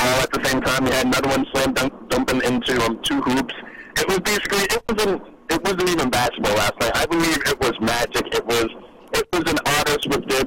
all 0.00 0.18
at 0.24 0.30
the 0.32 0.40
same 0.44 0.62
time. 0.62 0.86
You 0.86 0.92
had 0.92 1.06
another 1.06 1.28
one 1.28 1.44
slam 1.52 1.74
dunk 1.74 1.92
dumping 2.08 2.40
into 2.42 2.80
um, 2.86 3.02
two 3.02 3.20
hoops. 3.20 3.54
It 3.98 4.08
was 4.08 4.20
basically 4.20 4.64
it 4.72 4.82
wasn't 4.88 5.22
it 5.50 5.60
wasn't 5.62 5.90
even 5.90 6.08
basketball 6.08 6.54
last 6.54 6.80
night. 6.80 6.96
I 6.96 7.04
believe 7.04 7.36
it 7.44 7.60
was 7.60 7.74
magic. 7.80 8.24
It 8.32 8.46
was 8.46 8.68
it 9.12 9.28
was 9.32 9.44
an 9.52 9.58
artist 9.76 10.08
with 10.08 10.24
their 10.28 10.44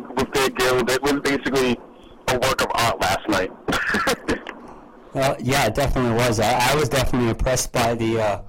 yeah, 5.40 5.68
it 5.68 5.76
definitely 5.76 6.14
was. 6.14 6.40
I, 6.40 6.72
I 6.72 6.76
was 6.76 6.90
definitely 6.90 7.30
impressed 7.30 7.72
by 7.72 7.96
the 7.96 8.22
uh, 8.22 8.42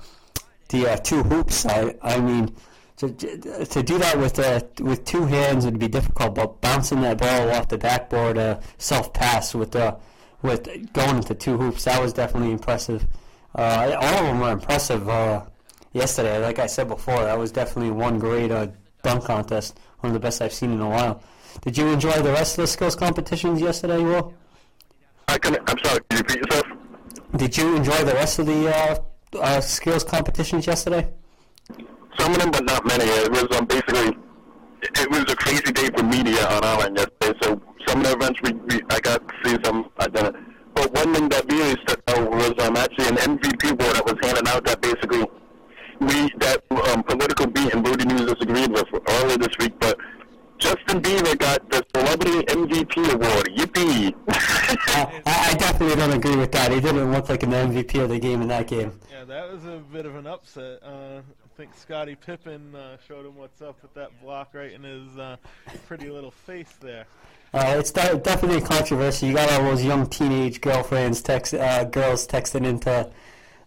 the 0.68 0.92
uh, 0.92 0.96
two 0.96 1.22
hoops. 1.22 1.66
I 1.66 1.94
I 2.02 2.20
mean 2.20 2.54
to, 3.00 3.08
to 3.08 3.82
do 3.82 3.98
that 3.98 4.18
with 4.18 4.38
uh, 4.38 4.60
with 4.80 5.04
two 5.06 5.24
hands 5.24 5.64
would 5.64 5.78
be 5.78 5.88
difficult, 5.88 6.34
but 6.34 6.60
bouncing 6.60 7.00
that 7.00 7.18
ball 7.18 7.50
off 7.50 7.68
the 7.68 7.78
backboard, 7.78 8.36
uh, 8.36 8.60
self 8.76 9.12
pass 9.14 9.54
with 9.54 9.74
uh, 9.74 9.96
with 10.42 10.92
going 10.92 11.16
into 11.16 11.34
two 11.34 11.56
hoops, 11.56 11.84
that 11.84 12.00
was 12.00 12.12
definitely 12.12 12.52
impressive. 12.52 13.06
Uh, 13.54 13.96
all 14.00 14.18
of 14.18 14.26
them 14.26 14.40
were 14.40 14.52
impressive 14.52 15.08
uh, 15.08 15.44
yesterday. 15.92 16.38
Like 16.42 16.58
I 16.58 16.66
said 16.66 16.88
before, 16.88 17.24
that 17.24 17.38
was 17.38 17.50
definitely 17.52 17.90
one 17.90 18.18
great 18.18 18.50
uh, 18.50 18.68
dunk 19.02 19.24
contest, 19.24 19.80
one 20.00 20.10
of 20.10 20.14
the 20.14 20.20
best 20.20 20.42
I've 20.42 20.52
seen 20.52 20.72
in 20.72 20.80
a 20.80 20.88
while. 20.88 21.22
Did 21.62 21.78
you 21.78 21.86
enjoy 21.88 22.12
the 22.20 22.32
rest 22.32 22.58
of 22.58 22.62
the 22.62 22.66
skills 22.66 22.96
competitions 22.96 23.60
yesterday, 23.60 23.98
Will? 23.98 24.34
I 25.30 25.38
can. 25.38 25.56
I'm 25.68 25.78
sorry. 25.84 26.00
Can 26.08 26.18
you 26.18 26.18
repeat 26.18 26.36
yourself? 26.38 26.66
Did 27.36 27.56
you 27.56 27.76
enjoy 27.76 28.02
the 28.04 28.14
rest 28.14 28.40
of 28.40 28.46
the 28.46 28.68
uh, 28.68 28.96
uh, 29.38 29.60
skills 29.60 30.02
competitions 30.02 30.66
yesterday? 30.66 31.08
Some 32.18 32.32
of 32.32 32.38
them, 32.40 32.50
but 32.50 32.64
not 32.64 32.84
many. 32.84 33.04
It 33.04 33.30
was 33.30 33.46
um, 33.56 33.66
basically 33.66 34.18
it 34.82 35.10
was 35.10 35.20
a 35.30 35.36
crazy 35.36 35.72
day 35.72 35.88
for 35.96 36.02
media 36.02 36.44
on 36.48 36.64
our 36.64 36.82
end 36.84 36.96
yesterday. 36.96 37.38
So 37.42 37.62
some 37.86 38.00
of 38.00 38.06
the 38.06 38.12
events 38.12 38.40
we, 38.42 38.52
we 38.52 38.82
I 38.90 38.98
got 38.98 39.22
to 39.28 39.34
see 39.44 39.56
some 39.64 39.88
I 39.98 40.08
didn't. 40.08 40.34
But 40.74 40.92
one 40.94 41.14
thing 41.14 41.28
that 41.28 41.44
really 41.52 41.76
stuck 41.86 42.00
out 42.08 42.28
was 42.28 42.54
um, 42.66 42.76
actually 42.76 43.08
an 43.08 43.16
MVP 43.16 43.70
award 43.70 43.96
that 43.96 44.04
was 44.06 44.16
handed 44.22 44.48
out 44.48 44.64
that 44.64 44.80
basically 44.80 45.24
we 46.00 46.28
that 46.38 46.58
um, 46.90 47.04
political 47.04 47.46
beat 47.46 47.72
and 47.72 47.84
Brody 47.84 48.04
News 48.06 48.32
disagreed 48.32 48.70
with 48.72 48.88
earlier 49.08 49.38
this 49.38 49.54
week. 49.60 49.78
But 49.78 49.96
Justin 50.60 51.00
Bieber 51.00 51.38
got 51.38 51.68
the 51.70 51.84
Celebrity 51.94 52.42
MVP 52.42 53.14
award. 53.14 53.48
Yippee! 53.56 54.14
I, 54.28 55.22
I 55.26 55.54
definitely 55.54 55.96
don't 55.96 56.12
agree 56.12 56.36
with 56.36 56.52
that. 56.52 56.70
He 56.70 56.80
didn't 56.80 57.10
look 57.10 57.30
like 57.30 57.42
an 57.42 57.50
MVP 57.50 58.02
of 58.02 58.10
the 58.10 58.18
game 58.18 58.42
in 58.42 58.48
that 58.48 58.66
game. 58.66 58.92
Yeah, 59.10 59.24
that 59.24 59.50
was 59.50 59.64
a 59.64 59.82
bit 59.90 60.04
of 60.04 60.16
an 60.16 60.26
upset. 60.26 60.82
Uh, 60.82 61.22
I 61.22 61.56
think 61.56 61.74
Scottie 61.74 62.14
Pippen 62.14 62.74
uh, 62.74 62.98
showed 63.08 63.24
him 63.24 63.36
what's 63.36 63.62
up 63.62 63.80
with 63.80 63.94
that 63.94 64.10
block 64.22 64.50
right 64.52 64.72
in 64.72 64.82
his 64.82 65.16
uh, 65.16 65.36
pretty 65.86 66.10
little 66.10 66.30
face 66.30 66.74
there. 66.80 67.06
Uh, 67.54 67.76
it's 67.78 67.90
de- 67.90 68.18
definitely 68.18 68.58
a 68.58 68.66
controversy. 68.66 69.28
You 69.28 69.34
got 69.34 69.50
all 69.52 69.64
those 69.64 69.82
young 69.82 70.06
teenage 70.06 70.60
girlfriends, 70.60 71.22
text 71.22 71.54
uh, 71.54 71.84
girls 71.84 72.26
texting 72.26 72.66
in 72.66 72.78
to, 72.80 73.10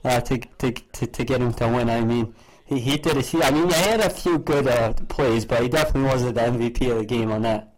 uh, 0.03 0.21
to, 0.21 0.37
to, 0.37 0.71
to, 0.71 1.07
to 1.07 1.23
get 1.25 1.41
him 1.41 1.53
to 1.53 1.67
win. 1.67 1.89
I 1.89 2.01
mean, 2.01 2.33
he, 2.65 2.79
he 2.79 2.97
did 2.97 3.17
it. 3.17 3.35
I 3.35 3.51
mean, 3.51 3.67
he 3.67 3.73
had 3.73 3.99
a 3.99 4.09
few 4.09 4.39
good 4.39 4.67
uh, 4.67 4.93
plays, 5.09 5.45
but 5.45 5.61
he 5.61 5.69
definitely 5.69 6.09
wasn't 6.09 6.35
the 6.35 6.41
MVP 6.41 6.91
of 6.91 6.99
the 6.99 7.05
game 7.05 7.31
on 7.31 7.41
that. 7.43 7.73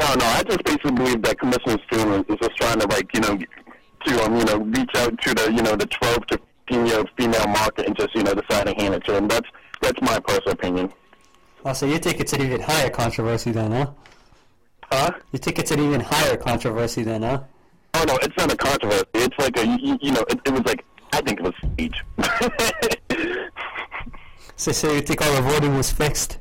No, 0.00 0.14
no, 0.14 0.24
I 0.24 0.42
just 0.44 0.62
basically 0.64 0.92
believe 0.92 1.22
that 1.22 1.38
Commissioner 1.38 1.76
Stewart 1.86 2.30
is 2.30 2.36
just 2.36 2.56
trying 2.56 2.78
to, 2.80 2.86
like, 2.86 3.08
you 3.14 3.20
know, 3.20 3.38
to, 4.06 4.24
um, 4.24 4.36
you 4.36 4.44
know, 4.44 4.58
reach 4.58 4.90
out 4.96 5.20
to 5.20 5.34
the, 5.34 5.52
you 5.52 5.62
know, 5.62 5.74
the 5.74 5.86
12 5.86 6.26
to 6.28 6.40
15 6.68 6.86
year 6.86 7.04
female 7.16 7.46
market 7.48 7.86
and 7.86 7.96
just, 7.96 8.14
you 8.14 8.22
know, 8.22 8.34
decide 8.34 8.66
to 8.66 8.74
hand 8.74 8.94
it 8.94 9.04
to 9.04 9.16
him. 9.16 9.26
That's, 9.26 9.48
that's 9.82 10.00
my 10.00 10.20
personal 10.20 10.52
opinion. 10.52 10.92
Oh, 11.64 11.72
so 11.72 11.86
you 11.86 11.98
think 11.98 12.20
it's 12.20 12.32
an 12.32 12.42
even 12.42 12.60
higher 12.60 12.90
controversy 12.90 13.50
then, 13.50 13.72
huh? 13.72 13.90
Huh? 14.90 15.10
You 15.32 15.38
think 15.38 15.58
it's 15.58 15.70
an 15.70 15.80
even 15.80 16.00
higher 16.00 16.36
controversy 16.36 17.02
then, 17.02 17.22
huh? 17.22 17.42
Oh 17.94 18.04
no, 18.04 18.16
it's 18.22 18.36
not 18.36 18.52
a 18.52 18.56
controversy. 18.56 19.04
It's 19.14 19.38
like 19.38 19.56
a 19.58 19.66
you, 19.66 19.98
you 20.00 20.12
know, 20.12 20.24
it, 20.28 20.40
it 20.44 20.52
was 20.52 20.64
like 20.64 20.84
I 21.12 21.20
think 21.20 21.40
it 21.40 21.42
was 21.42 21.54
speech. 21.72 21.96
So, 24.58 24.72
so 24.72 24.92
you 24.92 25.00
think 25.00 25.22
all 25.22 25.34
the 25.34 25.40
voting 25.40 25.74
was 25.76 25.90
fixed? 25.90 26.38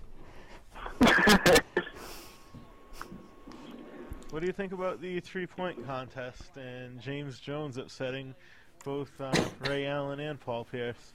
What 4.37 4.41
do 4.41 4.45
you 4.45 4.53
think 4.53 4.71
about 4.71 5.01
the 5.01 5.19
three-point 5.19 5.83
contest 5.87 6.57
and 6.57 7.01
James 7.01 7.39
Jones 7.39 7.77
upsetting 7.77 8.35
both 8.83 9.09
uh, 9.19 9.33
Ray 9.67 9.87
Allen 9.87 10.19
and 10.19 10.39
Paul 10.39 10.63
Pierce? 10.63 11.13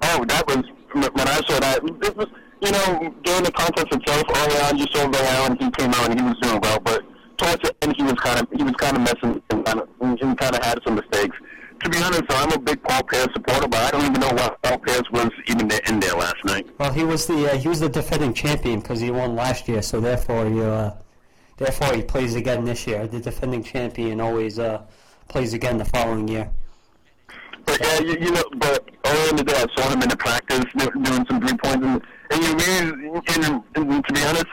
Oh, 0.00 0.24
that 0.24 0.46
was 0.46 0.64
when 0.92 1.28
I 1.28 1.40
saw 1.46 1.60
that. 1.60 1.80
It 1.84 2.16
was, 2.16 2.28
you 2.62 2.70
know, 2.70 3.14
during 3.22 3.44
the 3.44 3.52
contest 3.52 3.88
itself, 3.90 4.24
early 4.34 4.56
on, 4.60 4.78
you 4.78 4.86
saw 4.94 5.04
Ray 5.08 5.28
Allen. 5.28 5.58
He 5.60 5.70
came 5.72 5.90
out 5.90 6.10
and 6.10 6.18
he 6.18 6.24
was 6.24 6.38
doing 6.40 6.58
well, 6.62 6.80
but 6.80 7.02
towards 7.36 7.60
the 7.68 7.74
end, 7.82 7.96
he 7.98 8.02
was 8.02 8.14
kind 8.14 8.40
of 8.40 8.48
he 8.56 8.62
was 8.62 8.74
kind 8.78 8.96
of 8.96 9.02
messing 9.02 9.42
and 9.50 9.66
kind 9.66 9.80
of 9.80 9.88
he 10.00 10.34
kind 10.36 10.56
of 10.56 10.64
had 10.64 10.78
some 10.84 10.94
mistakes. 10.94 11.36
To 11.82 11.90
be 11.90 11.98
honest, 11.98 12.24
I'm 12.28 12.52
a 12.52 12.58
big 12.58 12.80
Paul 12.82 13.02
Pierce 13.02 13.28
supporter, 13.32 13.66
but 13.66 13.80
I 13.80 13.90
don't 13.90 14.02
even 14.02 14.20
know 14.20 14.30
why 14.30 14.54
Paul 14.62 14.78
Pierce 14.78 15.10
was 15.10 15.30
even 15.48 15.68
in 15.88 15.98
there 15.98 16.14
last 16.14 16.44
night. 16.44 16.66
Well, 16.78 16.92
he 16.92 17.02
was 17.02 17.26
the 17.26 17.52
uh, 17.52 17.56
he 17.56 17.66
was 17.66 17.80
the 17.80 17.88
defending 17.88 18.32
champion 18.34 18.80
because 18.80 19.00
he 19.00 19.10
won 19.10 19.34
last 19.34 19.66
year, 19.66 19.82
so 19.82 20.00
therefore 20.00 20.46
you 20.46 20.62
uh, 20.62 20.96
therefore 21.56 21.94
he 21.94 22.02
plays 22.02 22.36
again 22.36 22.64
this 22.64 22.86
year. 22.86 23.08
The 23.08 23.18
defending 23.18 23.64
champion 23.64 24.20
always 24.20 24.60
uh, 24.60 24.82
plays 25.26 25.54
again 25.54 25.76
the 25.76 25.84
following 25.84 26.28
year. 26.28 26.50
But 27.64 27.80
yeah, 27.80 28.00
you, 28.00 28.16
you 28.20 28.30
know, 28.30 28.44
but 28.56 28.88
earlier 29.04 29.30
in 29.30 29.36
the 29.36 29.44
day, 29.44 29.56
I 29.56 29.66
saw 29.80 29.88
him 29.90 30.02
in 30.02 30.08
the 30.08 30.16
practice 30.16 30.64
doing 30.76 31.26
some 31.26 31.40
three 31.40 31.56
points, 31.58 31.84
and, 31.84 32.02
and 32.30 32.44
you 32.44 32.54
really, 32.54 33.20
and, 33.28 33.62
and 33.74 34.04
to 34.04 34.12
be 34.12 34.22
honest, 34.22 34.46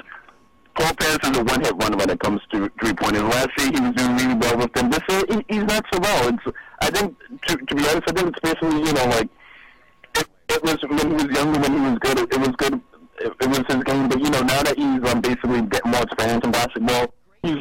Pierce 0.79 1.19
is 1.23 1.37
a 1.37 1.43
one-hit 1.43 1.75
wonder 1.77 1.97
when 1.97 2.09
it 2.09 2.19
comes 2.19 2.41
to 2.51 2.69
three 2.79 2.93
pointers. 2.93 3.23
Last 3.23 3.49
year, 3.57 3.71
he 3.73 3.79
was 3.81 3.93
doing 3.95 4.15
really 4.15 4.35
well 4.35 4.57
with 4.57 4.73
them. 4.73 4.89
This 4.89 5.01
year, 5.09 5.23
he, 5.29 5.55
he's 5.55 5.63
not 5.63 5.85
so 5.91 5.99
well. 5.99 6.29
It's, 6.29 6.57
I 6.79 6.89
think, 6.89 7.17
to, 7.47 7.57
to 7.57 7.75
be 7.75 7.87
honest, 7.87 8.03
I 8.07 8.11
think 8.13 8.27
it's 8.29 8.39
basically, 8.39 8.79
you 8.83 8.93
know, 8.93 9.05
like 9.05 9.29
it, 10.15 10.27
it 10.49 10.63
was 10.63 10.77
when 10.83 11.09
he 11.09 11.25
was 11.25 11.37
younger, 11.37 11.59
when 11.59 11.73
he 11.73 11.89
was 11.89 11.99
good. 11.99 12.19
It, 12.19 12.39
was 12.39 12.55
good. 12.57 12.73
It, 13.19 13.33
it 13.41 13.49
was 13.49 13.63
his 13.67 13.83
game. 13.83 14.07
But 14.07 14.19
you 14.19 14.29
know, 14.29 14.41
now 14.41 14.63
that 14.63 14.77
he's 14.77 15.11
um, 15.11 15.21
basically 15.21 15.61
getting 15.63 15.91
more 15.91 16.03
experience 16.03 16.45
in 16.45 16.51
basketball, 16.51 17.13
he's 17.43 17.57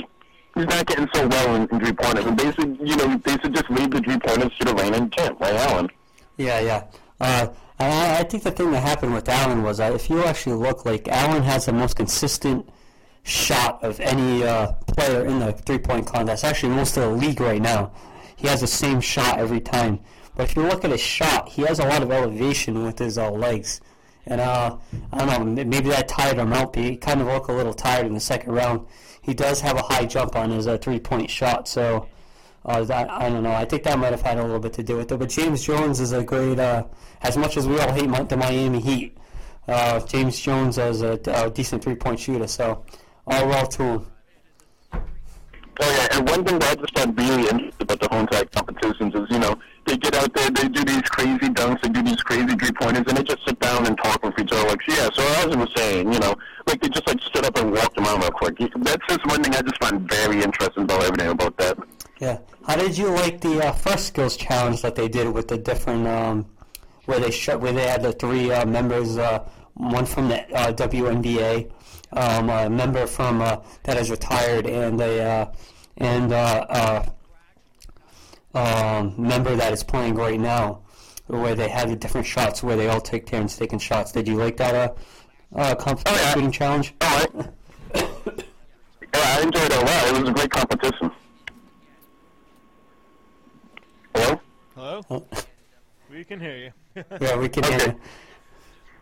he's 0.54 0.66
not 0.66 0.86
getting 0.86 1.08
so 1.14 1.26
well 1.26 1.54
in, 1.56 1.62
in 1.68 1.80
three 1.80 1.92
pointers. 1.92 2.24
And 2.24 2.36
basically, 2.36 2.78
you 2.88 2.96
know, 2.96 3.16
they 3.24 3.32
should 3.32 3.54
just 3.54 3.70
leave 3.70 3.90
the 3.90 4.00
three 4.00 4.18
pointers 4.18 4.52
to 4.58 4.64
the 4.64 4.74
reigning 4.74 5.10
champ, 5.10 5.40
Ray 5.40 5.56
Allen. 5.56 5.88
Yeah, 6.36 6.60
yeah. 6.60 6.84
Uh, 7.20 7.48
I, 7.80 8.20
I 8.20 8.22
think 8.24 8.44
the 8.44 8.52
thing 8.52 8.70
that 8.70 8.82
happened 8.82 9.14
with 9.14 9.28
Allen 9.28 9.62
was 9.62 9.80
uh, 9.80 9.90
if 9.94 10.08
you 10.08 10.22
actually 10.24 10.56
look, 10.56 10.84
like 10.84 11.08
Allen 11.08 11.42
has 11.42 11.66
the 11.66 11.72
most 11.72 11.96
consistent 11.96 12.68
shot 13.22 13.82
of 13.84 14.00
any 14.00 14.44
uh, 14.44 14.72
player 14.86 15.26
in 15.26 15.38
the 15.38 15.52
three-point 15.52 16.06
contest. 16.06 16.44
Actually, 16.44 16.74
most 16.74 16.96
of 16.96 17.02
the 17.02 17.10
league 17.10 17.40
right 17.40 17.60
now, 17.60 17.92
he 18.36 18.46
has 18.46 18.60
the 18.60 18.66
same 18.66 19.00
shot 19.00 19.38
every 19.38 19.60
time. 19.60 20.00
But 20.36 20.50
if 20.50 20.56
you 20.56 20.62
look 20.62 20.84
at 20.84 20.90
his 20.90 21.00
shot, 21.00 21.48
he 21.48 21.62
has 21.62 21.78
a 21.80 21.84
lot 21.84 22.02
of 22.02 22.10
elevation 22.10 22.84
with 22.84 22.98
his 22.98 23.18
uh, 23.18 23.30
legs. 23.30 23.80
And 24.26 24.40
uh, 24.40 24.76
I 25.12 25.24
don't 25.24 25.54
know, 25.54 25.64
maybe 25.64 25.88
that 25.88 26.06
tired 26.06 26.36
him 26.36 26.52
out. 26.52 26.76
He 26.76 26.96
kind 26.96 27.20
of 27.20 27.26
looked 27.26 27.48
a 27.48 27.52
little 27.52 27.74
tired 27.74 28.06
in 28.06 28.14
the 28.14 28.20
second 28.20 28.52
round. 28.52 28.86
He 29.22 29.34
does 29.34 29.60
have 29.60 29.76
a 29.76 29.82
high 29.82 30.06
jump 30.06 30.36
on 30.36 30.50
his 30.50 30.66
uh, 30.66 30.78
three-point 30.78 31.28
shot, 31.28 31.66
so 31.68 32.08
uh, 32.64 32.82
that, 32.84 33.10
I 33.10 33.28
don't 33.28 33.42
know. 33.42 33.52
I 33.52 33.64
think 33.64 33.82
that 33.82 33.98
might 33.98 34.12
have 34.12 34.22
had 34.22 34.38
a 34.38 34.42
little 34.42 34.60
bit 34.60 34.72
to 34.74 34.82
do 34.82 34.96
with 34.96 35.10
it. 35.10 35.18
But 35.18 35.28
James 35.28 35.64
Jones 35.64 36.00
is 36.00 36.12
a 36.12 36.22
great. 36.22 36.58
Uh, 36.58 36.84
as 37.22 37.36
much 37.36 37.56
as 37.56 37.66
we 37.66 37.78
all 37.80 37.92
hate 37.92 38.28
the 38.28 38.36
Miami 38.36 38.80
Heat, 38.80 39.18
uh, 39.66 40.00
James 40.00 40.38
Jones 40.38 40.78
is 40.78 41.02
a, 41.02 41.18
a 41.26 41.50
decent 41.50 41.82
three-point 41.82 42.20
shooter. 42.20 42.46
So 42.46 42.84
all 43.30 43.48
well. 43.48 44.06
Oh 45.80 45.90
yeah, 45.96 46.18
and 46.18 46.28
one 46.28 46.44
thing 46.44 46.58
that 46.58 46.76
I 46.76 46.80
just 46.80 46.98
find 46.98 47.16
really 47.16 47.42
interesting 47.42 47.72
about 47.78 48.00
the 48.00 48.08
home 48.08 48.26
tag 48.26 48.50
competitions 48.50 49.14
is, 49.14 49.26
you 49.30 49.38
know, 49.38 49.56
they 49.86 49.96
get 49.96 50.12
out 50.16 50.34
there, 50.34 50.50
they 50.50 50.68
do 50.68 50.84
these 50.84 51.02
crazy 51.02 51.48
dunks, 51.54 51.80
they 51.82 51.88
do 51.88 52.02
these 52.02 52.20
crazy 52.22 52.56
three 52.56 52.72
pointers, 52.72 53.04
and 53.06 53.16
they 53.16 53.22
just 53.22 53.44
sit 53.46 53.60
down 53.60 53.86
and 53.86 53.96
talk 53.96 54.20
with 54.24 54.36
each 54.40 54.50
other. 54.50 54.68
Like, 54.68 54.80
yeah, 54.88 55.08
so 55.14 55.22
as 55.22 55.46
I 55.46 55.56
was 55.56 55.70
saying, 55.76 56.12
you 56.12 56.18
know, 56.18 56.34
like 56.66 56.80
they 56.80 56.88
just 56.88 57.06
like 57.06 57.20
stood 57.20 57.44
up 57.44 57.56
and 57.58 57.72
walked 57.72 57.96
around 57.96 58.20
real 58.20 58.30
quick. 58.32 58.58
That's 58.58 59.06
just 59.08 59.24
one 59.26 59.44
thing 59.44 59.54
I 59.54 59.62
just 59.62 59.78
find 59.78 60.08
very 60.08 60.42
interesting 60.42 60.82
about 60.82 61.04
everything 61.04 61.28
about 61.28 61.56
that. 61.58 61.78
Yeah. 62.18 62.38
How 62.66 62.74
did 62.74 62.98
you 62.98 63.10
like 63.10 63.40
the 63.40 63.64
uh, 63.64 63.72
first 63.72 64.08
skills 64.08 64.36
challenge 64.36 64.82
that 64.82 64.96
they 64.96 65.08
did 65.08 65.32
with 65.32 65.46
the 65.46 65.58
different, 65.58 66.08
um, 66.08 66.46
where 67.04 67.20
they 67.20 67.30
sh- 67.30 67.48
where 67.48 67.72
they 67.72 67.86
had 67.86 68.02
the 68.02 68.12
three 68.12 68.50
uh, 68.50 68.66
members, 68.66 69.16
uh, 69.16 69.48
one 69.74 70.04
from 70.04 70.28
the 70.28 70.42
uh, 70.54 70.72
WNBA, 70.72 71.70
um, 72.12 72.48
a 72.50 72.68
member 72.70 73.06
from 73.06 73.40
uh, 73.42 73.58
that 73.84 73.96
is 73.96 74.10
retired, 74.10 74.66
and 74.66 75.00
a 75.00 75.22
uh, 75.22 75.52
and 75.98 76.32
uh, 76.32 77.04
uh, 78.54 78.58
um, 78.58 79.14
member 79.18 79.54
that 79.56 79.72
is 79.72 79.82
playing 79.82 80.14
right 80.14 80.40
now, 80.40 80.82
where 81.26 81.54
they 81.54 81.68
had 81.68 81.90
the 81.90 81.96
different 81.96 82.26
shots 82.26 82.62
where 82.62 82.76
they 82.76 82.88
all 82.88 83.00
take 83.00 83.26
turns 83.26 83.56
taking 83.56 83.78
shots. 83.78 84.12
Did 84.12 84.26
you 84.28 84.36
like 84.36 84.56
that 84.58 84.74
uh, 84.74 84.94
uh, 85.58 85.74
comp- 85.74 86.06
shooting 86.32 86.50
challenge? 86.52 86.94
Yeah, 89.14 89.20
I 89.24 89.42
enjoyed 89.42 89.62
it 89.64 89.72
a 89.72 89.80
lot. 89.80 90.08
It 90.16 90.20
was 90.20 90.28
a 90.28 90.32
great 90.32 90.50
competition. 90.50 91.10
Hello? 94.14 94.40
Hello? 94.74 95.26
we 96.10 96.24
can 96.24 96.40
hear 96.40 96.56
you. 96.56 96.72
Yeah, 97.20 97.36
we 97.38 97.48
can 97.48 97.64
hear 97.64 97.78
you. 97.88 97.94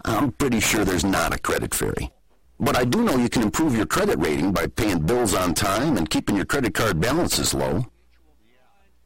I'm 0.06 0.32
pretty 0.34 0.60
sure 0.60 0.84
there's 0.84 1.06
not 1.06 1.34
a 1.34 1.39
Credit 1.39 1.74
Fairy. 1.74 2.12
But 2.60 2.76
I 2.76 2.84
do 2.84 3.03
know 3.03 3.16
you 3.18 3.30
can 3.30 3.43
improve 3.43 3.76
your 3.76 3.86
credit 3.86 4.20
rating 4.20 4.51
by 4.51 4.68
paying 4.68 4.99
bills 4.99 5.34
on 5.34 5.53
time 5.53 5.95
and 5.95 6.10
keeping 6.10 6.36
your 6.36 6.45
credit 6.45 6.74
card 6.74 6.99
balances 6.99 7.53
low. 7.53 7.86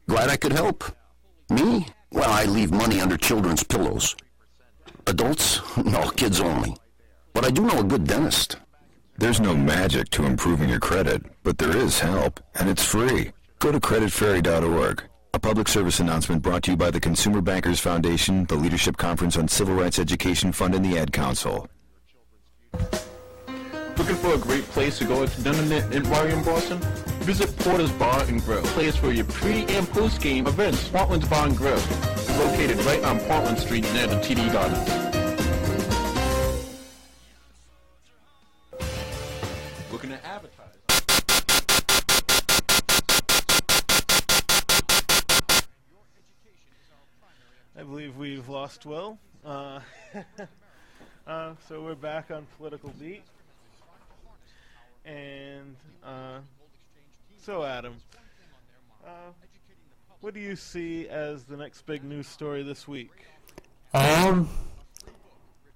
Glad 0.08 0.28
I 0.28 0.36
could 0.36 0.52
help. 0.52 0.84
Me? 1.50 1.86
Well, 2.10 2.30
I 2.30 2.44
leave 2.44 2.72
money 2.72 3.00
under 3.00 3.16
children's 3.16 3.62
pillows. 3.62 4.16
Adults? 5.06 5.60
No, 5.84 6.10
kids 6.10 6.40
only. 6.40 6.76
But 7.32 7.44
I 7.44 7.50
do 7.50 7.62
know 7.62 7.80
a 7.80 7.84
good 7.84 8.06
dentist. 8.06 8.56
There's 9.18 9.40
no 9.40 9.56
magic 9.56 10.10
to 10.10 10.24
improving 10.24 10.68
your 10.68 10.80
credit, 10.80 11.22
but 11.44 11.58
there 11.58 11.76
is 11.76 12.00
help, 12.00 12.40
and 12.56 12.68
it's 12.68 12.84
free. 12.84 13.32
Go 13.60 13.70
to 13.70 13.78
creditfairy.org. 13.78 15.02
A 15.34 15.38
public 15.38 15.68
service 15.68 16.00
announcement 16.00 16.42
brought 16.42 16.64
to 16.64 16.72
you 16.72 16.76
by 16.76 16.90
the 16.90 17.00
Consumer 17.00 17.40
Bankers 17.40 17.80
Foundation, 17.80 18.44
the 18.46 18.56
Leadership 18.56 18.96
Conference 18.96 19.36
on 19.36 19.46
Civil 19.48 19.74
Rights 19.74 19.98
Education 19.98 20.52
Fund, 20.52 20.74
and 20.74 20.84
the 20.84 20.98
Ad 20.98 21.12
Council. 21.12 21.68
Looking 23.96 24.16
for 24.16 24.34
a 24.34 24.38
great 24.38 24.64
place 24.64 24.98
to 24.98 25.04
go 25.04 25.22
at 25.22 25.30
dinner 25.44 25.62
and 25.92 26.04
party 26.06 26.32
in 26.32 26.42
Boston? 26.42 26.78
Visit 27.22 27.56
Porter's 27.58 27.92
Bar 27.92 28.24
and 28.24 28.42
Grill, 28.42 28.62
place 28.62 28.96
for 28.96 29.12
your 29.12 29.24
pre 29.24 29.64
and 29.66 29.88
post 29.90 30.20
game 30.20 30.48
events. 30.48 30.88
Portland's 30.88 31.28
Bar 31.28 31.46
and 31.46 31.56
Grill, 31.56 31.80
located 32.38 32.76
right 32.84 33.04
on 33.04 33.20
Portland 33.20 33.56
Street 33.56 33.84
near 33.92 34.08
the 34.08 34.16
TD 34.16 34.52
Gardens. 34.52 34.88
Looking 39.92 40.10
to 40.10 40.26
advertise. 40.26 40.64
I 47.76 47.82
believe 47.84 48.16
we've 48.16 48.48
lost 48.48 48.86
Will. 48.86 49.18
Uh, 49.44 49.78
uh, 51.28 51.54
so 51.68 51.80
we're 51.80 51.94
back 51.94 52.32
on 52.32 52.44
Political 52.58 52.90
Beat. 52.98 53.22
And 55.04 55.76
uh, 56.02 56.38
so, 57.42 57.62
Adam, 57.64 57.94
uh, 59.06 59.32
what 60.20 60.32
do 60.32 60.40
you 60.40 60.56
see 60.56 61.08
as 61.08 61.44
the 61.44 61.56
next 61.56 61.82
big 61.82 62.04
news 62.04 62.26
story 62.26 62.62
this 62.62 62.88
week? 62.88 63.10
Um, 63.92 64.48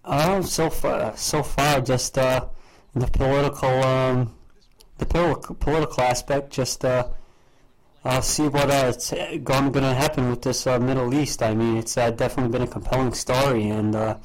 um, 0.05 0.43
so 0.43 0.71
far, 0.71 1.17
so 1.17 1.43
far, 1.43 1.81
just 1.83 2.17
uh, 2.17 2.47
the 2.95 3.07
political, 3.07 3.69
um, 3.69 4.35
the 4.97 5.05
pol- 5.05 5.37
political 5.37 6.03
aspect. 6.03 6.51
Just 6.51 6.85
uh, 6.85 7.09
uh, 8.05 8.21
see 8.23 8.49
what 8.49 8.71
uh, 8.71 8.93
it's 8.95 9.11
going 9.11 9.73
to 9.73 9.95
happen 9.95 10.31
with 10.31 10.41
this 10.41 10.67
uh, 10.67 10.79
Middle 10.79 11.13
East. 11.13 11.43
I 11.43 11.55
mean, 11.55 11.77
it's 11.77 11.99
uh, 11.99 12.11
definitely 12.11 12.51
been 12.51 12.67
a 12.67 12.71
compelling 12.71 13.13
story, 13.13 13.69
and 13.69 13.95
uh, 13.95 14.17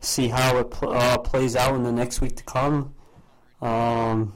see 0.00 0.28
how 0.28 0.56
it 0.56 0.70
pl- 0.70 0.92
uh, 0.94 1.18
plays 1.18 1.54
out 1.54 1.74
in 1.74 1.82
the 1.82 1.92
next 1.92 2.22
week 2.22 2.36
to 2.36 2.44
come. 2.44 2.94
Um, 3.60 4.34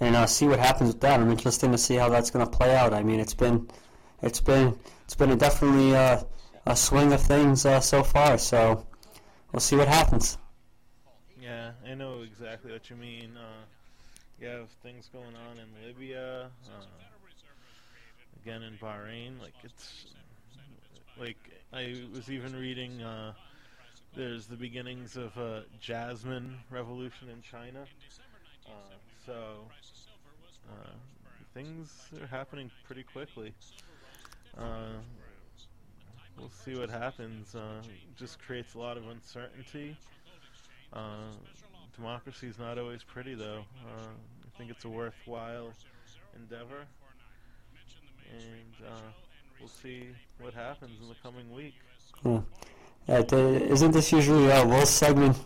and 0.00 0.16
uh, 0.16 0.26
see 0.26 0.46
what 0.46 0.58
happens 0.58 0.92
with 0.92 1.00
that. 1.00 1.20
I'm 1.20 1.30
interested 1.30 1.72
to 1.72 1.78
see 1.78 1.94
how 1.94 2.08
that's 2.08 2.30
going 2.30 2.44
to 2.44 2.50
play 2.50 2.76
out. 2.76 2.92
I 2.92 3.02
mean, 3.02 3.20
it's 3.20 3.34
been, 3.34 3.68
it's 4.22 4.40
been, 4.40 4.78
it's 5.04 5.14
been 5.14 5.30
a 5.30 5.36
definitely 5.36 5.94
uh, 5.94 6.22
a 6.66 6.76
swing 6.76 7.12
of 7.12 7.22
things 7.22 7.64
uh, 7.64 7.80
so 7.80 8.02
far. 8.02 8.38
So 8.38 8.84
we'll 9.52 9.60
see 9.60 9.76
what 9.76 9.88
happens. 9.88 10.38
Yeah, 11.40 11.72
I 11.88 11.94
know 11.94 12.22
exactly 12.22 12.72
what 12.72 12.90
you 12.90 12.96
mean. 12.96 13.36
Uh, 13.36 13.64
you 14.40 14.48
have 14.48 14.68
things 14.82 15.08
going 15.12 15.34
on 15.48 15.58
in 15.58 15.86
Libya, 15.86 16.50
uh, 16.66 16.84
again 18.42 18.62
in 18.62 18.74
Bahrain. 18.74 19.40
Like 19.40 19.54
it's 19.64 20.06
like 21.18 21.38
I 21.72 22.02
was 22.14 22.30
even 22.30 22.54
reading. 22.54 23.02
There's 24.16 24.46
the 24.46 24.56
beginnings 24.56 25.18
of 25.18 25.36
a 25.36 25.64
Jasmine 25.78 26.56
revolution 26.70 27.28
in 27.28 27.42
China. 27.42 27.84
Uh, 28.66 28.70
so 29.26 29.58
uh, 30.70 30.88
things 31.52 32.08
are 32.18 32.26
happening 32.26 32.70
pretty 32.86 33.02
quickly. 33.02 33.52
Uh, 34.56 34.94
we'll 36.38 36.48
see 36.48 36.74
what 36.74 36.88
happens. 36.88 37.54
Uh, 37.54 37.82
it 37.84 38.16
just 38.16 38.38
creates 38.38 38.72
a 38.72 38.78
lot 38.78 38.96
of 38.96 39.06
uncertainty. 39.06 39.94
Uh, 40.94 41.32
Democracy 41.94 42.46
is 42.46 42.58
not 42.58 42.78
always 42.78 43.02
pretty, 43.02 43.34
though. 43.34 43.64
Uh, 43.84 44.08
I 44.08 44.58
think 44.58 44.70
it's 44.70 44.86
a 44.86 44.88
worthwhile 44.88 45.74
endeavor, 46.34 46.86
and 48.32 48.88
uh, 48.88 49.10
we'll 49.60 49.68
see 49.68 50.04
what 50.40 50.54
happens 50.54 51.02
in 51.02 51.08
the 51.08 51.16
coming 51.22 51.52
week. 51.52 51.74
Yeah. 52.24 52.40
Yeah, 53.08 53.22
isn't 53.32 53.92
this 53.92 54.10
usually 54.10 54.50
a 54.50 54.66
Will's 54.66 54.90
segment? 54.90 55.36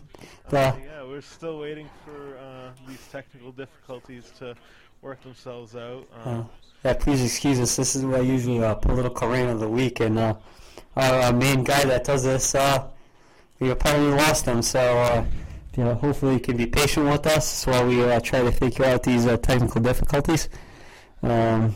Uh, 0.51 0.73
yeah, 0.83 1.03
we're 1.03 1.21
still 1.21 1.59
waiting 1.59 1.87
for 2.03 2.37
uh, 2.37 2.71
these 2.87 3.07
technical 3.11 3.51
difficulties 3.51 4.31
to 4.39 4.55
work 5.01 5.21
themselves 5.21 5.75
out. 5.75 6.07
Uh, 6.25 6.29
uh, 6.29 6.43
yeah, 6.83 6.93
please 6.95 7.23
excuse 7.23 7.59
us. 7.59 7.75
This 7.75 7.95
is 7.95 8.03
uh, 8.03 8.19
usually 8.19 8.57
a 8.63 8.73
political 8.75 9.27
rain 9.27 9.47
of 9.47 9.59
the 9.59 9.69
week, 9.69 9.99
and 9.99 10.17
uh, 10.17 10.33
our, 10.95 11.13
our 11.21 11.33
main 11.33 11.63
guy 11.63 11.85
that 11.85 12.03
does 12.03 12.23
this, 12.23 12.55
uh, 12.55 12.87
we 13.59 13.69
apparently 13.69 14.13
lost 14.13 14.45
him. 14.45 14.63
So, 14.63 14.79
uh, 14.79 15.25
you 15.77 15.83
know, 15.83 15.93
hopefully, 15.93 16.33
you 16.33 16.39
can 16.39 16.57
be 16.57 16.65
patient 16.65 17.05
with 17.05 17.27
us 17.27 17.67
while 17.67 17.85
we 17.85 18.03
uh, 18.03 18.19
try 18.21 18.41
to 18.41 18.51
figure 18.51 18.85
out 18.85 19.03
these 19.03 19.27
uh, 19.27 19.37
technical 19.37 19.81
difficulties. 19.81 20.49
Um, 21.21 21.75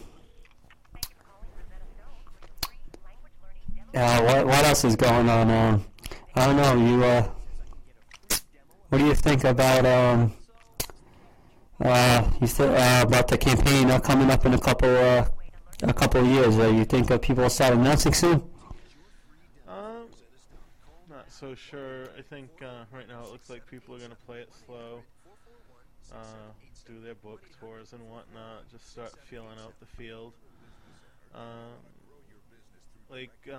uh, 3.96 4.22
what, 4.22 4.46
what 4.46 4.66
else 4.66 4.84
is 4.84 4.96
going 4.96 5.30
on? 5.30 5.50
Um, 5.50 5.86
I 6.36 6.46
don't 6.46 6.58
know. 6.58 6.86
You, 6.86 7.04
uh, 7.04 7.30
what 8.90 8.98
do 8.98 9.06
you 9.06 9.16
think 9.16 9.44
about 9.44 9.86
um, 9.86 10.34
uh, 11.82 12.30
you 12.42 12.48
th- 12.48 12.70
uh, 12.70 13.06
about 13.08 13.28
the 13.28 13.38
campaign 13.38 13.90
uh, 13.90 14.00
coming 14.00 14.30
up 14.30 14.46
in 14.46 14.54
a 14.54 14.60
couple 14.60 14.90
uh, 14.90 15.26
a 15.84 15.94
couple 15.94 16.22
of 16.22 16.28
years? 16.28 16.58
Uh, 16.58 16.68
you 16.68 16.86
think 16.86 17.10
uh, 17.10 17.18
people 17.18 17.44
will 17.44 17.50
start 17.50 17.74
announcing 17.74 18.14
soon? 18.14 18.44
Um, 19.68 20.08
not 21.10 21.32
so 21.32 21.56
sure. 21.56 22.10
I 22.18 22.22
think 22.22 22.50
uh, 22.62 22.86
right 22.92 23.08
now 23.08 23.24
it 23.24 23.32
looks 23.32 23.50
like 23.50 23.66
people 23.66 23.96
are 23.96 24.00
going 24.00 24.12
to 24.12 24.18
play 24.26 24.40
it 24.40 24.50
slow, 24.66 25.02
uh, 26.14 26.52
do 26.86 27.00
their 27.00 27.16
book 27.16 27.42
tours 27.60 27.94
and 27.94 28.02
whatnot, 28.12 28.70
just 28.72 28.92
start 28.92 29.14
feeling 29.30 29.58
out 29.64 29.74
the 29.80 29.86
field. 29.86 30.34
Um, 31.34 31.74
like 33.10 33.32
uh, 33.52 33.58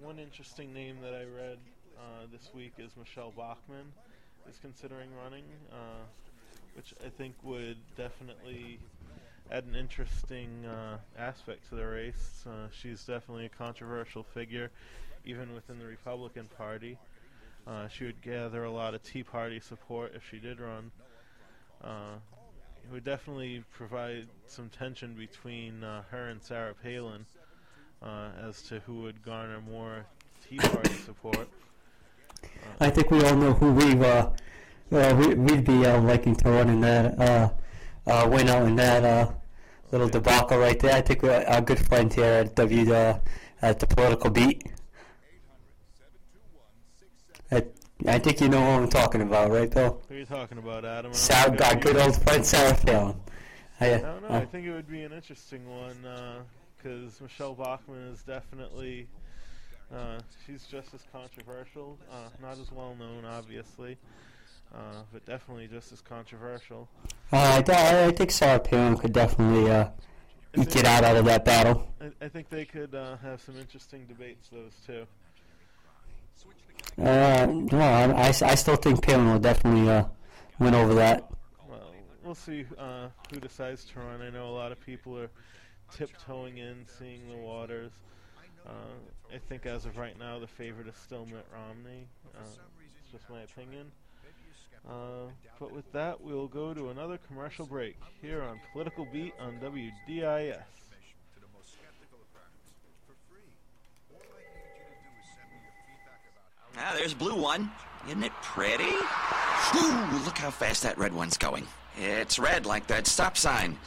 one 0.00 0.18
interesting 0.18 0.72
name 0.72 0.98
that 1.02 1.14
I 1.14 1.24
read 1.24 1.58
uh, 1.96 2.26
this 2.30 2.50
week 2.54 2.74
is 2.78 2.90
Michele 2.96 3.32
Bachmann 3.36 3.92
is 4.48 4.58
considering 4.60 5.08
running, 5.22 5.44
uh, 5.70 6.04
which 6.76 6.92
I 7.04 7.08
think 7.08 7.34
would 7.42 7.78
definitely 7.96 8.78
add 9.50 9.64
an 9.64 9.74
interesting 9.74 10.66
uh, 10.66 10.98
aspect 11.18 11.68
to 11.70 11.74
the 11.74 11.86
race. 11.86 12.44
Uh, 12.46 12.68
she's 12.70 13.04
definitely 13.04 13.46
a 13.46 13.50
controversial 13.50 14.22
figure, 14.22 14.70
even 15.24 15.54
within 15.54 15.78
the 15.78 15.86
Republican 15.86 16.48
Party. 16.56 16.98
Uh, 17.66 17.88
she 17.88 18.04
would 18.04 18.20
gather 18.20 18.64
a 18.64 18.70
lot 18.70 18.94
of 18.94 19.02
Tea 19.02 19.22
Party 19.22 19.60
support 19.60 20.12
if 20.14 20.22
she 20.30 20.38
did 20.38 20.60
run. 20.60 20.90
It 21.82 22.92
would 22.92 23.04
definitely 23.04 23.62
provide 23.72 24.26
some 24.48 24.68
tension 24.68 25.14
between 25.14 25.82
her 25.82 26.28
and 26.28 26.42
Sarah 26.42 26.74
Palin 26.74 27.26
uh, 28.02 28.28
as 28.48 28.62
to 28.62 28.80
who 28.80 29.02
would 29.02 29.22
garner 29.22 29.60
more 29.60 30.04
Tea 30.48 30.56
Party 30.56 30.92
support. 31.06 31.48
I 32.80 32.90
think 32.90 33.10
we 33.10 33.22
all 33.24 33.36
know 33.36 33.52
who 33.52 33.72
we've 33.72 34.02
uh, 34.02 34.30
uh, 34.92 35.14
we, 35.18 35.34
we'd 35.34 35.64
be 35.64 35.86
uh, 35.86 36.00
liking 36.00 36.36
to 36.36 36.50
run 36.50 36.68
in 36.68 36.80
that 36.80 37.18
uh, 37.18 37.50
uh, 38.06 38.28
win 38.30 38.48
out 38.48 38.66
in 38.66 38.76
that 38.76 39.04
uh, 39.04 39.30
little 39.90 40.08
debacle 40.08 40.58
right 40.58 40.78
there. 40.78 40.94
I 40.94 41.00
think 41.00 41.22
we're, 41.22 41.44
our 41.46 41.60
good 41.60 41.78
friend 41.78 42.12
here 42.12 42.24
at 42.24 42.54
W 42.56 42.92
at 43.62 43.78
the 43.78 43.86
political 43.86 44.30
beat. 44.30 44.64
I, 47.50 47.64
I 48.06 48.18
think 48.18 48.40
you 48.40 48.48
know 48.48 48.60
who 48.60 48.82
I'm 48.82 48.88
talking 48.88 49.22
about, 49.22 49.50
right, 49.50 49.70
Bill? 49.70 50.02
Who 50.08 50.14
are 50.14 50.18
you 50.18 50.26
talking 50.26 50.58
about, 50.58 50.84
Adam? 50.84 51.14
Sarah, 51.14 51.56
our 51.64 51.76
good 51.76 51.96
old 51.96 52.20
friend 52.22 52.44
Sarah 52.44 52.76
Palin. 52.76 53.16
I, 53.80 53.94
I 53.94 53.98
don't 53.98 54.22
know. 54.22 54.28
I 54.28 54.44
think 54.44 54.66
it 54.66 54.72
would 54.72 54.88
be 54.88 55.02
an 55.02 55.12
interesting 55.12 55.66
one 55.68 56.44
because 56.82 57.20
Michele 57.20 57.54
Bachmann 57.54 58.08
is 58.12 58.22
definitely 58.22 59.06
uh, 59.94 60.18
she's 60.46 60.64
just 60.64 60.94
as 60.94 61.04
controversial, 61.12 61.98
uh, 62.10 62.28
not 62.40 62.58
as 62.58 62.72
well 62.72 62.94
known, 62.98 63.24
obviously, 63.24 63.98
uh, 64.74 65.02
but 65.12 65.24
definitely 65.26 65.68
just 65.68 65.92
as 65.92 66.00
controversial. 66.00 66.88
Uh, 67.32 67.62
I, 67.68 67.72
I, 67.72 68.06
I 68.06 68.10
think 68.10 68.30
Sarah 68.30 68.58
Palin 68.58 68.96
could 68.96 69.12
definitely 69.12 69.70
uh, 69.70 69.88
it 70.54 70.84
out 70.84 71.04
out 71.04 71.16
of 71.16 71.24
that 71.26 71.44
battle. 71.44 71.88
I, 72.00 72.24
I 72.24 72.28
think 72.28 72.48
they 72.48 72.64
could 72.64 72.94
uh, 72.94 73.16
have 73.18 73.40
some 73.40 73.56
interesting 73.58 74.06
debates, 74.06 74.48
those 74.48 74.72
two. 74.86 75.06
Uh, 76.98 77.46
no, 77.46 77.78
I, 77.78 78.10
I, 78.10 78.26
I 78.28 78.54
still 78.54 78.76
think 78.76 79.02
Palin 79.02 79.30
will 79.30 79.38
definitely 79.38 79.88
uh, 79.88 80.04
win 80.58 80.74
over 80.74 80.94
that. 80.94 81.30
Well, 81.68 81.92
we'll 82.24 82.34
see 82.34 82.66
uh, 82.78 83.08
who 83.32 83.40
decides 83.40 83.84
to 83.86 84.00
run. 84.00 84.20
I 84.20 84.30
know 84.30 84.48
a 84.48 84.56
lot 84.56 84.72
of 84.72 84.80
people 84.80 85.18
are 85.18 85.30
tiptoeing 85.96 86.58
in, 86.58 86.84
seeing 86.98 87.28
the 87.28 87.36
waters. 87.36 87.92
Uh, 88.66 89.34
I 89.34 89.38
think 89.48 89.66
as 89.66 89.86
of 89.86 89.96
right 89.96 90.18
now, 90.18 90.38
the 90.38 90.46
favorite 90.46 90.86
is 90.86 90.94
still 90.96 91.26
Mitt 91.26 91.46
Romney. 91.52 92.06
Uh, 92.34 92.40
it's 92.42 93.12
just 93.12 93.28
my 93.28 93.40
opinion. 93.40 93.90
Uh, 94.88 95.30
but 95.60 95.72
with 95.72 95.90
that, 95.92 96.20
we'll 96.20 96.48
go 96.48 96.74
to 96.74 96.90
another 96.90 97.18
commercial 97.28 97.66
break 97.66 97.96
here 98.20 98.42
on 98.42 98.60
Political 98.72 99.06
Beat 99.12 99.34
on 99.40 99.58
WDIS. 99.60 100.62
Ah, 106.76 106.94
there's 106.96 107.14
blue 107.14 107.40
one. 107.40 107.70
Isn't 108.08 108.24
it 108.24 108.32
pretty? 108.42 108.84
Ooh, 108.84 110.24
look 110.24 110.38
how 110.38 110.50
fast 110.50 110.82
that 110.82 110.98
red 110.98 111.12
one's 111.12 111.36
going. 111.36 111.66
It's 111.98 112.38
red 112.38 112.66
like 112.66 112.86
that 112.88 113.06
stop 113.06 113.36
sign. 113.36 113.78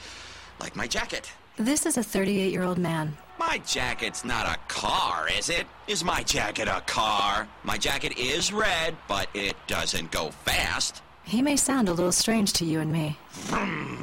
Like 0.59 0.75
my 0.75 0.87
jacket. 0.87 1.31
This 1.57 1.85
is 1.85 1.95
a 1.95 2.03
38 2.03 2.51
year 2.51 2.63
old 2.63 2.77
man. 2.77 3.15
My 3.39 3.59
jacket's 3.59 4.25
not 4.25 4.45
a 4.45 4.59
car, 4.67 5.29
is 5.37 5.49
it? 5.49 5.65
Is 5.87 6.03
my 6.03 6.21
jacket 6.23 6.67
a 6.67 6.81
car? 6.81 7.47
My 7.63 7.77
jacket 7.77 8.17
is 8.17 8.51
red, 8.51 8.97
but 9.07 9.29
it 9.33 9.55
doesn't 9.65 10.11
go 10.11 10.31
fast. 10.31 11.01
He 11.23 11.41
may 11.41 11.55
sound 11.55 11.87
a 11.87 11.93
little 11.93 12.11
strange 12.11 12.51
to 12.53 12.65
you 12.65 12.81
and 12.81 12.91
me. 12.91 13.17
Hmm. 13.47 13.95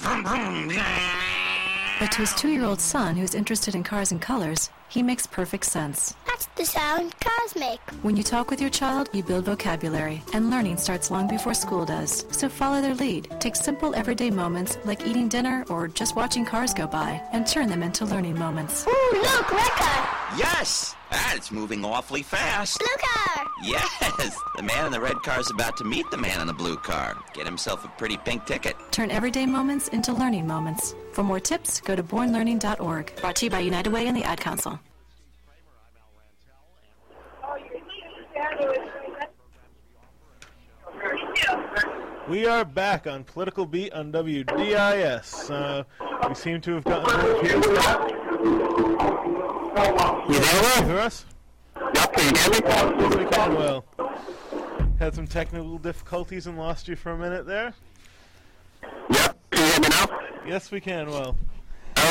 Hmm, 0.00 0.22
hmm, 0.26 1.98
but 1.98 2.12
to 2.12 2.18
his 2.18 2.34
two-year-old 2.34 2.80
son, 2.80 3.16
who's 3.16 3.34
interested 3.34 3.74
in 3.74 3.82
cars 3.82 4.12
and 4.12 4.20
colors, 4.20 4.70
he 4.90 5.02
makes 5.02 5.26
perfect 5.26 5.64
sense. 5.64 6.14
That's 6.26 6.46
the 6.56 6.66
sound 6.66 7.14
cosmic. 7.20 7.80
When 8.02 8.16
you 8.16 8.22
talk 8.22 8.50
with 8.50 8.60
your 8.60 8.70
child, 8.70 9.08
you 9.12 9.22
build 9.22 9.46
vocabulary, 9.46 10.22
and 10.34 10.50
learning 10.50 10.76
starts 10.76 11.10
long 11.10 11.28
before 11.28 11.54
school 11.54 11.86
does. 11.86 12.26
So 12.30 12.48
follow 12.48 12.82
their 12.82 12.94
lead. 12.94 13.28
Take 13.40 13.56
simple 13.56 13.94
everyday 13.94 14.30
moments 14.30 14.76
like 14.84 15.06
eating 15.06 15.28
dinner 15.28 15.64
or 15.68 15.88
just 15.88 16.16
watching 16.16 16.44
cars 16.44 16.74
go 16.74 16.86
by 16.86 17.22
and 17.32 17.46
turn 17.46 17.68
them 17.68 17.82
into 17.82 18.04
learning 18.04 18.38
moments. 18.38 18.86
Ooh, 18.86 19.20
look, 19.22 19.52
red 19.52 19.70
car. 19.70 20.19
Yes! 20.36 20.94
Ah, 21.10 21.34
it's 21.34 21.50
moving 21.50 21.84
awfully 21.84 22.22
fast. 22.22 22.78
Blue 22.78 22.88
car. 23.00 23.46
Yes! 23.62 24.36
The 24.56 24.62
man 24.62 24.86
in 24.86 24.92
the 24.92 25.00
red 25.00 25.16
car 25.22 25.40
is 25.40 25.50
about 25.50 25.76
to 25.78 25.84
meet 25.84 26.08
the 26.10 26.16
man 26.16 26.40
in 26.40 26.46
the 26.46 26.52
blue 26.52 26.76
car. 26.76 27.16
Get 27.34 27.46
himself 27.46 27.84
a 27.84 27.88
pretty 27.88 28.16
pink 28.16 28.46
ticket. 28.46 28.76
Turn 28.92 29.10
everyday 29.10 29.44
moments 29.44 29.88
into 29.88 30.12
learning 30.12 30.46
moments. 30.46 30.94
For 31.12 31.24
more 31.24 31.40
tips, 31.40 31.80
go 31.80 31.96
to 31.96 32.02
bornlearning.org. 32.02 33.16
Brought 33.20 33.36
to 33.36 33.46
you 33.46 33.50
by 33.50 33.60
United 33.60 33.92
Way 33.92 34.06
and 34.06 34.16
the 34.16 34.24
Ad 34.24 34.40
Council. 34.40 34.78
We 42.28 42.46
are 42.46 42.64
back 42.64 43.08
on 43.08 43.24
Political 43.24 43.66
Beat 43.66 43.92
on 43.92 44.12
WDIS. 44.12 45.50
Uh, 45.50 45.82
we 46.28 46.34
seem 46.36 46.60
to 46.60 46.74
have 46.74 46.84
gotten 46.84 47.16
rid 47.16 47.36
of 47.36 47.42
Pierce 47.42 47.66
back. 47.84 48.19
You 48.42 50.38
there, 50.40 50.84
Hear 50.84 50.98
us? 51.00 51.26
Yep, 51.94 52.12
can 52.14 52.34
you 52.34 52.40
hear 52.40 52.50
me? 52.50 52.58
Yes, 52.64 53.16
we 53.16 53.24
can. 53.26 53.54
Well, 53.54 53.84
had 54.98 55.14
some 55.14 55.26
technical 55.26 55.76
difficulties 55.76 56.46
and 56.46 56.56
lost 56.56 56.88
you 56.88 56.96
for 56.96 57.12
a 57.12 57.18
minute 57.18 57.44
there. 57.44 57.74
Yep, 59.10 59.38
can 59.50 59.66
you 59.66 59.72
hear 59.72 59.80
me 59.80 59.88
now? 59.90 60.06
Yes, 60.46 60.70
we 60.70 60.80
can. 60.80 61.10
Well, 61.10 61.36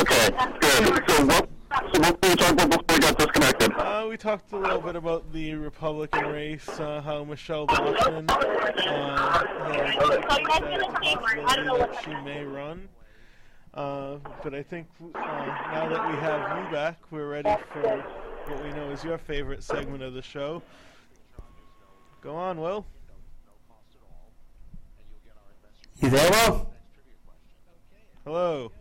Okay, 0.02 0.30
good. 0.60 1.10
So 1.10 1.26
what, 1.26 1.50
so 1.94 2.00
what 2.00 2.22
did 2.22 2.30
we 2.30 2.36
talk 2.36 2.52
about 2.52 2.70
before 2.70 2.86
we 2.90 3.00
got 3.00 3.18
disconnected? 3.18 3.72
uh, 3.74 4.06
we 4.08 4.18
talked 4.18 4.52
a 4.52 4.58
little 4.58 4.82
bit 4.82 4.96
about 4.96 5.34
the 5.34 5.56
Republican 5.56 6.28
race, 6.28 6.70
uh, 6.80 7.02
how 7.02 7.24
Michele 7.24 7.66
Bachmann 7.66 8.30
uh, 8.30 9.48
has 9.74 9.96
indicated 9.96 10.24
that 10.30 10.46
possibility 10.46 11.80
that 11.80 12.04
she 12.04 12.12
may 12.24 12.44
run. 12.44 12.88
Uh, 13.80 14.18
but 14.44 14.54
I 14.54 14.62
think 14.62 14.88
uh, 15.00 15.20
now 15.22 15.88
that 15.88 16.10
we 16.10 16.16
have 16.18 16.66
you 16.66 16.70
back, 16.70 16.98
we're 17.12 17.30
ready 17.30 17.56
for 17.72 18.04
what 18.46 18.62
we 18.62 18.72
know 18.72 18.90
is 18.90 19.06
your 19.06 19.18
favorite 19.18 19.64
segment 19.64 20.04
of 20.04 20.14
the 20.14 20.22
show. 20.22 20.62
Go 22.20 22.36
on, 22.36 22.60
Will. 22.60 22.86
You 26.02 26.10
there, 26.10 26.30
Will? 26.30 26.70
Hello. 28.26 28.72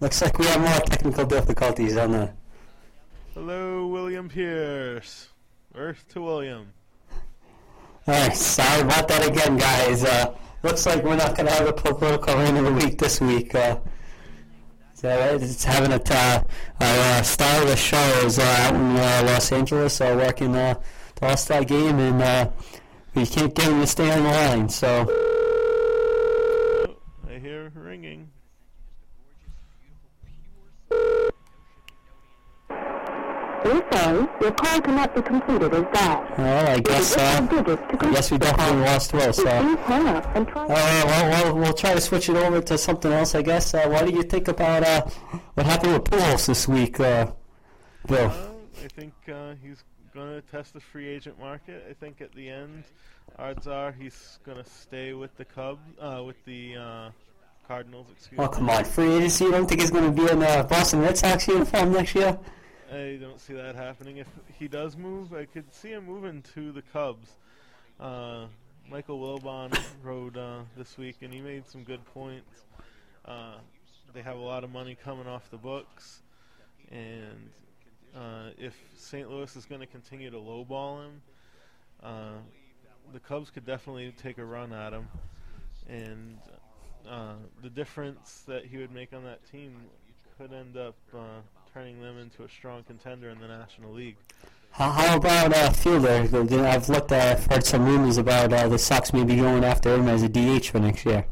Looks 0.00 0.20
like 0.20 0.38
we 0.38 0.44
have 0.44 0.60
more 0.60 0.80
technical 0.80 1.24
difficulties 1.24 1.96
on 1.96 2.10
the. 2.10 2.30
Hello, 3.32 3.86
William 3.86 4.28
Pierce. 4.28 5.30
Earth 5.74 6.04
to 6.10 6.20
William. 6.20 6.66
Alright, 8.06 8.36
sorry 8.36 8.82
about 8.82 9.08
that 9.08 9.26
again, 9.26 9.56
guys. 9.56 10.04
Uh, 10.04 10.34
looks 10.62 10.86
like 10.86 11.02
we're 11.02 11.16
not 11.16 11.36
going 11.36 11.46
to 11.46 11.52
have 11.52 11.66
a 11.66 11.72
political 11.72 12.34
rain 12.34 12.56
of 12.56 12.64
the 12.64 12.72
week 12.72 12.98
this 12.98 13.20
week. 13.20 13.54
Uh, 13.54 13.78
so 14.94 15.08
it's 15.40 15.64
having 15.64 15.92
a 15.92 16.02
uh, 16.10 16.42
our 16.80 16.98
uh, 17.18 17.22
star 17.22 17.62
of 17.62 17.68
the 17.68 17.76
show 17.76 17.96
is 18.26 18.38
uh, 18.38 18.42
out 18.42 18.74
in 18.74 18.96
uh, 18.96 19.22
Los 19.24 19.50
Angeles 19.50 19.98
uh, 20.00 20.14
working 20.14 20.54
uh, 20.54 20.74
the 21.14 21.26
All 21.26 21.36
Star 21.38 21.64
game, 21.64 21.98
and 21.98 22.20
uh, 22.20 22.50
we 23.14 23.24
can't 23.24 23.54
get 23.54 23.68
him 23.68 23.80
to 23.80 23.86
stay 23.86 24.10
on 24.10 24.24
the 24.24 24.28
line. 24.28 24.68
So 24.68 25.06
I 27.26 27.38
hear 27.38 27.72
ringing. 27.74 28.28
We're 33.64 33.92
sorry, 33.92 34.28
your 34.40 34.52
call 34.52 34.80
cannot 34.80 35.14
be 35.14 35.22
completed 35.22 35.74
as 35.74 35.84
dialed. 35.92 36.38
well, 36.38 36.68
I 36.68 36.80
guess 36.80 37.16
uh, 37.16 37.46
I 38.00 38.10
guess 38.10 38.30
we 38.30 38.38
definitely 38.38 38.82
lost 38.82 39.12
Will. 39.12 39.32
So. 39.32 39.42
Please 39.44 39.78
hang 39.80 40.06
up 40.08 40.36
and 40.36 40.48
try. 40.48 40.64
Uh, 40.64 40.68
well, 40.68 41.30
well, 41.30 41.56
we'll 41.58 41.72
try 41.74 41.94
to 41.94 42.00
switch 42.00 42.28
it 42.28 42.36
over 42.36 42.60
to 42.62 42.78
something 42.78 43.12
else, 43.12 43.34
I 43.34 43.42
guess. 43.42 43.74
Uh, 43.74 43.86
what 43.88 44.06
do 44.06 44.12
you 44.12 44.22
think 44.22 44.48
about 44.48 44.82
uh, 44.82 45.02
what 45.54 45.66
happened 45.66 45.92
with 45.92 46.04
Pujols 46.04 46.46
this 46.46 46.66
week, 46.66 46.98
uh, 47.00 47.30
Bill? 48.06 48.28
Uh, 48.30 48.48
I 48.84 48.88
think 48.88 49.12
uh, 49.32 49.54
he's 49.62 49.84
going 50.14 50.28
to 50.28 50.42
test 50.50 50.72
the 50.72 50.80
free 50.80 51.08
agent 51.08 51.38
market. 51.38 51.84
I 51.88 51.92
think 51.92 52.20
at 52.22 52.32
the 52.34 52.48
end, 52.48 52.84
odds 53.38 53.66
are 53.66 53.92
he's 53.92 54.38
going 54.44 54.56
to 54.62 54.68
stay 54.68 55.12
with 55.12 55.36
the 55.36 55.44
Cubs, 55.44 55.80
uh, 56.00 56.22
with 56.24 56.42
the 56.46 56.76
uh, 56.76 57.10
Cardinals. 57.68 58.06
Excuse 58.16 58.40
Oh, 58.40 58.44
me. 58.44 58.48
come 58.54 58.70
on. 58.70 58.84
Free 58.84 59.12
agency? 59.16 59.44
You 59.44 59.50
don't 59.52 59.66
think 59.68 59.82
he's 59.82 59.90
going 59.90 60.06
to 60.14 60.22
be 60.22 60.30
in 60.30 60.38
the 60.38 60.66
Boston 60.68 61.00
Red 61.02 61.18
Sox 61.18 61.46
uniform 61.46 61.92
next 61.92 62.14
year? 62.14 62.38
I 62.92 63.18
don't 63.20 63.40
see 63.40 63.52
that 63.54 63.76
happening. 63.76 64.16
If 64.16 64.26
he 64.58 64.66
does 64.66 64.96
move, 64.96 65.32
I 65.32 65.44
could 65.44 65.72
see 65.72 65.90
him 65.90 66.06
moving 66.06 66.42
to 66.54 66.72
the 66.72 66.82
Cubs. 66.82 67.36
Uh, 68.00 68.46
Michael 68.90 69.20
Wilbon 69.20 69.78
wrote 70.02 70.36
uh, 70.36 70.62
this 70.76 70.98
week, 70.98 71.18
and 71.22 71.32
he 71.32 71.40
made 71.40 71.68
some 71.68 71.84
good 71.84 72.04
points. 72.06 72.64
Uh, 73.24 73.58
they 74.12 74.22
have 74.22 74.36
a 74.36 74.40
lot 74.40 74.64
of 74.64 74.72
money 74.72 74.96
coming 75.04 75.28
off 75.28 75.48
the 75.52 75.56
books, 75.56 76.22
and 76.90 77.50
uh, 78.16 78.50
if 78.58 78.74
St. 78.96 79.30
Louis 79.30 79.54
is 79.54 79.66
going 79.66 79.80
to 79.80 79.86
continue 79.86 80.28
to 80.28 80.38
lowball 80.38 81.04
him, 81.04 81.22
uh, 82.02 82.38
the 83.12 83.20
Cubs 83.20 83.50
could 83.50 83.64
definitely 83.64 84.12
take 84.20 84.38
a 84.38 84.44
run 84.44 84.72
at 84.72 84.92
him. 84.92 85.06
And 85.88 86.38
uh, 87.08 87.34
the 87.62 87.70
difference 87.70 88.42
that 88.48 88.66
he 88.66 88.78
would 88.78 88.90
make 88.90 89.12
on 89.12 89.22
that 89.22 89.48
team 89.48 89.76
could 90.36 90.52
end 90.52 90.76
up 90.76 90.96
turning 91.72 92.00
them 92.00 92.18
into 92.18 92.44
a 92.44 92.48
strong 92.48 92.82
contender 92.84 93.30
in 93.30 93.40
the 93.40 93.48
National 93.48 93.92
League. 93.92 94.16
How, 94.72 94.90
how 94.90 95.16
about 95.16 95.54
uh, 95.54 95.70
Fielder? 95.70 96.28
I've 96.64 96.88
looked 96.88 97.12
at, 97.12 97.38
I've 97.38 97.46
heard 97.46 97.64
some 97.64 97.84
rumors 97.84 98.18
about 98.18 98.52
uh, 98.52 98.68
the 98.68 98.78
Sox 98.78 99.12
maybe 99.12 99.36
going 99.36 99.64
after 99.64 99.94
him 99.94 100.08
as 100.08 100.22
a 100.22 100.28
DH 100.28 100.66
for 100.66 100.78
next 100.78 101.04
year. 101.04 101.26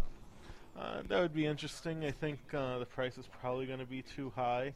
Uh, 0.79 1.03
that 1.09 1.21
would 1.21 1.35
be 1.35 1.47
interesting. 1.47 2.05
I 2.05 2.11
think 2.11 2.39
uh, 2.53 2.79
the 2.79 2.87
price 2.87 3.17
is 3.17 3.27
probably 3.41 3.67
going 3.67 3.79
to 3.79 3.87
be 3.87 4.03
too 4.03 4.33
high. 4.35 4.75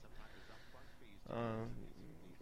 Um, 1.31 1.71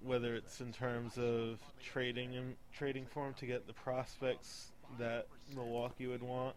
whether 0.03 0.35
it's 0.35 0.61
in 0.61 0.73
terms 0.73 1.19
of 1.19 1.59
trading 1.83 2.33
him, 2.33 2.57
trading 2.73 3.07
for 3.07 3.27
him 3.27 3.35
to 3.35 3.47
get 3.47 3.67
the 3.67 3.73
prospects 3.73 4.73
that 4.99 5.27
Milwaukee 5.55 6.07
would 6.07 6.23
want. 6.23 6.57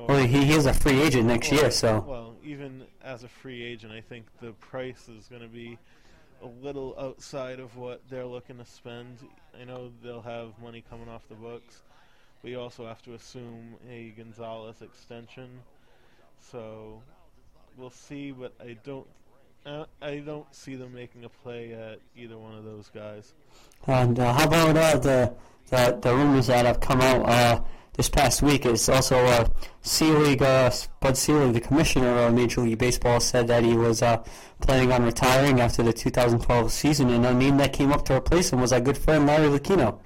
Or- 0.00 0.06
Well, 0.08 0.26
he, 0.26 0.44
he 0.44 0.52
is 0.54 0.66
a 0.66 0.74
free 0.74 1.00
agent 1.00 1.26
next 1.26 1.50
Well, 1.50 1.60
year, 1.60 1.70
so. 1.70 2.04
Well, 2.06 2.34
even 2.44 2.84
as 3.02 3.24
a 3.24 3.28
free 3.28 3.62
agent, 3.62 3.92
I 3.92 4.00
think 4.00 4.26
the 4.40 4.52
price 4.52 5.08
is 5.08 5.26
going 5.28 5.42
to 5.42 5.48
be 5.48 5.78
a 6.42 6.46
little 6.46 6.94
outside 6.98 7.60
of 7.60 7.76
what 7.76 8.00
they're 8.08 8.26
looking 8.26 8.58
to 8.58 8.64
spend. 8.64 9.18
I 9.60 9.64
know 9.64 9.90
they'll 10.02 10.22
have 10.22 10.58
money 10.62 10.82
coming 10.88 11.08
off 11.08 11.28
the 11.28 11.34
books. 11.34 11.82
We 12.42 12.54
also 12.56 12.86
have 12.86 13.02
to 13.02 13.14
assume 13.14 13.74
a 13.90 14.10
Gonzalez 14.16 14.80
extension. 14.80 15.48
So 16.40 17.02
we'll 17.76 17.90
see, 17.90 18.30
but 18.32 18.54
I 18.60 18.76
don't. 18.84 19.06
Uh, 19.64 19.84
I 20.00 20.18
don't 20.18 20.52
see 20.54 20.74
them 20.74 20.94
making 20.94 21.24
a 21.24 21.28
play 21.28 21.74
at 21.74 22.00
either 22.16 22.38
one 22.38 22.54
of 22.54 22.64
those 22.64 22.90
guys. 22.94 23.34
And 23.86 24.18
uh, 24.18 24.32
how 24.32 24.46
about 24.46 24.76
uh, 24.76 24.98
the, 24.98 25.34
the 25.68 25.98
the 26.00 26.14
rumors 26.14 26.46
that 26.46 26.64
have 26.64 26.80
come 26.80 27.00
out 27.00 27.28
uh, 27.28 27.62
this 27.92 28.08
past 28.08 28.40
week? 28.40 28.64
Is 28.64 28.88
also 28.88 29.16
uh, 29.16 29.48
Selig, 29.82 30.40
uh, 30.40 30.70
Bud 31.00 31.16
Selig, 31.16 31.52
the 31.52 31.60
commissioner 31.60 32.08
of 32.08 32.32
Major 32.34 32.62
League 32.62 32.78
Baseball, 32.78 33.20
said 33.20 33.48
that 33.48 33.62
he 33.62 33.76
was 33.76 34.00
uh, 34.00 34.22
planning 34.60 34.92
on 34.92 35.04
retiring 35.04 35.60
after 35.60 35.82
the 35.82 35.92
2012 35.92 36.72
season, 36.72 37.10
and 37.10 37.26
a 37.26 37.34
name 37.34 37.58
that 37.58 37.74
came 37.74 37.92
up 37.92 38.06
to 38.06 38.14
replace 38.14 38.52
him 38.52 38.60
was 38.60 38.72
our 38.72 38.80
good 38.80 38.96
friend 38.96 39.26
Larry 39.26 39.48
Lucchino. 39.48 39.98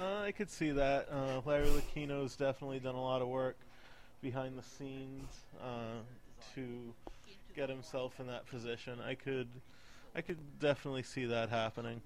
Uh, 0.00 0.22
I 0.22 0.32
could 0.32 0.50
see 0.50 0.72
that. 0.72 1.08
Uh, 1.10 1.40
Larry 1.44 1.68
Lucchino's 1.68 2.34
definitely 2.34 2.80
done 2.80 2.96
a 2.96 3.02
lot 3.02 3.22
of 3.22 3.28
work 3.28 3.58
behind 4.20 4.58
the 4.58 4.62
scenes 4.62 5.30
uh, 5.62 6.02
to 6.54 6.94
get 7.58 7.68
himself 7.68 8.20
in 8.20 8.26
that 8.28 8.46
position. 8.46 9.00
I 9.04 9.14
could, 9.14 9.48
I 10.14 10.20
could 10.20 10.38
definitely 10.60 11.02
see 11.02 11.24
that 11.26 11.50
happening. 11.50 12.00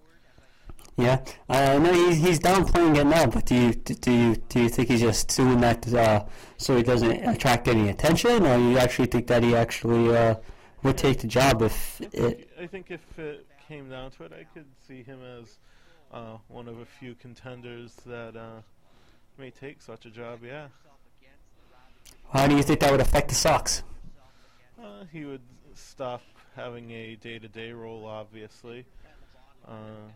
Yeah, 0.96 1.22
I 1.48 1.78
know 1.78 1.92
he's 1.92 2.18
he's 2.24 2.40
downplaying 2.40 2.96
it 2.96 3.04
now, 3.04 3.26
but 3.26 3.44
do 3.44 3.54
you 3.54 3.72
do 3.74 4.12
you 4.12 4.36
do 4.48 4.62
you 4.62 4.68
think 4.70 4.88
he's 4.88 5.02
just 5.02 5.28
doing 5.36 5.60
that 5.60 5.92
uh, 5.92 6.24
so 6.56 6.76
he 6.76 6.82
doesn't 6.82 7.12
attract 7.28 7.68
any 7.68 7.90
attention, 7.90 8.46
or 8.46 8.58
you 8.58 8.78
actually 8.78 9.06
think 9.06 9.26
that 9.26 9.42
he 9.42 9.54
actually 9.54 10.16
uh, 10.16 10.36
would 10.82 10.96
take 10.96 11.20
the 11.20 11.26
job 11.26 11.60
if 11.60 12.00
it? 12.00 12.48
I 12.58 12.66
think 12.66 12.90
if 12.90 13.18
it 13.18 13.46
came 13.68 13.90
down 13.90 14.10
to 14.12 14.24
it, 14.24 14.32
I 14.32 14.44
could 14.54 14.66
see 14.86 15.02
him 15.02 15.20
as 15.38 15.58
uh, 16.12 16.38
one 16.48 16.66
of 16.66 16.78
a 16.78 16.86
few 16.86 17.14
contenders 17.14 17.94
that 18.06 18.36
uh, 18.36 18.62
may 19.38 19.50
take 19.50 19.82
such 19.82 20.06
a 20.06 20.10
job. 20.10 20.40
Yeah, 20.44 20.68
How 22.32 22.46
do 22.46 22.56
you 22.56 22.62
think 22.62 22.80
that 22.80 22.90
would 22.90 23.00
affect 23.02 23.28
the 23.28 23.34
Sox? 23.34 23.82
Uh, 24.82 25.04
he 25.12 25.24
would 25.24 25.42
stop 25.74 26.22
having 26.56 26.90
a 26.90 27.16
day-to-day 27.16 27.72
role, 27.72 28.04
obviously. 28.06 28.84
Uh, 29.66 30.10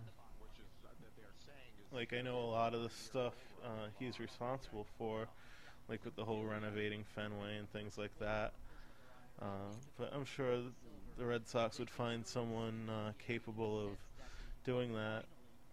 like 1.93 2.13
I 2.13 2.21
know 2.21 2.39
a 2.39 2.51
lot 2.51 2.75
of 2.75 2.83
the 2.83 2.91
stuff 2.91 3.35
uh, 3.65 3.89
he's 3.99 4.19
responsible 4.19 4.87
for, 4.99 5.27
like 5.89 6.05
with 6.05 6.17
the 6.17 6.25
whole 6.25 6.45
renovating 6.45 7.05
Fenway 7.15 7.57
and 7.59 7.71
things 7.73 7.97
like 7.97 8.17
that. 8.19 8.53
Uh, 9.41 9.73
but 9.99 10.13
I'm 10.15 10.25
sure 10.25 10.59
the 11.19 11.25
Red 11.25 11.47
Sox 11.47 11.79
would 11.79 11.91
find 11.91 12.27
someone 12.27 12.91
uh, 12.91 13.13
capable 13.19 13.81
of 13.81 13.91
doing 14.65 14.93
that. 14.95 15.25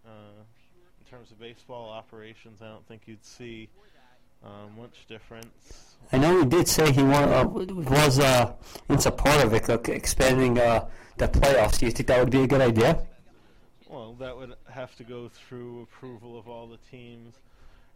Uh, 0.05 0.43
in 0.99 1.09
terms 1.09 1.31
of 1.31 1.39
baseball 1.39 1.89
operations, 1.89 2.61
I 2.61 2.67
don't 2.67 2.85
think 2.87 3.03
you'd 3.05 3.23
see 3.25 3.69
uh, 4.43 4.67
much 4.79 5.05
difference. 5.07 5.95
I 6.11 6.17
know 6.17 6.39
he 6.39 6.45
did 6.45 6.67
say 6.67 6.91
he 6.91 7.01
wa- 7.01 7.41
uh, 7.41 7.45
was 7.45 8.19
uh, 8.19 8.53
in 8.89 8.99
support 8.99 9.43
of 9.43 9.53
it, 9.53 9.67
like 9.67 9.89
expanding 9.89 10.59
uh, 10.59 10.87
the 11.17 11.27
playoffs. 11.27 11.79
Do 11.79 11.85
you 11.85 11.91
think 11.91 12.07
that 12.07 12.19
would 12.19 12.31
be 12.31 12.43
a 12.43 12.47
good 12.47 12.61
idea? 12.61 13.05
Well, 13.89 14.13
that 14.19 14.35
would 14.35 14.53
have 14.69 14.95
to 14.95 15.03
go 15.03 15.29
through 15.29 15.83
approval 15.83 16.37
of 16.37 16.47
all 16.47 16.67
the 16.67 16.79
teams, 16.91 17.35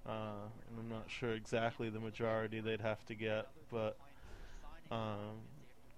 uh, 0.08 0.46
and 0.70 0.80
I'm 0.80 0.90
not 0.90 1.06
sure 1.08 1.34
exactly 1.34 1.90
the 1.90 2.00
majority 2.00 2.60
they'd 2.60 2.82
have 2.82 3.04
to 3.08 3.16
get, 3.16 3.48
but 3.72 3.98
um, 4.92 5.38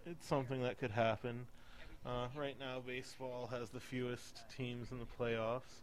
it's 0.05 0.25
something 0.25 0.63
that 0.63 0.79
could 0.79 0.91
happen. 0.91 1.45
Uh, 2.05 2.27
right 2.35 2.55
now, 2.59 2.81
baseball 2.85 3.47
has 3.51 3.69
the 3.69 3.79
fewest 3.79 4.41
teams 4.55 4.91
in 4.91 4.99
the 4.99 5.05
playoffs, 5.19 5.81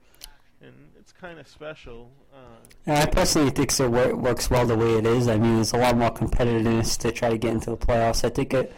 and 0.61 0.75
it's 0.99 1.13
kind 1.13 1.39
of 1.39 1.47
special. 1.49 2.11
Uh, 2.35 2.39
Yeah, 2.87 3.03
I 3.03 3.07
personally 3.07 3.51
think 3.51 3.79
it 3.79 3.89
wor- 3.91 4.17
works 4.17 4.51
well 4.51 4.67
the 4.67 4.77
way 4.77 4.95
it 4.99 5.07
is. 5.07 5.29
I 5.29 5.37
mean, 5.39 5.57
there's 5.57 5.73
a 5.73 5.79
lot 5.79 5.97
more 5.97 6.11
competitiveness 6.11 6.99
to 7.01 7.13
try 7.13 7.31
to 7.31 7.39
get 7.39 7.53
into 7.53 7.71
the 7.71 7.77
playoffs. 7.77 8.25
I 8.25 8.31
think 8.31 8.55
it 8.55 8.73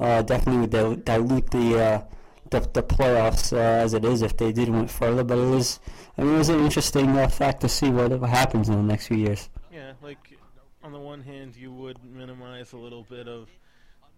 uh, 0.00 0.22
definitely 0.22 0.62
would 0.62 0.70
dil- 0.70 0.96
dilute 0.96 1.50
the, 1.50 1.78
uh, 1.82 2.02
the 2.50 2.60
the 2.60 2.82
playoffs 2.82 3.52
uh, 3.52 3.56
as 3.56 3.94
it 3.94 4.04
is 4.04 4.22
if 4.22 4.36
they 4.36 4.52
did 4.52 4.68
went 4.68 4.90
further. 4.90 5.24
But 5.24 5.38
it 5.38 5.50
was, 5.50 5.80
I 6.18 6.22
mean, 6.22 6.34
it 6.34 6.38
was 6.38 6.48
an 6.48 6.60
interesting 6.60 7.16
uh, 7.16 7.28
fact 7.28 7.60
to 7.62 7.68
see 7.68 7.90
what 7.90 8.10
what 8.18 8.30
happens 8.30 8.68
in 8.68 8.76
the 8.76 8.82
next 8.82 9.06
few 9.08 9.16
years. 9.16 9.48
Yeah, 9.72 9.92
like 10.02 10.38
on 10.82 10.92
the 10.92 11.00
one 11.00 11.22
hand, 11.22 11.56
you 11.56 11.72
would 11.72 11.98
minimize 12.04 12.72
a 12.72 12.76
little 12.76 13.02
bit 13.04 13.26
of 13.28 13.48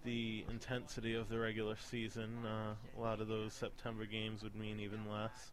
the 0.04 0.44
intensity 0.50 1.14
of 1.14 1.28
the 1.28 1.38
regular 1.38 1.76
season. 1.90 2.44
Uh, 2.44 2.74
a 2.96 3.00
lot 3.00 3.20
of 3.20 3.28
those 3.28 3.52
September 3.54 4.04
games 4.04 4.42
would 4.42 4.54
mean 4.54 4.80
even 4.80 5.10
less. 5.10 5.50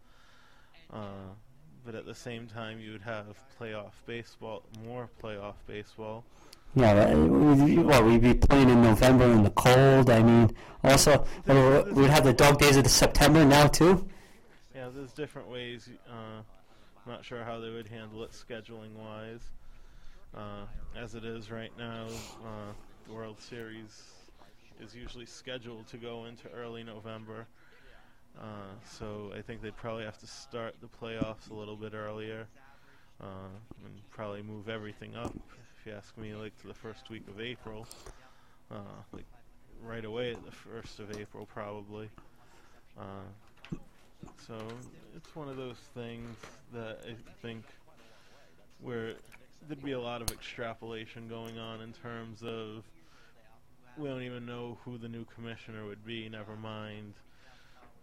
Uh, 0.91 1.31
but 1.85 1.95
at 1.95 2.05
the 2.05 2.15
same 2.15 2.47
time, 2.47 2.79
you 2.79 2.91
would 2.93 3.01
have 3.01 3.25
playoff 3.59 3.91
baseball, 4.05 4.63
more 4.85 5.09
playoff 5.21 5.55
baseball. 5.67 6.23
Yeah, 6.75 6.93
right. 6.93 7.15
We- 7.15 7.77
what 7.77 8.03
we'd 8.05 8.21
be 8.21 8.33
playing 8.33 8.69
in 8.69 8.81
November 8.81 9.25
in 9.25 9.43
the 9.43 9.51
cold. 9.51 10.09
I 10.09 10.23
mean, 10.23 10.55
also 10.83 11.25
uh, 11.47 11.83
we'd 11.91 12.09
have 12.09 12.23
the 12.23 12.33
dog 12.33 12.59
days 12.59 12.77
of 12.77 12.83
the 12.83 12.89
September 12.89 13.45
now 13.45 13.67
too. 13.67 14.07
Yeah, 14.73 14.89
there's 14.93 15.13
different 15.13 15.49
ways. 15.49 15.87
Uh, 16.09 16.41
I'm 17.05 17.11
not 17.11 17.23
sure 17.23 17.43
how 17.43 17.59
they 17.59 17.69
would 17.69 17.87
handle 17.87 18.23
it 18.23 18.31
scheduling 18.31 18.93
wise. 18.95 19.41
Uh, 20.35 20.65
as 20.97 21.13
it 21.13 21.23
is 21.25 21.51
right 21.51 21.71
now, 21.77 22.07
uh, 22.43 22.71
the 23.07 23.13
World 23.13 23.39
Series 23.39 24.03
is 24.81 24.95
usually 24.95 25.27
scheduled 25.27 25.87
to 25.89 25.97
go 25.97 26.25
into 26.25 26.49
early 26.49 26.83
November. 26.83 27.45
Uh, 28.39 28.73
so 28.85 29.31
I 29.37 29.41
think 29.41 29.61
they'd 29.61 29.75
probably 29.75 30.05
have 30.05 30.17
to 30.19 30.27
start 30.27 30.75
the 30.81 30.87
playoffs 30.87 31.49
a 31.51 31.53
little 31.53 31.75
bit 31.75 31.93
earlier 31.93 32.47
uh, 33.21 33.49
and 33.85 33.93
probably 34.11 34.41
move 34.41 34.69
everything 34.69 35.15
up, 35.15 35.33
if 35.79 35.85
you 35.85 35.93
ask 35.93 36.17
me, 36.17 36.33
like 36.33 36.59
to 36.61 36.67
the 36.67 36.73
first 36.73 37.09
week 37.09 37.27
of 37.27 37.39
April. 37.39 37.87
Uh, 38.71 38.79
like 39.11 39.25
right 39.83 40.05
away 40.05 40.31
at 40.31 40.43
the 40.45 40.51
first 40.51 40.99
of 40.99 41.15
April, 41.19 41.45
probably. 41.45 42.09
Uh, 42.97 43.75
so 44.47 44.57
it's 45.15 45.35
one 45.35 45.49
of 45.49 45.57
those 45.57 45.77
things 45.93 46.35
that 46.73 46.99
I 47.07 47.15
think 47.41 47.63
where 48.81 49.13
there'd 49.67 49.83
be 49.83 49.91
a 49.93 49.99
lot 49.99 50.21
of 50.21 50.31
extrapolation 50.31 51.27
going 51.27 51.57
on 51.57 51.81
in 51.81 51.93
terms 51.93 52.41
of 52.43 52.83
we 53.97 54.09
don't 54.09 54.23
even 54.23 54.45
know 54.45 54.77
who 54.83 54.97
the 54.97 55.07
new 55.07 55.25
commissioner 55.25 55.85
would 55.85 56.05
be. 56.05 56.27
Never 56.29 56.55
mind 56.55 57.13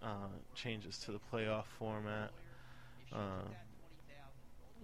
uh, 0.03 0.29
changes 0.55 0.99
to 0.99 1.13
the 1.13 1.21
playoff 1.33 1.65
format. 1.79 2.31
Uh, 3.13 3.43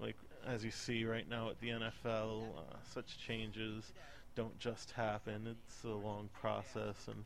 like 0.00 0.16
as 0.46 0.64
you 0.64 0.70
see 0.70 1.04
right 1.04 1.28
now 1.28 1.48
at 1.48 1.60
the 1.60 1.68
NFL, 1.68 2.42
uh, 2.56 2.76
such 2.92 3.18
changes 3.18 3.92
don't 4.34 4.58
just 4.58 4.90
happen. 4.90 5.46
It's 5.46 5.84
a 5.84 5.88
long 5.88 6.28
process, 6.38 7.08
and 7.08 7.24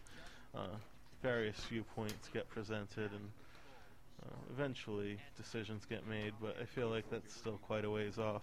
uh, 0.54 0.76
various 1.22 1.58
viewpoints 1.64 2.28
get 2.32 2.48
presented, 2.48 3.10
and 3.10 3.30
uh, 4.24 4.36
eventually 4.52 5.18
decisions 5.36 5.84
get 5.84 6.06
made. 6.06 6.32
But 6.40 6.56
I 6.60 6.64
feel 6.64 6.88
like 6.88 7.10
that's 7.10 7.34
still 7.34 7.58
quite 7.66 7.84
a 7.84 7.90
ways 7.90 8.18
off. 8.18 8.42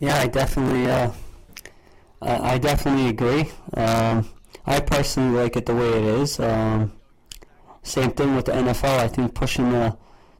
Yeah, 0.00 0.18
I 0.18 0.26
definitely, 0.26 0.90
I 2.20 2.58
definitely 2.58 3.08
agree. 3.08 3.52
Um, 3.74 4.28
I 4.66 4.80
personally 4.80 5.36
like 5.36 5.56
it 5.56 5.66
the 5.66 5.74
way 5.74 5.88
it 5.88 6.04
is. 6.04 6.38
Um, 6.38 6.92
same 7.82 8.12
thing 8.12 8.36
with 8.36 8.46
the 8.46 8.52
NFL. 8.52 8.98
I 8.98 9.08
think 9.08 9.34
pushing 9.34 9.70
the 9.70 9.96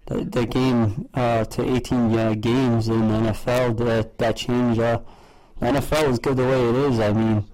the, 0.07 0.25
the 0.25 0.47
game 0.47 1.09
uh, 1.15 1.45
to 1.45 1.75
18 1.77 2.19
uh, 2.19 2.35
games 2.35 2.89
in 2.89 3.09
the 3.09 3.31
NFL 3.31 3.77
that 3.79 4.19
that 4.19 4.37
change. 4.37 4.79
Uh, 4.79 5.01
the 5.61 5.67
NFL 5.67 6.11
is 6.11 6.19
good 6.19 6.37
the 6.37 6.45
way 6.45 6.69
it 6.69 6.75
is. 6.75 7.01
I 7.01 7.13
mean, 7.13 7.45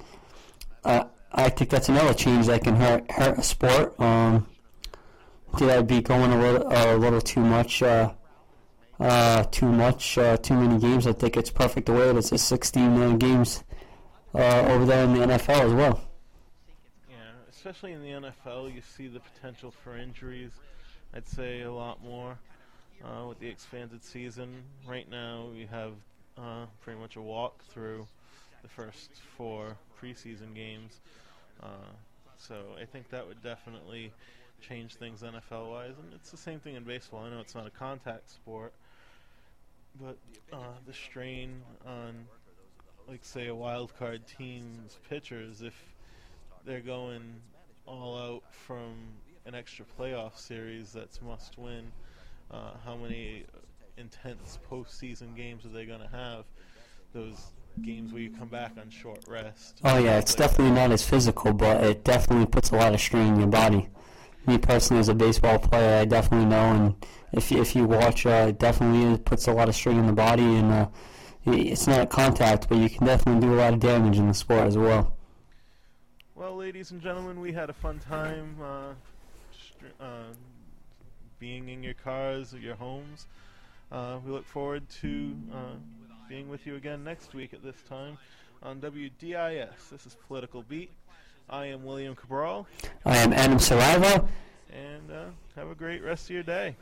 I 0.84 1.06
I 1.32 1.48
think 1.50 1.70
that's 1.70 1.88
another 1.88 2.14
change 2.14 2.46
that 2.46 2.64
can 2.64 2.76
hurt 2.76 3.10
hurt 3.10 3.38
a 3.38 3.42
sport. 3.42 3.98
Um, 4.00 4.46
did 5.56 5.70
I 5.70 5.82
be 5.82 6.00
going 6.00 6.32
a 6.32 6.40
little 6.40 6.68
a 6.70 6.96
little 6.96 7.20
too 7.20 7.40
much? 7.40 7.82
Uh, 7.82 8.12
uh, 9.00 9.44
too 9.44 9.70
much, 9.70 10.18
uh, 10.18 10.36
too 10.38 10.54
many 10.54 10.78
games. 10.80 11.06
I 11.06 11.12
think 11.12 11.36
it's 11.36 11.50
perfect 11.50 11.86
the 11.86 11.92
way 11.92 12.10
it 12.10 12.16
is. 12.16 12.32
It's 12.32 12.42
16 12.42 13.00
uh, 13.00 13.12
games 13.12 13.62
over 14.34 14.84
there 14.84 15.04
in 15.04 15.14
the 15.14 15.20
NFL 15.20 15.60
as 15.60 15.72
well. 15.72 16.07
Especially 17.58 17.90
in 17.90 18.02
the 18.02 18.30
NFL, 18.30 18.72
you 18.72 18.80
see 18.80 19.08
the 19.08 19.18
potential 19.18 19.72
for 19.72 19.96
injuries. 19.96 20.52
I'd 21.12 21.26
say 21.26 21.62
a 21.62 21.72
lot 21.72 22.00
more 22.04 22.38
uh, 23.04 23.26
with 23.26 23.40
the 23.40 23.48
expanded 23.48 24.04
season. 24.04 24.62
Right 24.86 25.10
now, 25.10 25.48
we 25.52 25.66
have 25.66 25.94
uh, 26.38 26.66
pretty 26.82 27.00
much 27.00 27.16
a 27.16 27.20
walk 27.20 27.64
through 27.64 28.06
the 28.62 28.68
first 28.68 29.10
four 29.36 29.76
preseason 30.00 30.54
games. 30.54 31.00
Uh, 31.60 31.90
so 32.36 32.62
I 32.80 32.84
think 32.84 33.10
that 33.10 33.26
would 33.26 33.42
definitely 33.42 34.12
change 34.60 34.94
things 34.94 35.22
NFL 35.22 35.68
wise. 35.68 35.94
And 36.00 36.14
it's 36.14 36.30
the 36.30 36.36
same 36.36 36.60
thing 36.60 36.76
in 36.76 36.84
baseball. 36.84 37.24
I 37.24 37.30
know 37.30 37.40
it's 37.40 37.56
not 37.56 37.66
a 37.66 37.70
contact 37.70 38.30
sport, 38.30 38.72
but 40.00 40.16
uh, 40.52 40.74
the 40.86 40.94
strain 40.94 41.60
on, 41.84 42.24
like, 43.08 43.24
say, 43.24 43.48
a 43.48 43.54
wild 43.54 43.98
card 43.98 44.28
team's 44.28 44.96
pitchers, 45.10 45.60
if 45.60 45.74
they're 46.64 46.80
going 46.80 47.22
all 47.86 48.18
out 48.18 48.42
from 48.50 48.94
an 49.46 49.54
extra 49.54 49.84
playoff 49.98 50.36
series 50.36 50.92
that's 50.92 51.22
must 51.22 51.58
win, 51.58 51.90
uh, 52.50 52.72
how 52.84 52.96
many 52.96 53.44
intense 53.96 54.58
postseason 54.70 55.34
games 55.34 55.64
are 55.64 55.70
they 55.70 55.86
going 55.86 56.00
to 56.00 56.08
have? 56.08 56.44
Those 57.12 57.52
games 57.82 58.12
where 58.12 58.22
you 58.22 58.30
come 58.30 58.48
back 58.48 58.72
on 58.80 58.90
short 58.90 59.24
rest. 59.26 59.80
Oh 59.84 59.98
yeah, 59.98 60.18
it's 60.18 60.34
definitely 60.34 60.74
not 60.74 60.90
as 60.90 61.02
physical, 61.02 61.52
but 61.52 61.82
it 61.84 62.04
definitely 62.04 62.46
puts 62.46 62.70
a 62.70 62.76
lot 62.76 62.94
of 62.94 63.00
strain 63.00 63.34
in 63.34 63.40
your 63.40 63.48
body. 63.48 63.88
Me 64.46 64.58
personally, 64.58 65.00
as 65.00 65.08
a 65.08 65.14
baseball 65.14 65.58
player, 65.58 66.00
I 66.00 66.04
definitely 66.04 66.46
know, 66.46 66.72
and 66.72 67.06
if 67.32 67.50
you, 67.50 67.60
if 67.60 67.76
you 67.76 67.84
watch, 67.84 68.26
uh, 68.26 68.46
it 68.48 68.58
definitely 68.58 69.18
puts 69.18 69.46
a 69.46 69.52
lot 69.52 69.68
of 69.68 69.74
strain 69.74 69.98
in 69.98 70.06
the 70.06 70.12
body, 70.12 70.42
and 70.42 70.72
uh, 70.72 70.88
it's 71.46 71.86
not 71.86 72.10
contact, 72.10 72.68
but 72.68 72.78
you 72.78 72.88
can 72.88 73.06
definitely 73.06 73.46
do 73.46 73.54
a 73.54 73.56
lot 73.56 73.74
of 73.74 73.80
damage 73.80 74.16
in 74.18 74.28
the 74.28 74.34
sport 74.34 74.66
as 74.66 74.78
well. 74.78 75.17
Well, 76.38 76.54
ladies 76.54 76.92
and 76.92 77.02
gentlemen, 77.02 77.40
we 77.40 77.50
had 77.50 77.68
a 77.68 77.72
fun 77.72 77.98
time 77.98 78.54
uh, 78.62 78.92
str- 79.50 79.86
uh, 80.00 80.32
being 81.40 81.68
in 81.68 81.82
your 81.82 81.94
cars 81.94 82.54
or 82.54 82.58
your 82.58 82.76
homes. 82.76 83.26
Uh, 83.90 84.18
we 84.24 84.30
look 84.30 84.46
forward 84.46 84.88
to 85.00 85.34
uh, 85.52 85.74
being 86.28 86.48
with 86.48 86.64
you 86.64 86.76
again 86.76 87.02
next 87.02 87.34
week 87.34 87.52
at 87.54 87.64
this 87.64 87.74
time 87.88 88.18
on 88.62 88.80
WDIS. 88.80 89.88
This 89.90 90.06
is 90.06 90.16
Political 90.28 90.62
Beat. 90.68 90.90
I 91.50 91.66
am 91.66 91.84
William 91.84 92.14
Cabral, 92.14 92.68
I 93.04 93.16
am 93.16 93.32
Adam 93.32 93.58
Saraiva. 93.58 94.28
and 94.72 95.10
uh, 95.10 95.24
have 95.56 95.70
a 95.70 95.74
great 95.74 96.04
rest 96.04 96.26
of 96.26 96.34
your 96.34 96.44
day. 96.44 96.76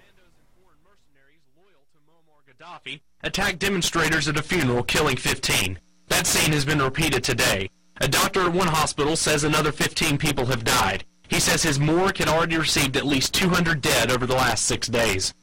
Gaddafi 2.61 3.01
attacked 3.23 3.59
demonstrators 3.59 4.29
at 4.29 4.37
a 4.37 4.43
funeral, 4.43 4.83
killing 4.83 5.17
15. 5.17 5.79
That 6.09 6.27
scene 6.27 6.53
has 6.53 6.67
been 6.67 6.83
repeated 6.83 7.25
today. 7.25 7.71
A 8.01 8.09
doctor 8.09 8.43
at 8.43 8.53
one 8.53 8.69
hospital 8.69 9.17
says 9.17 9.45
another 9.45 9.73
15 9.73 10.19
people 10.19 10.47
have 10.47 10.65
died. 10.65 11.05
He 11.29 11.41
says 11.41 11.63
his 11.63 11.81
morgue 11.81 12.19
had 12.19 12.29
already 12.29 12.57
received 12.57 12.97
at 12.97 13.07
least 13.07 13.35
200 13.35 13.81
dead 13.81 14.11
over 14.11 14.27
the 14.27 14.35
last 14.35 14.65
six 14.67 14.87
days. 14.87 15.35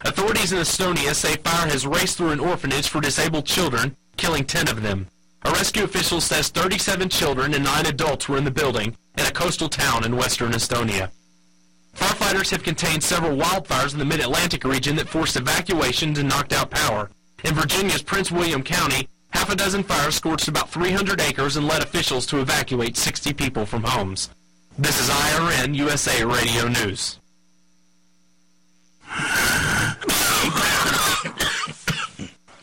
Authorities 0.00 0.52
in 0.52 0.58
Estonia 0.58 1.14
say 1.14 1.36
fire 1.36 1.68
has 1.68 1.86
raced 1.86 2.18
through 2.18 2.30
an 2.30 2.40
orphanage 2.40 2.88
for 2.88 3.00
disabled 3.00 3.46
children, 3.46 3.96
killing 4.16 4.44
10 4.44 4.68
of 4.68 4.82
them. 4.82 5.06
A 5.44 5.50
rescue 5.50 5.84
official 5.84 6.20
says 6.20 6.48
37 6.48 7.08
children 7.08 7.54
and 7.54 7.64
9 7.64 7.86
adults 7.86 8.28
were 8.28 8.38
in 8.38 8.44
the 8.44 8.50
building 8.50 8.96
in 9.16 9.26
a 9.26 9.30
coastal 9.30 9.68
town 9.68 10.04
in 10.04 10.16
western 10.16 10.52
Estonia. 10.52 11.10
Firefighters 11.94 12.50
have 12.50 12.62
contained 12.62 13.02
several 13.02 13.36
wildfires 13.36 13.92
in 13.92 13.98
the 13.98 14.04
mid-Atlantic 14.04 14.64
region 14.64 14.96
that 14.96 15.08
forced 15.08 15.36
evacuations 15.36 16.18
and 16.18 16.28
knocked 16.28 16.52
out 16.52 16.70
power. 16.70 17.10
In 17.44 17.54
Virginia's 17.54 18.02
Prince 18.02 18.32
William 18.32 18.62
County, 18.62 19.08
half 19.34 19.50
a 19.50 19.56
dozen 19.56 19.82
fires 19.82 20.14
scorched 20.14 20.48
about 20.48 20.70
300 20.70 21.20
acres 21.20 21.56
and 21.56 21.66
led 21.66 21.82
officials 21.82 22.24
to 22.26 22.40
evacuate 22.40 22.96
60 22.96 23.32
people 23.34 23.66
from 23.66 23.82
homes. 23.82 24.30
This 24.78 25.00
is 25.00 25.10
IRN 25.10 25.74
USA 25.74 26.24
Radio 26.24 26.68
News. 26.68 27.18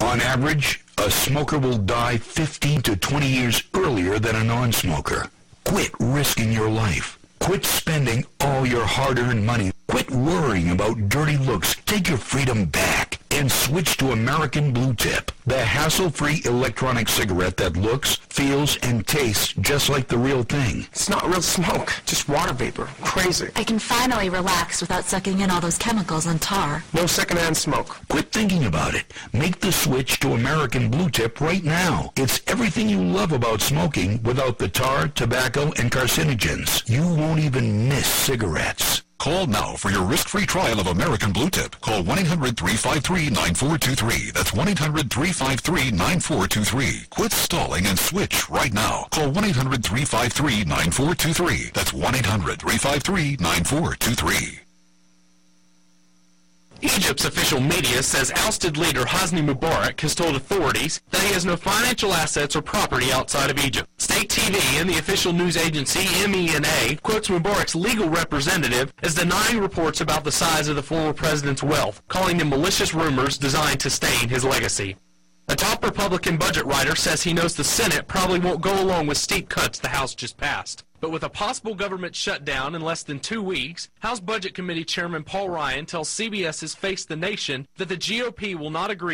On 0.01 0.19
average, 0.19 0.84
a 0.97 1.11
smoker 1.11 1.59
will 1.59 1.78
die 1.78 2.17
15 2.17 2.82
to 2.84 2.95
20 2.95 3.28
years 3.28 3.63
earlier 3.76 4.17
than 4.17 4.36
a 4.36 4.43
non-smoker. 4.43 5.28
Quit 5.65 5.91
risking 5.99 6.51
your 6.51 6.69
life. 6.69 7.19
Quit 7.39 7.65
spending 7.65 8.26
all 8.39 8.65
your 8.65 8.86
hard-earned 8.86 9.45
money. 9.45 9.72
Quit 9.88 10.09
worrying 10.11 10.72
about 10.72 11.09
dirty 11.09 11.38
looks. 11.38 11.76
Take 11.86 12.07
your 12.07 12.17
freedom 12.17 12.65
back 12.65 13.11
and 13.41 13.51
switch 13.51 13.97
to 13.97 14.11
American 14.11 14.71
Blue 14.71 14.93
Tip, 14.93 15.31
the 15.47 15.57
hassle-free 15.57 16.43
electronic 16.45 17.09
cigarette 17.09 17.57
that 17.57 17.75
looks, 17.75 18.17
feels, 18.29 18.77
and 18.77 19.05
tastes 19.07 19.53
just 19.53 19.89
like 19.89 20.07
the 20.07 20.17
real 20.17 20.43
thing. 20.43 20.85
It's 20.91 21.09
not 21.09 21.27
real 21.27 21.41
smoke, 21.41 21.91
just 22.05 22.29
water 22.29 22.53
vapor. 22.53 22.87
Crazy. 23.01 23.49
I 23.55 23.63
can 23.63 23.79
finally 23.79 24.29
relax 24.29 24.79
without 24.79 25.05
sucking 25.05 25.39
in 25.39 25.49
all 25.49 25.59
those 25.59 25.79
chemicals 25.79 26.27
and 26.27 26.39
tar. 26.39 26.83
No 26.93 27.07
secondhand 27.07 27.57
smoke. 27.57 27.97
Quit 28.09 28.31
thinking 28.31 28.65
about 28.65 28.93
it. 28.93 29.11
Make 29.33 29.59
the 29.59 29.71
switch 29.71 30.19
to 30.19 30.33
American 30.33 30.91
Blue 30.91 31.09
Tip 31.09 31.41
right 31.41 31.63
now. 31.63 32.13
It's 32.17 32.41
everything 32.45 32.89
you 32.89 33.01
love 33.01 33.31
about 33.31 33.61
smoking 33.61 34.21
without 34.21 34.59
the 34.59 34.69
tar, 34.69 35.07
tobacco, 35.07 35.71
and 35.79 35.91
carcinogens. 35.91 36.87
You 36.87 37.01
won't 37.01 37.39
even 37.39 37.89
miss 37.89 38.05
cigarettes. 38.05 39.01
Call 39.22 39.45
now 39.45 39.76
for 39.76 39.91
your 39.91 40.03
risk-free 40.03 40.47
trial 40.47 40.80
of 40.80 40.88
American 40.88 41.32
Blue 41.32 41.51
Tip. 41.51 41.80
Call 41.80 42.01
1-800-353-9423. 42.01 44.34
That's 44.34 44.49
1-800-353-9423. 44.49 47.07
Quit 47.11 47.32
stalling 47.32 47.86
and 47.86 47.99
switch 47.99 48.49
right 48.49 48.74
now. 48.74 49.05
Call 49.11 49.28
1-800-353-9423. 49.28 51.72
That's 51.72 51.91
1-800-353-9423. 51.91 54.70
Egypt's 56.82 57.25
official 57.25 57.59
media 57.59 58.01
says 58.01 58.32
ousted 58.38 58.75
leader 58.75 59.01
Hosni 59.01 59.47
Mubarak 59.47 59.99
has 60.01 60.15
told 60.15 60.36
authorities 60.36 61.01
that 61.11 61.21
he 61.21 61.32
has 61.34 61.45
no 61.45 61.55
financial 61.55 62.11
assets 62.11 62.55
or 62.55 62.61
property 62.63 63.11
outside 63.11 63.51
of 63.51 63.63
Egypt. 63.63 63.88
State 63.97 64.29
TV 64.29 64.55
and 64.82 64.89
the 64.89 64.97
official 64.97 65.32
news 65.32 65.57
agency 65.57 65.99
MENA 66.27 66.97
quotes 67.03 67.27
Mubarak's 67.27 67.75
legal 67.75 68.09
representative 68.09 68.91
as 69.03 69.13
denying 69.13 69.59
reports 69.59 70.01
about 70.01 70.23
the 70.23 70.32
size 70.32 70.67
of 70.67 70.75
the 70.75 70.82
former 70.82 71.13
president's 71.13 71.61
wealth, 71.61 72.01
calling 72.07 72.38
them 72.38 72.49
malicious 72.49 72.95
rumors 72.95 73.38
designed 73.38 73.79
to 73.79 73.89
stain 73.89 74.29
his 74.29 74.43
legacy. 74.43 74.95
A 75.49 75.55
top 75.55 75.84
Republican 75.84 76.38
budget 76.38 76.65
writer 76.65 76.95
says 76.95 77.21
he 77.21 77.34
knows 77.34 77.55
the 77.55 77.63
Senate 77.63 78.07
probably 78.07 78.39
won't 78.39 78.61
go 78.61 78.82
along 78.82 79.05
with 79.05 79.17
steep 79.17 79.49
cuts 79.49 79.77
the 79.77 79.89
House 79.89 80.15
just 80.15 80.38
passed. 80.38 80.84
But 81.01 81.09
with 81.09 81.23
a 81.23 81.29
possible 81.29 81.73
government 81.73 82.15
shutdown 82.15 82.75
in 82.75 82.81
less 82.83 83.01
than 83.01 83.19
two 83.19 83.41
weeks, 83.41 83.89
House 84.01 84.19
Budget 84.19 84.53
Committee 84.53 84.85
Chairman 84.85 85.23
Paul 85.23 85.49
Ryan 85.49 85.87
tells 85.87 86.09
CBS's 86.09 86.75
Face 86.75 87.05
the 87.05 87.15
Nation 87.15 87.67
that 87.77 87.89
the 87.89 87.97
GOP 87.97 88.55
will 88.55 88.69
not 88.69 88.91
agree 88.91 89.09